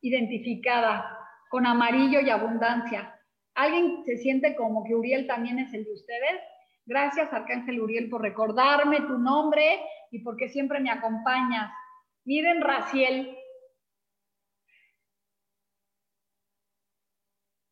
identificada 0.00 1.18
con 1.50 1.66
amarillo 1.66 2.18
y 2.20 2.30
abundancia. 2.30 3.14
¿Alguien 3.54 4.02
se 4.06 4.16
siente 4.16 4.56
como 4.56 4.84
que 4.84 4.94
Uriel 4.94 5.26
también 5.26 5.58
es 5.58 5.74
el 5.74 5.84
de 5.84 5.92
ustedes? 5.92 6.40
Gracias, 6.86 7.30
Arcángel 7.30 7.78
Uriel, 7.78 8.08
por 8.08 8.22
recordarme 8.22 9.02
tu 9.02 9.18
nombre 9.18 9.82
y 10.10 10.20
porque 10.20 10.48
siempre 10.48 10.80
me 10.80 10.90
acompañas. 10.90 11.70
Miren, 12.24 12.62
Raciel, 12.62 13.36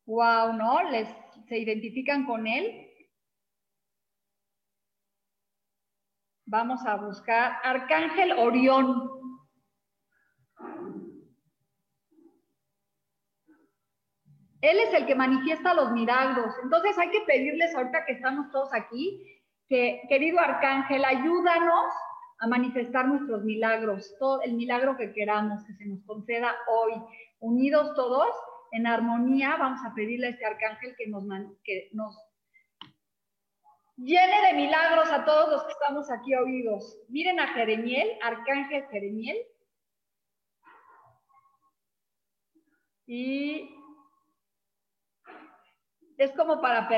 Wow, 0.04 0.54
¿no? 0.54 0.90
Les, 0.90 1.08
se 1.48 1.58
identifican 1.58 2.24
con 2.24 2.46
él. 2.46 2.86
Vamos 6.46 6.84
a 6.86 6.96
buscar 6.96 7.58
Arcángel 7.62 8.32
Orión. 8.32 9.17
Él 14.60 14.78
es 14.78 14.92
el 14.94 15.06
que 15.06 15.14
manifiesta 15.14 15.74
los 15.74 15.92
milagros. 15.92 16.54
Entonces 16.62 16.98
hay 16.98 17.10
que 17.10 17.20
pedirles 17.22 17.74
ahorita 17.74 18.04
que 18.04 18.12
estamos 18.12 18.50
todos 18.50 18.70
aquí, 18.72 19.40
que 19.68 20.02
querido 20.08 20.40
Arcángel, 20.40 21.04
ayúdanos 21.04 21.94
a 22.40 22.46
manifestar 22.46 23.06
nuestros 23.06 23.44
milagros, 23.44 24.14
todo 24.18 24.42
el 24.42 24.54
milagro 24.54 24.96
que 24.96 25.12
queramos, 25.12 25.64
que 25.64 25.74
se 25.74 25.86
nos 25.86 26.02
conceda 26.04 26.54
hoy, 26.68 26.92
unidos 27.40 27.94
todos 27.94 28.28
en 28.72 28.86
armonía, 28.86 29.56
vamos 29.56 29.80
a 29.84 29.94
pedirle 29.94 30.28
a 30.28 30.30
este 30.30 30.44
arcángel 30.44 30.94
que 30.96 31.06
nos, 31.08 31.24
que 31.64 31.88
nos 31.92 32.16
llene 33.96 34.46
de 34.46 34.54
milagros 34.54 35.10
a 35.10 35.24
todos 35.24 35.50
los 35.50 35.64
que 35.64 35.72
estamos 35.72 36.10
aquí 36.10 36.34
oídos. 36.34 36.98
Miren 37.08 37.40
a 37.40 37.48
Jeremiel, 37.48 38.18
arcángel 38.22 38.86
Jeremiel. 38.90 39.38
Y 43.06 43.77
es 46.18 46.32
como 46.32 46.60
para, 46.60 46.88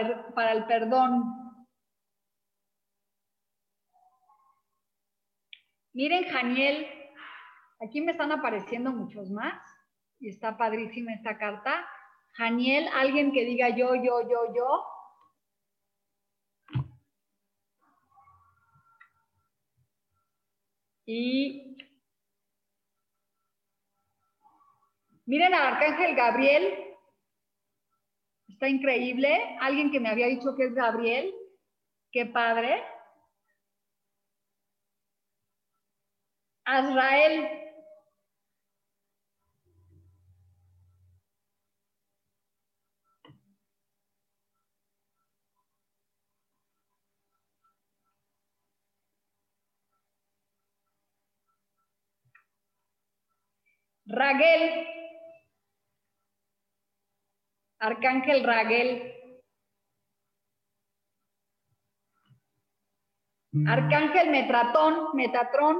el 0.52 0.64
perdón. 0.64 1.22
Miren, 5.92 6.24
Janiel, 6.24 6.86
aquí 7.80 8.00
me 8.00 8.12
están 8.12 8.32
apareciendo 8.32 8.90
muchos 8.90 9.30
más 9.30 9.60
y 10.18 10.30
está 10.30 10.56
padrísima 10.56 11.12
esta 11.12 11.36
carta. 11.36 11.86
Janiel, 12.32 12.88
alguien 12.94 13.32
que 13.32 13.44
diga 13.44 13.68
yo, 13.68 13.94
yo, 13.94 14.22
yo, 14.22 14.54
yo. 14.54 14.84
Y 21.04 21.76
miren 25.26 25.52
al 25.52 25.74
arcángel 25.74 26.14
Gabriel. 26.14 26.89
Está 28.60 28.68
increíble. 28.68 29.56
Alguien 29.58 29.90
que 29.90 29.98
me 29.98 30.10
había 30.10 30.26
dicho 30.26 30.54
que 30.54 30.64
es 30.66 30.74
Gabriel. 30.74 31.32
Qué 32.12 32.26
padre. 32.26 32.82
Azrael. 36.66 37.48
Raguel, 54.04 54.99
Arcángel 57.80 58.44
Raguel, 58.44 59.14
Arcángel 63.66 64.30
Metratón, 64.30 65.16
Metatrón, 65.16 65.78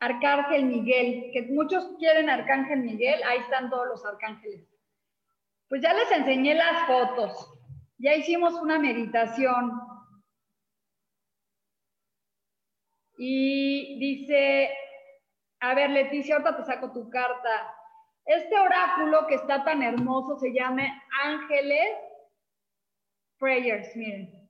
Arcángel 0.00 0.64
Miguel, 0.64 1.30
que 1.32 1.42
muchos 1.50 1.86
quieren 1.98 2.30
Arcángel 2.30 2.80
Miguel, 2.80 3.22
ahí 3.24 3.38
están 3.40 3.68
todos 3.68 3.86
los 3.88 4.04
arcángeles. 4.04 4.66
Pues 5.68 5.82
ya 5.82 5.92
les 5.92 6.10
enseñé 6.10 6.54
las 6.54 6.86
fotos, 6.86 7.52
ya 7.98 8.14
hicimos 8.14 8.54
una 8.54 8.78
meditación, 8.78 9.72
Y 13.20 13.98
dice, 13.98 14.70
a 15.60 15.74
ver, 15.74 15.90
Leticia, 15.90 16.36
ahorita 16.36 16.56
te 16.56 16.64
saco 16.64 16.92
tu 16.92 17.10
carta. 17.10 17.74
Este 18.24 18.58
oráculo 18.58 19.26
que 19.26 19.34
está 19.36 19.64
tan 19.64 19.82
hermoso 19.82 20.36
se 20.38 20.52
llama 20.52 20.82
Ángeles 21.24 21.96
Prayers, 23.38 23.96
miren. 23.96 24.48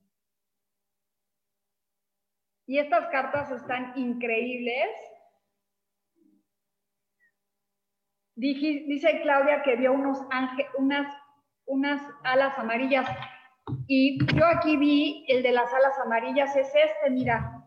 Y 2.67 2.79
estas 2.79 3.09
cartas 3.09 3.51
están 3.51 3.93
increíbles. 3.97 4.91
Dice 8.35 9.21
Claudia 9.23 9.63
que 9.63 9.77
vio 9.77 9.93
unos 9.93 10.19
unas, 10.77 11.17
unas 11.67 12.03
alas 12.25 12.59
amarillas. 12.59 13.09
Y 13.87 14.19
yo 14.35 14.45
aquí 14.45 14.77
vi 14.77 15.25
el 15.29 15.43
de 15.43 15.53
las 15.53 15.73
alas 15.73 15.99
amarillas, 16.05 16.55
es 16.57 16.69
este, 16.75 17.11
mira. 17.11 17.65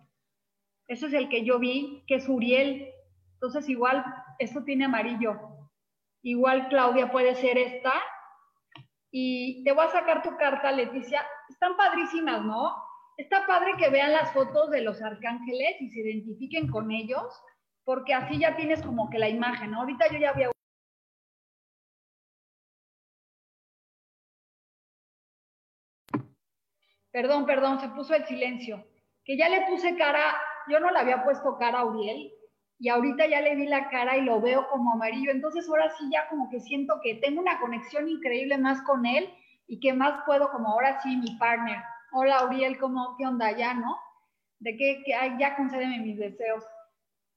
Ese 0.88 1.08
es 1.08 1.14
el 1.14 1.30
que 1.30 1.44
yo 1.46 1.58
vi, 1.58 2.04
que 2.08 2.16
es 2.16 2.28
Uriel. 2.30 2.94
Entonces 3.42 3.68
igual, 3.70 4.06
esto 4.38 4.64
tiene 4.64 4.86
amarillo. 4.86 5.36
Igual 6.22 6.70
Claudia 6.70 7.12
puede 7.12 7.34
ser 7.34 7.58
esta. 7.58 7.94
Y 9.10 9.64
te 9.64 9.72
voy 9.72 9.86
a 9.86 9.90
sacar 9.90 10.22
tu 10.22 10.38
carta, 10.38 10.72
Leticia. 10.72 11.26
Están 11.50 11.76
padrísimas, 11.76 12.44
¿no? 12.46 12.76
Está 13.18 13.48
padre 13.48 13.74
que 13.80 13.90
vean 13.90 14.14
las 14.14 14.32
fotos 14.32 14.70
de 14.70 14.82
los 14.82 15.02
arcángeles 15.02 15.82
y 15.82 15.90
se 15.90 16.02
identifiquen 16.02 16.70
con 16.70 16.92
ellos, 16.92 17.24
porque 17.84 18.14
así 18.14 18.38
ya 18.40 18.56
tienes 18.56 18.84
como 18.84 19.10
que 19.10 19.18
la 19.18 19.28
imagen, 19.28 19.72
¿no? 19.72 19.80
Ahorita 19.80 20.06
yo 20.12 20.20
ya 20.20 20.30
había... 20.30 20.52
Perdón, 27.12 27.48
perdón, 27.48 27.80
se 27.80 27.90
puso 27.90 28.14
el 28.14 28.26
silencio. 28.26 28.86
Que 29.26 29.36
ya 29.36 29.50
le 29.50 29.66
puse 29.68 29.98
cara 29.98 30.40
yo 30.68 30.80
no 30.80 30.92
le 30.92 31.00
había 31.00 31.24
puesto 31.24 31.58
cara 31.58 31.80
a 31.80 31.86
Uriel 31.86 32.32
y 32.82 32.90
ahorita 32.90 33.28
ya 33.28 33.42
le 33.42 33.56
vi 33.56 33.68
la 33.68 33.90
cara 33.90 34.18
y 34.18 34.22
lo 34.22 34.42
veo 34.42 34.68
como 34.70 34.94
amarillo, 34.94 35.30
entonces 35.30 35.70
ahora 35.70 35.92
sí 36.00 36.10
ya 36.12 36.28
como 36.30 36.50
que 36.50 36.60
siento 36.60 37.00
que 37.04 37.14
tengo 37.14 37.40
una 37.40 37.60
conexión 37.60 38.10
increíble 38.10 38.58
más 38.58 38.82
con 38.82 39.06
él 39.06 39.32
y 39.68 39.80
que 39.80 39.94
más 39.94 40.24
puedo 40.26 40.50
como 40.52 40.70
ahora 40.70 41.00
sí 41.00 41.16
mi 41.16 41.36
partner. 41.38 41.78
Hola 42.12 42.44
Uriel, 42.44 42.80
¿cómo, 42.80 43.16
qué 43.20 43.28
onda 43.28 43.56
ya, 43.56 43.76
no? 43.76 44.00
De 44.58 44.76
qué, 44.78 45.04
que 45.06 45.12
ya 45.40 45.56
concédeme 45.56 46.00
mis 46.00 46.18
deseos. 46.18 46.66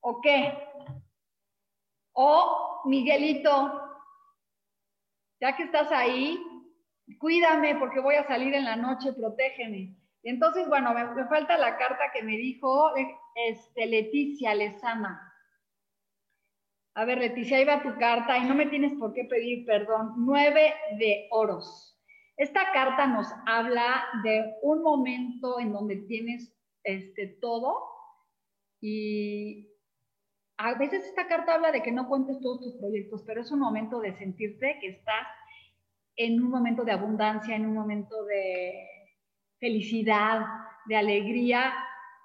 ¿O 0.00 0.22
qué? 0.22 0.56
O 2.14 2.80
Miguelito, 2.86 3.82
ya 5.42 5.54
que 5.54 5.64
estás 5.64 5.92
ahí, 5.92 6.42
cuídame 7.18 7.74
porque 7.74 8.00
voy 8.00 8.14
a 8.14 8.26
salir 8.26 8.54
en 8.54 8.64
la 8.64 8.76
noche, 8.76 9.12
protégeme. 9.12 9.94
Entonces, 10.22 10.66
bueno, 10.70 10.94
me, 10.94 11.26
falta 11.26 11.58
la 11.58 11.76
carta 11.76 12.04
que 12.14 12.22
me 12.22 12.32
dijo 12.32 12.92
este, 13.34 13.84
Leticia 13.84 14.54
Lezama. 14.54 15.32
A 16.96 17.04
ver, 17.04 17.18
Leticia, 17.18 17.58
ahí 17.58 17.64
va 17.64 17.82
tu 17.82 17.96
carta 17.98 18.38
y 18.38 18.44
no 18.44 18.54
me 18.54 18.66
tienes 18.66 18.92
por 18.98 19.12
qué 19.14 19.24
pedir 19.24 19.66
perdón. 19.66 20.14
Nueve 20.16 20.74
de 20.98 21.26
oros. 21.30 21.98
Esta 22.36 22.72
carta 22.72 23.06
nos 23.06 23.26
habla 23.46 24.04
de 24.22 24.54
un 24.62 24.82
momento 24.82 25.58
en 25.58 25.72
donde 25.72 25.96
tienes 25.96 26.56
este, 26.84 27.26
todo 27.40 27.76
y 28.80 29.70
a 30.56 30.74
veces 30.74 31.04
esta 31.04 31.26
carta 31.26 31.54
habla 31.54 31.72
de 31.72 31.82
que 31.82 31.90
no 31.90 32.08
cuentes 32.08 32.40
todos 32.40 32.60
tus 32.60 32.76
proyectos, 32.76 33.24
pero 33.26 33.40
es 33.40 33.50
un 33.50 33.58
momento 33.58 33.98
de 34.00 34.16
sentirte 34.16 34.78
que 34.80 34.88
estás 34.88 35.26
en 36.16 36.42
un 36.42 36.50
momento 36.50 36.84
de 36.84 36.92
abundancia, 36.92 37.56
en 37.56 37.66
un 37.66 37.74
momento 37.74 38.24
de 38.24 38.88
felicidad, 39.58 40.42
de 40.86 40.96
alegría, 40.96 41.72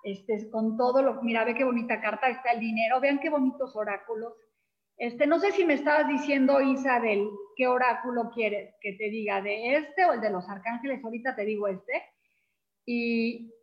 este, 0.04 0.50
con 0.52 0.78
todo 0.78 1.02
lo, 1.02 1.22
mira, 1.24 1.44
ve 1.44 1.56
qué 1.56 1.64
bonita 1.64 2.00
carta, 2.02 2.30
está 2.30 2.52
el 2.52 2.60
dinero, 2.60 3.00
vean 3.00 3.20
qué 3.20 3.30
bonitos 3.30 3.76
oráculos. 3.76 4.34
Este, 5.00 5.26
no 5.28 5.40
sé 5.40 5.54
si 5.54 5.64
me 5.64 5.76
estabas 5.76 6.10
diciendo, 6.10 6.60
Isabel, 6.60 7.30
qué 7.56 7.68
oráculo 7.68 8.30
quieres 8.32 8.76
que 8.82 8.94
te 8.94 9.10
diga, 9.10 9.42
de 9.42 9.78
este 9.78 10.04
o 10.04 10.12
el 10.12 10.20
de 10.20 10.30
los 10.30 10.48
arcángeles, 10.50 11.02
ahorita 11.02 11.38
te 11.38 11.46
digo 11.46 11.70
este. 11.70 12.04
Y 12.86 13.54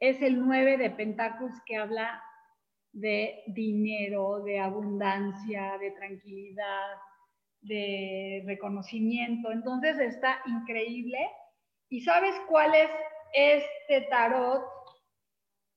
es 0.00 0.22
el 0.22 0.40
9 0.40 0.78
de 0.78 0.90
Pentáculos 0.90 1.52
que 1.66 1.76
habla 1.76 2.22
de 2.92 3.42
dinero, 3.48 4.42
de 4.42 4.58
abundancia, 4.58 5.76
de 5.78 5.90
tranquilidad, 5.90 6.96
de 7.60 8.42
reconocimiento. 8.46 9.52
Entonces 9.52 9.98
está 9.98 10.40
increíble. 10.46 11.18
¿Y 11.90 12.00
sabes 12.00 12.34
cuál 12.48 12.74
es 12.74 12.90
este 13.34 14.06
tarot? 14.08 14.64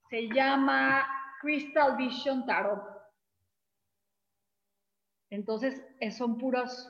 Se 0.09 0.29
llama 0.29 1.05
Crystal 1.41 1.97
Vision 1.97 2.45
Tarot. 2.45 2.96
Entonces 5.29 5.81
son 6.17 6.37
puras 6.37 6.89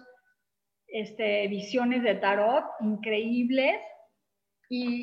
este, 0.88 1.48
visiones 1.48 2.04
de 2.04 2.16
tarot 2.16 2.66
increíbles 2.82 3.82
y 4.70 5.02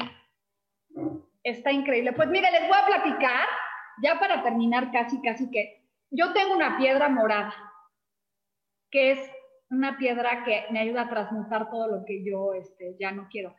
está 1.42 1.72
increíble. 1.72 2.12
Pues 2.12 2.28
mire, 2.28 2.50
les 2.50 2.68
voy 2.68 2.78
a 2.80 2.86
platicar, 2.86 3.48
ya 4.02 4.18
para 4.18 4.42
terminar 4.42 4.90
casi, 4.92 5.20
casi 5.22 5.50
que 5.50 5.84
yo 6.10 6.32
tengo 6.32 6.54
una 6.54 6.76
piedra 6.78 7.08
morada, 7.08 7.54
que 8.90 9.12
es 9.12 9.30
una 9.70 9.98
piedra 9.98 10.44
que 10.44 10.64
me 10.70 10.80
ayuda 10.80 11.02
a 11.02 11.08
transmutar 11.08 11.70
todo 11.70 11.88
lo 11.88 12.04
que 12.04 12.24
yo 12.24 12.54
este, 12.54 12.96
ya 12.98 13.10
no 13.12 13.28
quiero. 13.30 13.54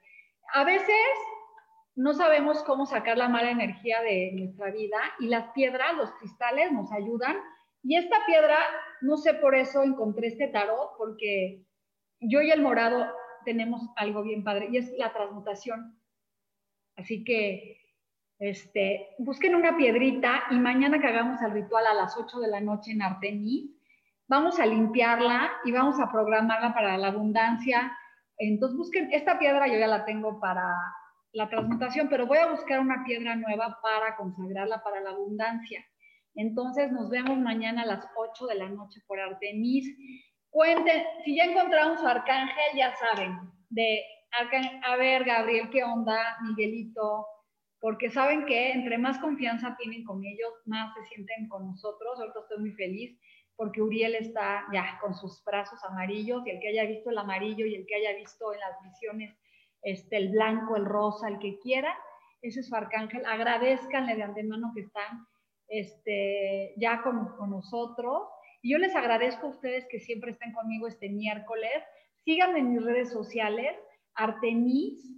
A 0.54 0.64
veces 0.64 0.96
no 1.96 2.14
sabemos 2.14 2.64
cómo 2.64 2.86
sacar 2.86 3.18
la 3.18 3.30
mala 3.30 3.52
energía 3.52 4.02
de 4.02 4.32
nuestra 4.34 4.72
vida 4.72 4.98
y 5.20 5.28
las 5.28 5.52
piedras, 5.52 5.96
los 5.96 6.12
cristales 6.14 6.72
nos 6.72 6.92
ayudan. 6.92 7.38
Y 7.88 7.96
esta 7.98 8.18
piedra, 8.26 8.58
no 9.02 9.16
sé 9.16 9.36
por 9.36 9.54
eso 9.56 9.84
encontré 9.84 10.28
este 10.28 10.48
tarot, 10.48 10.98
porque 10.98 11.64
yo 12.20 12.42
y 12.42 12.50
el 12.50 12.62
morado 12.62 13.06
tenemos 13.46 13.82
algo 13.96 14.24
bien 14.24 14.44
padre 14.44 14.70
y 14.72 14.78
es 14.78 14.92
la 14.98 15.14
transmutación. 15.14 15.98
Así 16.98 17.24
que 17.24 17.80
Este, 18.38 19.16
busquen 19.18 19.56
una 19.56 19.78
piedrita 19.78 20.44
y 20.52 20.56
mañana 20.60 21.00
que 21.00 21.08
hagamos 21.08 21.42
el 21.42 21.52
ritual 21.52 21.88
a 21.88 21.94
las 21.94 22.18
8 22.18 22.40
de 22.42 22.50
la 22.50 22.60
noche 22.60 22.92
en 22.92 23.02
Artemis, 23.02 23.72
vamos 24.28 24.60
a 24.60 24.66
limpiarla 24.66 25.52
y 25.64 25.72
vamos 25.72 26.00
a 26.02 26.12
programarla 26.12 26.74
para 26.74 26.98
la 26.98 27.08
abundancia. 27.08 27.96
Entonces 28.38 28.78
busquen, 28.78 29.10
esta 29.14 29.40
piedra 29.40 29.68
yo 29.68 29.80
ya 29.80 29.88
la 29.88 30.04
tengo 30.04 30.40
para 30.42 30.66
la 31.32 31.48
transmutación, 31.48 32.10
pero 32.10 32.28
voy 32.28 32.40
a 32.40 32.52
buscar 32.52 32.82
una 32.82 33.06
piedra 33.06 33.36
nueva 33.38 33.80
para 33.82 34.18
consagrarla 34.18 34.84
para 34.84 35.00
la 35.00 35.12
abundancia. 35.12 35.86
Entonces 36.36 36.92
nos 36.92 37.10
vemos 37.10 37.38
mañana 37.38 37.84
a 37.84 37.86
las 37.86 38.08
8 38.16 38.48
de 38.48 38.56
la 38.56 38.70
noche 38.70 39.02
por 39.08 39.20
Artemis. 39.20 39.88
Cuenten, 40.50 41.04
si 41.24 41.36
ya 41.36 41.46
encontraron 41.46 41.98
su 41.98 42.06
arcángel, 42.06 42.78
ya 42.78 42.94
saben, 42.96 43.38
de 43.70 44.02
a 44.84 44.96
ver, 44.98 45.24
Gabriel, 45.24 45.70
¿qué 45.70 45.84
onda? 45.84 46.38
Miguelito, 46.44 47.26
porque 47.80 48.10
saben 48.10 48.46
que 48.46 48.72
entre 48.72 48.98
más 48.98 49.18
confianza 49.20 49.76
tienen 49.78 50.04
con 50.04 50.24
ellos, 50.26 50.52
más 50.66 50.94
se 50.94 51.06
sienten 51.06 51.48
con 51.48 51.68
nosotros. 51.68 52.20
Ahorita 52.20 52.40
estoy 52.42 52.60
muy 52.60 52.72
feliz 52.74 53.18
porque 53.56 53.82
Uriel 53.82 54.16
está 54.16 54.66
ya 54.74 55.00
con 55.02 55.16
sus 55.16 55.44
brazos 55.46 55.80
amarillos 55.86 56.46
y 56.46 56.50
el 56.50 56.60
que 56.60 56.70
haya 56.70 56.84
visto 56.84 57.10
el 57.10 57.18
amarillo 57.18 57.66
y 57.66 57.76
el 57.76 57.86
que 57.86 57.96
haya 57.96 58.18
visto 58.18 58.54
en 58.54 58.60
las 58.60 58.82
visiones 58.84 59.38
este, 59.82 60.18
el 60.18 60.30
blanco, 60.30 60.76
el 60.76 60.86
rosa, 60.86 61.30
el 61.30 61.40
que 61.40 61.58
quiera, 61.60 61.96
ese 62.42 62.60
es 62.60 62.68
su 62.68 62.76
arcángel. 62.76 63.26
Agradezcanle 63.26 64.16
de 64.16 64.24
antemano 64.24 64.72
que 64.74 64.82
están 64.82 65.26
este, 65.68 66.74
ya 66.78 67.02
con, 67.02 67.36
con 67.38 67.50
nosotros. 67.50 68.30
Y 68.62 68.72
yo 68.72 68.78
les 68.78 68.96
agradezco 68.96 69.48
a 69.48 69.52
ustedes 69.52 69.86
que 69.90 70.00
siempre 70.00 70.32
estén 70.32 70.54
conmigo 70.54 70.88
este 70.88 71.10
miércoles. 71.10 71.84
Síganme 72.24 72.60
en 72.60 72.74
mis 72.74 72.84
redes 72.84 73.12
sociales, 73.12 73.78
Artemis, 74.16 75.16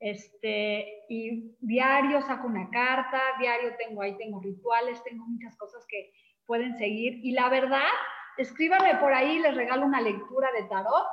este, 0.00 1.04
y 1.08 1.56
diario 1.60 2.22
saco 2.22 2.46
una 2.46 2.70
carta, 2.70 3.20
diario 3.40 3.72
tengo 3.76 4.02
ahí, 4.02 4.16
tengo 4.16 4.40
rituales, 4.40 5.02
tengo 5.02 5.26
muchas 5.26 5.56
cosas 5.56 5.84
que 5.88 6.12
pueden 6.46 6.76
seguir. 6.76 7.20
Y 7.22 7.32
la 7.32 7.48
verdad, 7.48 7.88
escríbanme 8.36 8.96
por 8.96 9.12
ahí, 9.12 9.38
les 9.40 9.54
regalo 9.54 9.84
una 9.84 10.00
lectura 10.00 10.50
de 10.52 10.64
tarot 10.68 11.06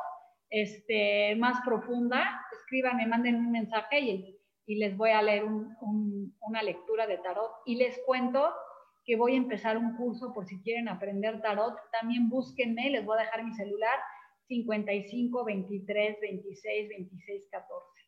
este, 0.50 1.36
más 1.36 1.60
profunda. 1.66 2.42
Escríbanme, 2.54 3.08
manden 3.08 3.36
un 3.36 3.52
mensaje 3.52 4.00
y, 4.00 4.40
y 4.68 4.76
les 4.76 4.96
voy 4.96 5.10
a 5.10 5.22
leer 5.22 5.44
una 5.44 6.64
lectura 6.64 7.08
de 7.08 7.18
tarot. 7.18 7.52
Y 7.66 7.76
les 7.78 8.00
cuento 8.06 8.54
que 9.06 9.16
voy 9.16 9.34
a 9.34 9.38
empezar 9.38 9.78
un 9.78 9.96
curso 9.96 10.34
por 10.34 10.46
si 10.46 10.60
quieren 10.62 10.90
aprender 10.90 11.42
tarot. 11.42 11.76
También 12.00 12.30
búsquenme, 12.30 12.90
les 12.90 13.06
voy 13.06 13.18
a 13.18 13.22
dejar 13.22 13.44
mi 13.44 13.54
celular 13.54 13.98
55 14.48 15.46
23 15.46 16.18
26 16.22 16.90
26 16.90 17.44
14. 17.52 18.06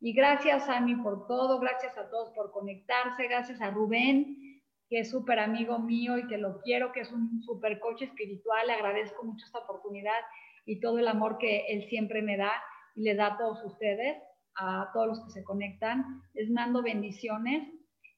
Y 0.00 0.12
gracias, 0.12 0.68
a 0.68 0.80
mí 0.80 0.96
por 0.96 1.26
todo, 1.26 1.58
gracias 1.60 1.96
a 1.96 2.10
todos 2.10 2.30
por 2.34 2.50
conectarse, 2.50 3.26
gracias 3.26 3.60
a 3.62 3.70
Rubén, 3.70 4.60
que 4.90 5.00
es 5.00 5.10
súper 5.10 5.38
amigo 5.38 5.78
mío 5.78 6.18
y 6.18 6.26
que 6.26 6.36
lo 6.36 6.60
quiero, 6.60 6.92
que 6.92 7.00
es 7.00 7.10
un 7.10 7.42
súper 7.42 7.80
coche 7.80 8.04
espiritual. 8.04 8.66
Le 8.66 8.74
agradezco 8.74 9.24
mucho 9.24 9.46
esta 9.46 9.60
oportunidad 9.60 10.20
y 10.66 10.80
todo 10.80 10.98
el 10.98 11.08
amor 11.08 11.38
que 11.38 11.64
él 11.68 11.88
siempre 11.88 12.20
me 12.20 12.36
da 12.36 12.52
y 12.94 13.02
le 13.02 13.14
da 13.14 13.28
a 13.28 13.38
todos 13.38 13.64
ustedes, 13.64 14.18
a 14.56 14.90
todos 14.92 15.06
los 15.08 15.24
que 15.24 15.30
se 15.30 15.44
conectan. 15.44 16.22
Les 16.34 16.50
mando 16.50 16.82
bendiciones. 16.82 17.66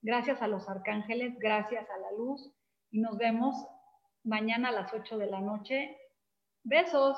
Gracias 0.02 0.42
a 0.42 0.48
los 0.48 0.68
arcángeles, 0.68 1.38
gracias 1.38 1.88
a 1.90 1.98
la 1.98 2.12
luz 2.12 2.52
y 2.90 3.00
nos 3.00 3.16
vemos 3.16 3.54
mañana 4.24 4.68
a 4.68 4.72
las 4.72 4.92
8 4.92 5.18
de 5.18 5.26
la 5.26 5.40
noche. 5.40 5.96
Besos. 6.64 7.16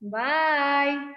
Bye. 0.00 1.16